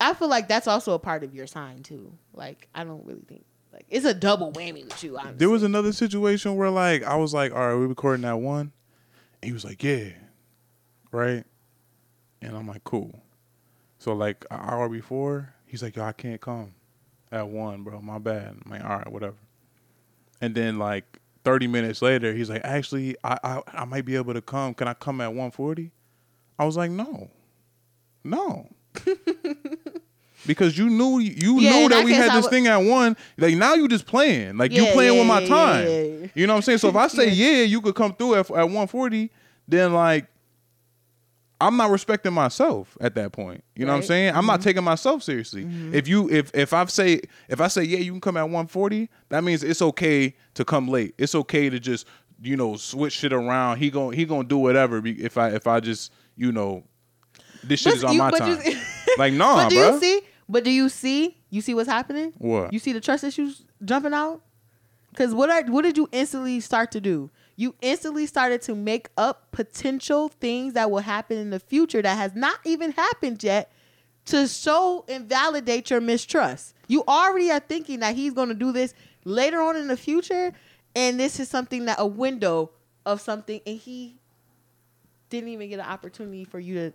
i 0.00 0.14
feel 0.14 0.28
like 0.28 0.46
that's 0.46 0.68
also 0.68 0.92
a 0.94 0.98
part 0.98 1.24
of 1.24 1.34
your 1.34 1.46
sign 1.48 1.82
too 1.82 2.12
like 2.32 2.68
i 2.74 2.84
don't 2.84 3.04
really 3.04 3.24
think 3.28 3.44
like 3.72 3.86
it's 3.90 4.06
a 4.06 4.14
double 4.14 4.52
whammy 4.52 4.84
with 4.84 5.02
you 5.04 5.18
honestly. 5.18 5.36
There 5.38 5.50
was 5.50 5.62
another 5.64 5.92
situation 5.92 6.54
where 6.56 6.70
like 6.70 7.02
I 7.02 7.16
was 7.16 7.34
like, 7.34 7.52
all 7.52 7.58
right, 7.58 7.74
we 7.74 7.84
recording 7.84 8.22
that 8.22 8.38
one. 8.38 8.72
And 9.42 9.48
he 9.48 9.52
was 9.52 9.66
like, 9.66 9.82
yeah. 9.82 10.10
Right? 11.12 11.44
And 12.42 12.56
I'm 12.56 12.66
like, 12.68 12.84
cool. 12.84 13.18
So 13.98 14.12
like 14.14 14.44
an 14.50 14.60
hour 14.60 14.88
before, 14.88 15.54
he's 15.66 15.82
like, 15.82 15.96
yo, 15.96 16.04
I 16.04 16.12
can't 16.12 16.40
come 16.40 16.74
at 17.32 17.48
one, 17.48 17.82
bro. 17.82 18.00
My 18.00 18.18
bad. 18.18 18.56
I'm 18.64 18.70
like, 18.70 18.84
all 18.84 18.98
right, 18.98 19.10
whatever. 19.10 19.36
And 20.40 20.54
then 20.54 20.78
like 20.78 21.18
30 21.44 21.66
minutes 21.66 22.02
later, 22.02 22.32
he's 22.34 22.50
like, 22.50 22.60
actually, 22.64 23.16
I 23.24 23.38
I, 23.42 23.62
I 23.72 23.84
might 23.86 24.04
be 24.04 24.16
able 24.16 24.34
to 24.34 24.42
come. 24.42 24.74
Can 24.74 24.86
I 24.88 24.94
come 24.94 25.20
at 25.20 25.28
140? 25.28 25.90
I 26.58 26.64
was 26.64 26.76
like, 26.76 26.90
no. 26.90 27.30
No. 28.22 28.68
because 30.46 30.76
you 30.76 30.88
knew 30.88 31.18
you 31.20 31.60
Yeah, 31.60 31.70
knew 31.70 31.88
that 31.88 32.04
we 32.04 32.12
had 32.12 32.32
this 32.32 32.44
would- 32.44 32.50
thing 32.50 32.66
at 32.66 32.76
one. 32.78 33.16
Like 33.38 33.54
now 33.56 33.74
you 33.74 33.88
just 33.88 34.06
playing. 34.06 34.56
Like 34.58 34.72
you 34.72 34.84
Yeah, 34.84 34.92
playing 34.92 35.14
yeah, 35.14 35.18
with 35.20 35.28
my 35.28 35.44
time. 35.46 36.30
You 36.34 36.46
know 36.46 36.52
what 36.54 36.58
I'm 36.58 36.62
saying? 36.62 36.78
So 36.78 36.88
if 36.88 36.96
I 36.96 37.06
say 37.08 37.30
yeah, 37.30 37.62
you 37.62 37.80
could 37.80 37.94
come 37.94 38.12
through 38.14 38.34
at, 38.34 38.50
at 38.50 38.64
140, 38.64 39.30
then 39.68 39.92
like 39.92 40.26
I'm 41.60 41.76
not 41.76 41.90
respecting 41.90 42.32
myself 42.32 42.98
at 43.00 43.14
that 43.14 43.32
point. 43.32 43.64
You 43.74 43.86
know 43.86 43.92
what 43.92 43.98
I'm 43.98 44.04
saying? 44.04 44.34
I'm 44.34 44.46
not 44.46 44.60
mm-hmm. 44.60 44.68
taking 44.68 44.84
myself 44.84 45.22
seriously. 45.22 45.64
Mm-hmm. 45.64 45.94
If 45.94 46.06
you 46.06 46.30
if 46.30 46.54
if 46.54 46.72
I 46.72 46.84
say 46.86 47.20
if 47.48 47.60
I 47.60 47.68
say 47.68 47.84
yeah, 47.84 47.98
you 47.98 48.12
can 48.12 48.20
come 48.20 48.36
at 48.36 48.42
140, 48.42 49.08
that 49.30 49.42
means 49.42 49.62
it's 49.62 49.80
okay 49.80 50.34
to 50.54 50.64
come 50.64 50.88
late. 50.88 51.14
It's 51.16 51.34
okay 51.34 51.70
to 51.70 51.80
just 51.80 52.06
you 52.42 52.56
know 52.56 52.76
switch 52.76 53.14
shit 53.14 53.32
around. 53.32 53.78
He 53.78 53.90
gon' 53.90 54.12
he 54.12 54.26
gonna 54.26 54.44
do 54.44 54.58
whatever 54.58 55.00
if 55.04 55.38
I 55.38 55.50
if 55.50 55.66
I 55.66 55.80
just 55.80 56.12
you 56.36 56.52
know 56.52 56.84
this 57.64 57.80
shit 57.80 57.92
But 57.92 57.96
is 57.96 58.04
on 58.04 58.12
you- 58.12 58.18
my 58.18 58.30
time. 58.32 58.58
you- 58.64 58.76
like 59.16 59.32
nah, 59.32 59.56
but 59.56 59.68
do 59.70 59.76
bro. 59.76 59.94
you 59.94 60.00
see? 60.00 60.20
But 60.48 60.64
do 60.64 60.70
you 60.70 60.88
see? 60.88 61.36
You 61.50 61.60
see 61.60 61.74
what's 61.74 61.88
happening? 61.88 62.32
What? 62.38 62.72
You 62.72 62.78
see 62.78 62.92
the 62.92 63.00
trust 63.00 63.24
issues 63.24 63.64
jumping 63.84 64.12
out? 64.12 64.42
Because 65.10 65.34
what 65.34 65.48
are, 65.48 65.62
what 65.72 65.82
did 65.82 65.96
you 65.96 66.08
instantly 66.12 66.60
start 66.60 66.92
to 66.92 67.00
do? 67.00 67.30
You 67.56 67.74
instantly 67.80 68.26
started 68.26 68.60
to 68.62 68.74
make 68.74 69.08
up 69.16 69.50
potential 69.50 70.28
things 70.28 70.74
that 70.74 70.90
will 70.90 71.00
happen 71.00 71.38
in 71.38 71.50
the 71.50 71.58
future 71.58 72.02
that 72.02 72.16
has 72.16 72.34
not 72.34 72.58
even 72.64 72.92
happened 72.92 73.42
yet 73.42 73.72
to 74.26 74.46
show 74.46 75.04
and 75.08 75.26
validate 75.26 75.88
your 75.88 76.00
mistrust. 76.00 76.74
You 76.86 77.02
already 77.08 77.50
are 77.50 77.60
thinking 77.60 78.00
that 78.00 78.14
he's 78.14 78.34
going 78.34 78.48
to 78.48 78.54
do 78.54 78.72
this 78.72 78.94
later 79.24 79.60
on 79.62 79.76
in 79.76 79.88
the 79.88 79.96
future, 79.96 80.52
and 80.94 81.18
this 81.18 81.40
is 81.40 81.48
something 81.48 81.86
that 81.86 81.96
a 81.98 82.06
window 82.06 82.70
of 83.06 83.20
something, 83.20 83.60
and 83.66 83.78
he 83.78 84.18
didn't 85.30 85.48
even 85.48 85.68
get 85.68 85.78
an 85.78 85.86
opportunity 85.86 86.44
for 86.44 86.60
you 86.60 86.74
to 86.74 86.92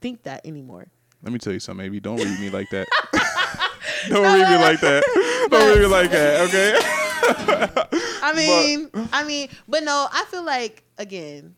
think 0.00 0.22
that 0.22 0.46
anymore. 0.46 0.86
Let 1.22 1.32
me 1.32 1.38
tell 1.38 1.52
you 1.52 1.60
something, 1.60 1.84
baby. 1.84 2.00
Don't 2.00 2.16
read 2.24 2.40
me 2.40 2.50
like 2.50 2.70
that. 2.70 2.88
Don't 4.08 4.22
read 4.22 4.48
me 4.48 4.56
like 4.56 4.80
that. 4.80 5.48
Don't 5.50 5.68
read 5.68 5.80
me 5.80 5.86
like 5.86 6.10
that, 6.10 6.48
okay? 6.48 7.06
I 8.22 8.32
mean, 8.36 8.90
I 9.12 9.24
mean, 9.24 9.48
but 9.68 9.82
no, 9.82 10.08
I 10.10 10.24
feel 10.30 10.44
like 10.44 10.84
again, 10.98 11.54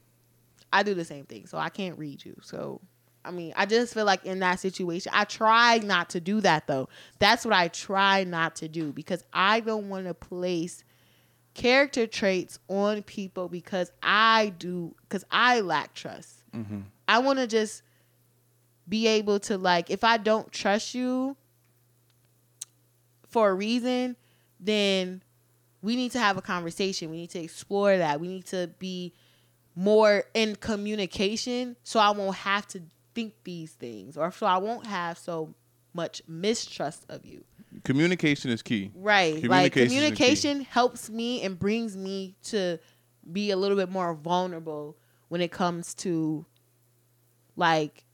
I 0.72 0.82
do 0.82 0.94
the 0.94 1.04
same 1.04 1.24
thing, 1.24 1.46
so 1.46 1.58
I 1.58 1.68
can't 1.68 1.98
read 1.98 2.24
you. 2.24 2.36
So, 2.42 2.80
I 3.24 3.30
mean, 3.30 3.52
I 3.56 3.66
just 3.66 3.94
feel 3.94 4.04
like 4.04 4.24
in 4.24 4.38
that 4.40 4.60
situation, 4.60 5.12
I 5.14 5.24
try 5.24 5.78
not 5.78 6.10
to 6.10 6.20
do 6.20 6.40
that 6.40 6.66
though. 6.66 6.88
That's 7.18 7.44
what 7.44 7.54
I 7.54 7.68
try 7.68 8.24
not 8.24 8.56
to 8.56 8.68
do 8.68 8.92
because 8.92 9.24
I 9.32 9.60
don't 9.60 9.88
want 9.88 10.06
to 10.06 10.14
place 10.14 10.82
character 11.54 12.06
traits 12.06 12.58
on 12.68 13.02
people 13.02 13.48
because 13.48 13.92
I 14.02 14.52
do 14.58 14.94
because 15.02 15.24
I 15.30 15.60
lack 15.60 15.94
trust. 15.94 16.42
Mm-hmm. 16.54 16.80
I 17.08 17.18
want 17.18 17.38
to 17.38 17.46
just 17.46 17.82
be 18.88 19.06
able 19.06 19.38
to 19.40 19.58
like 19.58 19.90
if 19.90 20.04
I 20.04 20.16
don't 20.16 20.50
trust 20.50 20.94
you 20.94 21.36
for 23.28 23.50
a 23.50 23.54
reason, 23.54 24.16
then 24.60 25.22
we 25.82 25.96
need 25.96 26.12
to 26.12 26.18
have 26.18 26.36
a 26.36 26.42
conversation. 26.42 27.10
We 27.10 27.16
need 27.18 27.30
to 27.30 27.40
explore 27.40 27.98
that. 27.98 28.20
We 28.20 28.28
need 28.28 28.46
to 28.46 28.70
be 28.78 29.12
more 29.74 30.24
in 30.34 30.56
communication 30.56 31.76
so 31.82 31.98
I 31.98 32.10
won't 32.10 32.36
have 32.36 32.66
to 32.68 32.82
think 33.14 33.34
these 33.44 33.72
things 33.72 34.16
or 34.16 34.30
so 34.30 34.46
I 34.46 34.58
won't 34.58 34.86
have 34.86 35.18
so 35.18 35.54
much 35.92 36.22
mistrust 36.26 37.04
of 37.08 37.24
you. 37.26 37.44
Communication 37.84 38.50
is 38.50 38.62
key. 38.62 38.90
Right. 38.94 39.34
like 39.34 39.72
Communication 39.72 39.82
is 39.82 39.82
key. 39.82 39.86
communication 39.86 40.60
helps 40.62 41.10
me 41.10 41.42
and 41.42 41.58
brings 41.58 41.96
me 41.96 42.36
to 42.44 42.78
be 43.30 43.50
a 43.50 43.56
little 43.56 43.76
bit 43.76 43.90
more 43.90 44.14
vulnerable 44.14 44.96
when 45.28 45.40
it 45.40 45.50
comes 45.50 45.94
to 45.94 46.44
like 47.56 48.04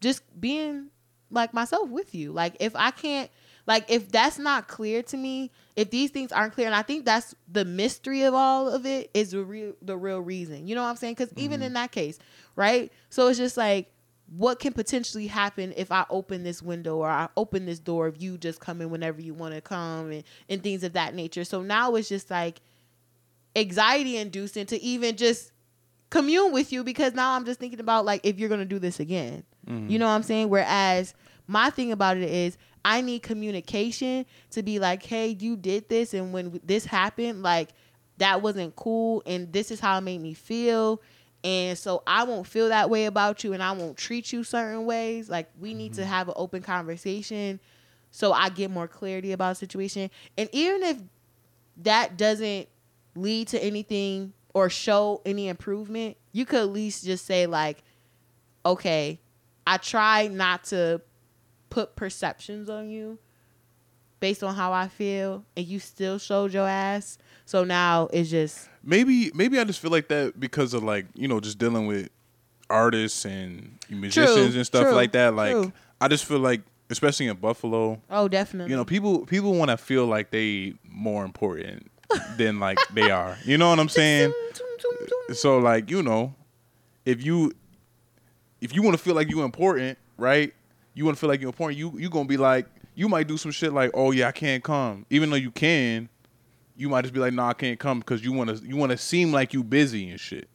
just 0.00 0.22
being 0.40 0.88
like 1.30 1.52
myself 1.54 1.88
with 1.90 2.14
you. 2.14 2.32
Like 2.32 2.56
if 2.60 2.74
I 2.76 2.90
can't 2.90 3.30
like 3.66 3.90
if 3.90 4.10
that's 4.10 4.38
not 4.38 4.68
clear 4.68 5.02
to 5.04 5.16
me, 5.16 5.50
if 5.76 5.90
these 5.90 6.10
things 6.10 6.32
aren't 6.32 6.52
clear, 6.52 6.66
and 6.66 6.74
I 6.74 6.82
think 6.82 7.04
that's 7.04 7.34
the 7.50 7.64
mystery 7.64 8.22
of 8.22 8.34
all 8.34 8.68
of 8.68 8.84
it 8.86 9.10
is 9.14 9.30
the 9.30 9.42
real 9.44 9.72
the 9.80 9.96
real 9.96 10.20
reason. 10.20 10.66
You 10.68 10.74
know 10.74 10.82
what 10.82 10.88
I'm 10.90 10.96
saying? 10.96 11.14
Because 11.14 11.32
even 11.36 11.60
Mm-hmm. 11.60 11.66
in 11.66 11.72
that 11.74 11.90
case, 11.92 12.18
right? 12.56 12.92
So 13.10 13.28
it's 13.28 13.38
just 13.38 13.56
like 13.56 13.90
what 14.36 14.58
can 14.58 14.72
potentially 14.72 15.26
happen 15.26 15.72
if 15.76 15.92
I 15.92 16.06
open 16.08 16.44
this 16.44 16.62
window 16.62 16.96
or 16.96 17.08
I 17.08 17.28
open 17.36 17.66
this 17.66 17.78
door 17.78 18.06
of 18.06 18.20
you 18.22 18.38
just 18.38 18.58
coming 18.58 18.88
whenever 18.88 19.20
you 19.20 19.34
want 19.34 19.54
to 19.54 19.60
come 19.60 20.10
and, 20.10 20.24
and 20.48 20.62
things 20.62 20.82
of 20.82 20.94
that 20.94 21.14
nature. 21.14 21.44
So 21.44 21.60
now 21.62 21.94
it's 21.94 22.08
just 22.08 22.30
like 22.30 22.60
anxiety 23.56 24.16
inducing 24.16 24.66
to 24.66 24.80
even 24.82 25.16
just 25.16 25.52
commune 26.10 26.52
with 26.52 26.72
you 26.72 26.84
because 26.84 27.14
now 27.14 27.32
I'm 27.32 27.44
just 27.44 27.60
thinking 27.60 27.80
about 27.80 28.04
like 28.04 28.20
if 28.24 28.38
you're 28.38 28.48
gonna 28.48 28.64
do 28.64 28.78
this 28.78 29.00
again. 29.00 29.44
You 29.66 29.98
know 29.98 30.04
what 30.06 30.12
I'm 30.12 30.22
saying? 30.22 30.50
Whereas 30.50 31.14
my 31.46 31.70
thing 31.70 31.90
about 31.90 32.16
it 32.18 32.28
is 32.28 32.58
I 32.84 33.00
need 33.00 33.22
communication 33.22 34.26
to 34.50 34.62
be 34.62 34.78
like, 34.78 35.02
hey, 35.02 35.28
you 35.28 35.56
did 35.56 35.88
this 35.88 36.12
and 36.14 36.32
when 36.32 36.60
this 36.64 36.84
happened, 36.84 37.42
like 37.42 37.70
that 38.18 38.42
wasn't 38.42 38.76
cool 38.76 39.22
and 39.26 39.52
this 39.52 39.70
is 39.70 39.80
how 39.80 39.98
it 39.98 40.02
made 40.02 40.20
me 40.20 40.34
feel. 40.34 41.00
And 41.42 41.76
so 41.76 42.02
I 42.06 42.24
won't 42.24 42.46
feel 42.46 42.68
that 42.68 42.88
way 42.90 43.06
about 43.06 43.44
you 43.44 43.52
and 43.52 43.62
I 43.62 43.72
won't 43.72 43.96
treat 43.96 44.32
you 44.32 44.44
certain 44.44 44.86
ways. 44.86 45.28
Like 45.28 45.50
we 45.58 45.74
need 45.74 45.94
to 45.94 46.02
mm-hmm. 46.02 46.10
have 46.10 46.28
an 46.28 46.34
open 46.36 46.62
conversation 46.62 47.60
so 48.14 48.32
I 48.32 48.48
get 48.48 48.70
more 48.70 48.86
clarity 48.86 49.32
about 49.32 49.50
the 49.50 49.54
situation. 49.56 50.08
And 50.38 50.48
even 50.52 50.84
if 50.84 50.98
that 51.78 52.16
doesn't 52.16 52.68
lead 53.16 53.48
to 53.48 53.62
anything 53.62 54.32
or 54.54 54.70
show 54.70 55.20
any 55.26 55.48
improvement, 55.48 56.16
you 56.30 56.46
could 56.46 56.60
at 56.60 56.68
least 56.68 57.04
just 57.04 57.26
say 57.26 57.46
like, 57.46 57.82
okay, 58.64 59.18
I 59.66 59.78
try 59.78 60.28
not 60.28 60.62
to 60.64 61.00
put 61.74 61.96
perceptions 61.96 62.70
on 62.70 62.88
you 62.88 63.18
based 64.20 64.44
on 64.44 64.54
how 64.54 64.72
I 64.72 64.86
feel, 64.86 65.44
and 65.56 65.66
you 65.66 65.80
still 65.80 66.18
showed 66.18 66.54
your 66.54 66.68
ass. 66.68 67.18
So 67.46 67.64
now 67.64 68.08
it's 68.12 68.30
just 68.30 68.68
Maybe 68.84 69.32
maybe 69.34 69.58
I 69.58 69.64
just 69.64 69.80
feel 69.80 69.90
like 69.90 70.06
that 70.08 70.38
because 70.38 70.72
of 70.72 70.84
like, 70.84 71.06
you 71.14 71.26
know, 71.26 71.40
just 71.40 71.58
dealing 71.58 71.88
with 71.88 72.10
artists 72.70 73.24
and 73.24 73.76
musicians 73.90 74.54
and 74.54 74.64
stuff 74.64 74.84
true, 74.84 74.92
like 74.92 75.12
that. 75.12 75.34
Like 75.34 75.52
true. 75.52 75.72
I 76.00 76.06
just 76.06 76.26
feel 76.26 76.38
like 76.38 76.62
especially 76.90 77.26
in 77.26 77.36
Buffalo, 77.38 78.00
oh, 78.08 78.28
definitely. 78.28 78.70
you 78.70 78.76
know, 78.76 78.84
people 78.84 79.26
people 79.26 79.54
want 79.54 79.72
to 79.72 79.76
feel 79.76 80.06
like 80.06 80.30
they 80.30 80.74
more 80.88 81.24
important 81.24 81.90
than 82.36 82.60
like 82.60 82.78
they 82.92 83.10
are. 83.10 83.36
You 83.44 83.58
know 83.58 83.70
what 83.70 83.80
I'm 83.80 83.88
saying? 83.88 84.32
So 85.32 85.58
like, 85.58 85.90
you 85.90 86.04
know, 86.04 86.36
if 87.04 87.24
you 87.24 87.52
if 88.60 88.72
you 88.76 88.82
want 88.82 88.96
to 88.96 89.02
feel 89.02 89.16
like 89.16 89.28
you're 89.28 89.44
important, 89.44 89.98
right? 90.16 90.54
You 90.94 91.04
want 91.04 91.16
to 91.16 91.20
feel 91.20 91.28
like 91.28 91.40
you're 91.40 91.48
important. 91.48 91.78
You 91.78 91.92
you 91.98 92.08
gonna 92.08 92.28
be 92.28 92.36
like, 92.36 92.66
you 92.94 93.08
might 93.08 93.26
do 93.26 93.36
some 93.36 93.50
shit 93.50 93.72
like, 93.72 93.90
oh 93.94 94.12
yeah, 94.12 94.28
I 94.28 94.32
can't 94.32 94.62
come, 94.62 95.06
even 95.10 95.30
though 95.30 95.36
you 95.36 95.50
can. 95.50 96.08
you 96.76 96.88
might 96.88 97.02
just 97.02 97.14
be 97.14 97.20
like, 97.20 97.32
"No, 97.32 97.44
I 97.44 97.52
can't 97.54 97.78
come" 97.78 98.00
because 98.00 98.24
you 98.24 98.32
want 98.32 98.50
to 98.56 98.66
you 98.66 98.76
want 98.76 98.92
to 98.92 98.98
seem 98.98 99.32
like 99.32 99.52
you 99.54 99.62
busy 99.62 100.10
and 100.10 100.18
shit. 100.18 100.48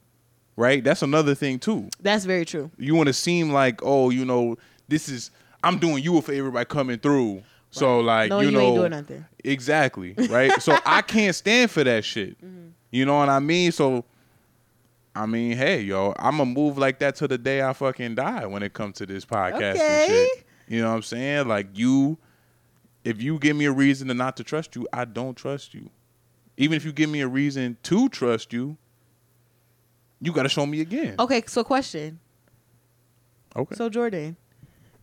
Right? 0.56 0.84
That's 0.84 1.02
another 1.02 1.34
thing 1.34 1.58
too. 1.58 1.88
That's 2.00 2.24
very 2.26 2.44
true. 2.44 2.70
You 2.76 2.94
want 2.94 3.06
to 3.06 3.12
seem 3.14 3.50
like, 3.52 3.80
"Oh, 3.82 4.10
you 4.10 4.24
know, 4.24 4.56
this 4.88 5.08
is 5.08 5.30
I'm 5.62 5.78
doing 5.78 6.02
you 6.02 6.18
a 6.18 6.22
favor 6.22 6.50
by 6.50 6.64
coming 6.64 6.98
through." 6.98 7.42
So 7.70 8.00
like, 8.00 8.30
No, 8.30 8.40
you 8.40 8.48
you, 8.48 8.52
know, 8.52 8.60
ain't 8.60 8.76
doing 8.76 8.90
nothing. 8.90 9.24
Exactly. 9.44 10.14
Right. 10.28 10.50
so 10.62 10.76
I 10.84 11.02
can't 11.02 11.34
stand 11.34 11.70
for 11.70 11.84
that 11.84 12.04
shit. 12.04 12.36
Mm-hmm. 12.44 12.68
You 12.90 13.04
know 13.06 13.16
what 13.18 13.28
I 13.28 13.38
mean? 13.38 13.70
So 13.72 14.04
I 15.14 15.26
mean, 15.26 15.56
hey, 15.56 15.80
yo, 15.82 16.14
I'm 16.18 16.36
gonna 16.38 16.46
move 16.46 16.78
like 16.78 16.98
that 17.00 17.16
till 17.16 17.28
the 17.28 17.38
day 17.38 17.62
I 17.62 17.72
fucking 17.72 18.14
die 18.14 18.46
when 18.46 18.62
it 18.62 18.72
comes 18.72 18.96
to 18.98 19.06
this 19.06 19.24
podcast 19.24 19.54
Okay. 19.74 20.04
and 20.04 20.12
shit. 20.12 20.44
You 20.68 20.82
know 20.82 20.90
what 20.90 20.96
I'm 20.96 21.02
saying? 21.02 21.48
Like 21.48 21.66
you, 21.76 22.16
if 23.04 23.20
you 23.20 23.38
give 23.38 23.56
me 23.56 23.64
a 23.64 23.72
reason 23.72 24.06
to 24.08 24.14
not 24.14 24.36
to 24.36 24.44
trust 24.44 24.76
you, 24.76 24.86
I 24.92 25.04
don't 25.04 25.36
trust 25.36 25.74
you. 25.74 25.90
Even 26.56 26.76
if 26.76 26.84
you 26.84 26.92
give 26.92 27.10
me 27.10 27.22
a 27.22 27.28
reason 27.28 27.76
to 27.84 28.08
trust 28.08 28.52
you, 28.52 28.76
you 30.20 30.32
got 30.32 30.42
to 30.44 30.48
show 30.48 30.64
me 30.66 30.80
again. 30.80 31.16
Okay, 31.18 31.42
so 31.46 31.64
question. 31.64 32.20
Okay. 33.56 33.74
So 33.74 33.88
Jordan, 33.88 34.36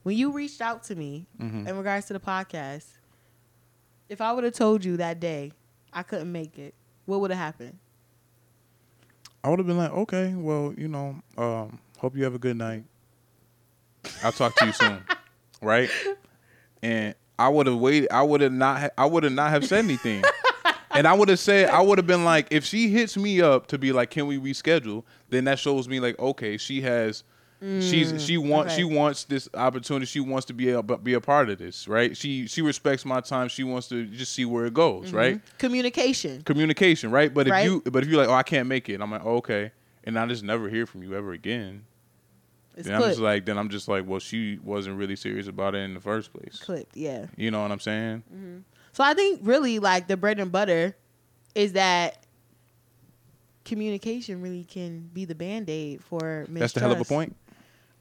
when 0.03 0.15
you 0.15 0.31
reached 0.31 0.61
out 0.61 0.83
to 0.83 0.95
me 0.95 1.27
Mhm. 1.39 1.67
in 1.67 1.75
regards 1.77 2.05
to 2.07 2.13
the 2.13 2.19
podcast, 2.19 2.85
if 4.07 4.21
I 4.21 4.31
would 4.31 4.43
have 4.45 4.53
told 4.53 4.85
you 4.85 4.95
that 4.97 5.19
day 5.19 5.51
I 5.91 6.03
couldn't 6.03 6.31
make 6.31 6.57
it, 6.57 6.75
what 7.05 7.19
would 7.19 7.31
have 7.31 7.39
happened? 7.39 7.77
I 9.43 9.49
would 9.49 9.59
have 9.59 9.67
been 9.67 9.77
like, 9.77 9.91
okay, 9.91 10.33
well, 10.35 10.73
you 10.77 10.87
know, 10.87 11.15
um, 11.37 11.79
hope 11.99 12.15
you 12.15 12.23
have 12.23 12.35
a 12.35 12.39
good 12.39 12.57
night. 12.57 12.83
I'll 14.23 14.31
talk 14.31 14.55
to 14.55 14.65
you 14.65 14.71
soon, 14.73 15.03
right? 15.61 15.89
And 16.81 17.15
I 17.39 17.49
would 17.49 17.67
have 17.67 17.77
waited. 17.77 18.09
I 18.11 18.23
would 18.23 18.41
have 18.41 18.51
not. 18.51 18.79
Ha- 18.79 18.89
I 18.97 19.05
would 19.05 19.23
have 19.23 19.33
not 19.33 19.49
have 19.49 19.65
said 19.65 19.85
anything. 19.85 20.23
and 20.91 21.07
I 21.07 21.13
would 21.13 21.29
have 21.29 21.39
said, 21.39 21.69
I 21.69 21.81
would 21.81 21.97
have 21.97 22.07
been 22.07 22.23
like, 22.25 22.47
if 22.51 22.63
she 22.65 22.89
hits 22.89 23.17
me 23.17 23.41
up 23.41 23.67
to 23.67 23.77
be 23.77 23.91
like, 23.91 24.09
can 24.09 24.27
we 24.27 24.37
reschedule? 24.37 25.03
Then 25.29 25.43
that 25.45 25.59
shows 25.59 25.87
me 25.87 25.99
like, 25.99 26.17
okay, 26.19 26.57
she 26.57 26.81
has. 26.81 27.23
She's 27.59 28.13
mm, 28.13 28.19
she 28.19 28.37
wants 28.37 28.75
she 28.75 28.83
wants 28.83 29.23
this 29.23 29.49
opportunity. 29.55 30.05
She 30.05 30.19
wants 30.19 30.45
to 30.45 30.53
be 30.53 30.69
a 30.69 30.83
be 30.83 31.15
a 31.15 31.21
part 31.21 31.49
of 31.49 31.57
this, 31.57 31.87
right? 31.87 32.15
She 32.15 32.45
she 32.47 32.61
respects 32.61 33.03
my 33.03 33.19
time. 33.19 33.47
She 33.47 33.63
wants 33.63 33.87
to 33.89 34.05
just 34.05 34.33
see 34.33 34.45
where 34.45 34.67
it 34.67 34.75
goes, 34.75 35.11
right? 35.11 35.37
Mm-hmm. 35.37 35.57
Communication. 35.57 36.43
communication, 36.43 37.09
right? 37.09 37.33
But 37.33 37.47
if 37.47 37.51
Right. 37.51 37.65
you 37.65 37.81
but 37.81 38.03
if 38.03 38.09
you're 38.09 38.19
like, 38.19 38.29
oh, 38.29 38.33
I 38.33 38.43
can't 38.43 38.67
make 38.67 38.89
it, 38.89 39.01
I'm 39.01 39.09
like, 39.09 39.25
oh, 39.25 39.37
okay, 39.37 39.71
and 40.03 40.19
I 40.19 40.27
just 40.27 40.43
never 40.43 40.69
hear 40.69 40.85
from 40.85 41.01
you 41.01 41.15
ever 41.15 41.31
again. 41.33 41.85
It's 42.75 42.85
then 42.87 42.95
I'm 42.95 43.01
just 43.01 43.17
clipped. 43.17 43.23
like, 43.23 43.45
then 43.45 43.57
I'm 43.57 43.69
just 43.69 43.87
like, 43.87 44.05
well, 44.05 44.19
she 44.19 44.59
wasn't 44.63 44.99
really 44.99 45.15
serious 45.15 45.47
about 45.47 45.73
it 45.73 45.79
in 45.79 45.95
the 45.95 45.99
first 45.99 46.31
place. 46.31 46.59
clipped, 46.63 46.95
yeah. 46.95 47.25
You 47.35 47.49
know 47.49 47.63
what 47.63 47.71
I'm 47.71 47.79
saying? 47.79 48.21
Mm-hmm. 48.31 48.57
So 48.93 49.03
I 49.03 49.15
think 49.15 49.39
really 49.41 49.79
like 49.79 50.07
the 50.07 50.15
bread 50.15 50.39
and 50.39 50.51
butter 50.51 50.95
is 51.55 51.73
that 51.73 52.23
communication 53.65 54.41
really 54.41 54.63
can 54.63 55.09
be 55.11 55.25
the 55.25 55.33
band 55.35 55.69
aid 55.71 56.03
for 56.03 56.45
That's 56.49 56.73
the 56.73 56.79
hell 56.79 56.91
of 56.91 57.01
a 57.01 57.05
point. 57.05 57.35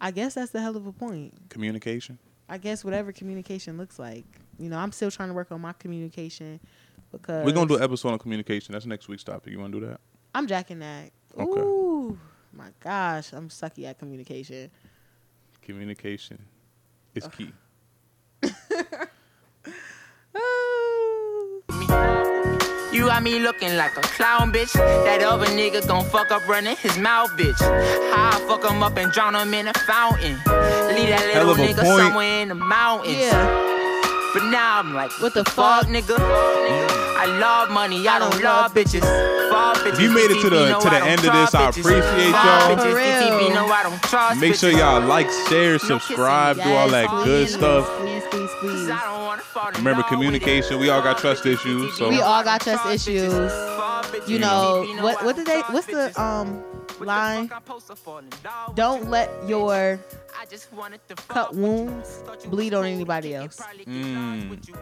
I 0.00 0.10
guess 0.10 0.34
that's 0.34 0.50
the 0.50 0.60
hell 0.60 0.76
of 0.76 0.86
a 0.86 0.92
point. 0.92 1.34
Communication. 1.48 2.18
I 2.48 2.58
guess 2.58 2.84
whatever 2.84 3.12
communication 3.12 3.76
looks 3.76 3.98
like. 3.98 4.24
You 4.58 4.68
know, 4.68 4.78
I'm 4.78 4.92
still 4.92 5.10
trying 5.10 5.28
to 5.28 5.34
work 5.34 5.50
on 5.50 5.60
my 5.60 5.72
communication 5.72 6.60
because 7.12 7.44
We're 7.44 7.52
gonna 7.52 7.68
do 7.68 7.76
an 7.76 7.82
episode 7.82 8.10
on 8.10 8.18
communication. 8.18 8.72
That's 8.72 8.86
next 8.86 9.08
week's 9.08 9.24
topic. 9.24 9.52
You 9.52 9.58
wanna 9.58 9.72
do 9.78 9.86
that? 9.86 10.00
I'm 10.34 10.46
jacking 10.46 10.78
that. 10.80 11.10
Okay. 11.38 11.60
Ooh, 11.60 12.18
my 12.52 12.68
gosh, 12.80 13.32
I'm 13.32 13.48
sucky 13.48 13.86
at 13.86 13.98
communication. 13.98 14.70
Communication 15.62 16.44
is 17.14 17.26
key. 17.28 17.52
You 23.06 23.12
got 23.12 23.22
me 23.22 23.38
looking 23.38 23.76
like 23.76 23.96
a 23.96 24.00
clown, 24.00 24.52
bitch. 24.52 24.72
That 24.72 25.22
other 25.22 25.46
nigga 25.46 25.86
gon' 25.86 26.04
fuck 26.06 26.32
up 26.32 26.44
running 26.48 26.74
his 26.74 26.98
mouth, 26.98 27.30
bitch. 27.38 27.56
How 28.10 28.30
I 28.36 28.40
fuck 28.48 28.68
him 28.68 28.82
up 28.82 28.96
and 28.96 29.12
drown 29.12 29.36
him 29.36 29.54
in 29.54 29.68
a 29.68 29.72
fountain. 29.86 30.32
Leave 30.34 31.10
that 31.14 31.30
little 31.32 31.54
nigga 31.54 31.84
point. 31.84 32.00
somewhere 32.02 32.40
in 32.42 32.48
the 32.48 32.56
mountains. 32.56 33.14
Yeah, 33.16 33.46
But 34.34 34.50
now 34.50 34.80
I'm 34.80 34.92
like, 34.92 35.12
What 35.22 35.34
the 35.34 35.44
fuck, 35.44 35.84
fuck? 35.84 35.86
nigga? 35.86 36.16
I 36.18 37.26
love 37.38 37.70
money, 37.70 38.08
I 38.08 38.18
don't 38.18 38.42
love 38.42 38.74
bitches. 38.74 39.02
Fuck 39.56 39.76
bitches. 39.78 39.92
If 39.94 40.00
you 40.00 40.10
made 40.10 40.30
it 40.30 40.40
to 40.42 40.50
the- 40.50 40.78
to 40.78 40.90
the 40.90 41.02
end 41.04 41.24
of 41.24 41.32
this, 41.32 41.54
I 41.54 41.68
appreciate 41.68 42.30
y'all. 42.30 42.76
bitches, 42.76 42.76
For 42.76 42.98
DTB 42.98 43.38
real. 43.46 43.54
know 43.54 43.66
I 43.72 43.82
don't 43.82 44.02
trust 44.02 44.40
Make 44.40 44.54
sure 44.54 44.70
y'all 44.70 45.00
like, 45.00 45.28
share, 45.48 45.78
subscribe, 45.78 46.56
do 46.62 46.72
all 46.74 46.88
that 46.88 47.08
good 47.24 47.48
stuff. 47.48 47.88
Please, 48.00 48.22
please, 48.30 48.50
Cause 48.60 48.60
please. 48.60 48.90
I 48.90 49.00
don't 49.04 49.24
wanna 49.24 49.42
fall 49.42 49.68
in 49.68 49.74
Remember, 49.76 50.02
communication, 50.04 50.78
we 50.78 50.88
all 50.90 51.02
got 51.02 51.18
trust 51.18 51.46
issues, 51.46 51.96
so- 51.96 52.08
We 52.08 52.20
all 52.20 52.42
got 52.42 52.60
trust 52.60 52.82
trust 52.82 53.08
issues. 53.08 53.32
bitches. 53.32 53.76
Fuck 53.78 54.12
bitches, 54.12 54.28
You 54.28 54.38
know 54.38 54.84
what? 55.00 55.22
I 55.22 55.24
What 55.24 55.36
did 55.36 55.46
they? 55.46 55.60
What's 55.70 55.86
the 55.86 56.12
um 56.20 56.62
What 56.98 57.08
line? 57.08 57.48
fuck 57.48 57.58
I'm 57.58 57.64
supposed 57.64 57.86
to 57.88 57.96
fall 57.96 58.18
in 58.18 58.30
love 58.44 58.68
with 58.68 58.76
Don't 58.76 59.10
let 59.10 59.30
your 59.48 60.00
I 60.38 60.44
just 60.46 60.72
wanted 60.72 61.00
to 61.08 61.16
fuck 61.16 61.28
cut 61.28 61.54
wounds 61.54 62.22
bleed 62.46 62.74
on 62.74 62.84
anybody 62.84 63.34
else. 63.34 63.60
Mm. 63.86 64.14
lost 64.14 64.50
with 64.50 64.68
you. 64.68 64.74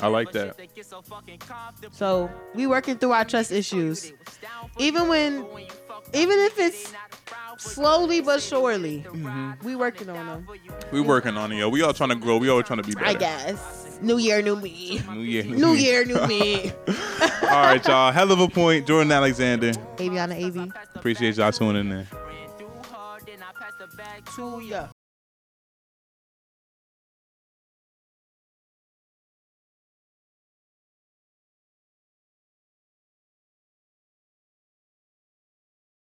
I 0.00 0.06
like 0.08 0.32
that. 0.32 0.56
so 0.82 1.02
fucking 1.02 1.38
comfortable. 1.38 1.94
So 1.94 2.30
we 2.54 2.66
working 2.66 2.98
through 2.98 3.12
our 3.12 3.24
trust 3.24 3.52
issues, 3.52 4.12
even 4.78 5.08
when, 5.08 5.46
even 6.14 6.38
if 6.38 6.58
it's 6.58 6.92
slowly 7.58 8.20
but 8.20 8.42
surely, 8.42 9.04
we 9.62 9.76
working 9.76 10.08
on 10.08 10.26
them. 10.26 10.48
We 10.90 11.00
working 11.00 11.36
on 11.36 11.52
it, 11.52 11.56
yo. 11.56 11.68
We 11.68 11.82
all 11.82 11.92
trying 11.92 12.10
to 12.10 12.16
grow. 12.16 12.38
We 12.38 12.48
all 12.48 12.62
trying 12.62 12.82
to 12.82 12.88
be 12.88 12.94
better. 12.94 13.06
I 13.06 13.14
guess. 13.14 13.87
New 14.00 14.18
year, 14.18 14.42
new 14.42 14.56
me. 14.56 15.00
New 15.12 15.20
year. 15.20 15.44
New 15.44 15.72
year, 15.72 16.04
new 16.04 16.26
me. 16.26 16.70
all 17.42 17.48
right, 17.62 17.84
y'all. 17.86 18.12
Hell 18.12 18.30
of 18.32 18.40
a 18.40 18.48
point. 18.48 18.86
Jordan 18.86 19.10
Alexander. 19.12 19.72
Avyana, 19.96 20.36
AV. 20.44 20.72
Appreciate 20.94 21.36
y'all 21.36 21.50
tuning 21.52 21.90
in. 21.90 21.90
Ran 21.90 22.06
hard, 22.90 23.22
then 23.26 23.38
I 23.42 23.52
passed 23.58 23.78
the 23.78 23.96
bag 23.96 24.24
to 24.26 24.32
To 24.36 24.60
ya. 24.60 24.80
ya. 24.82 24.88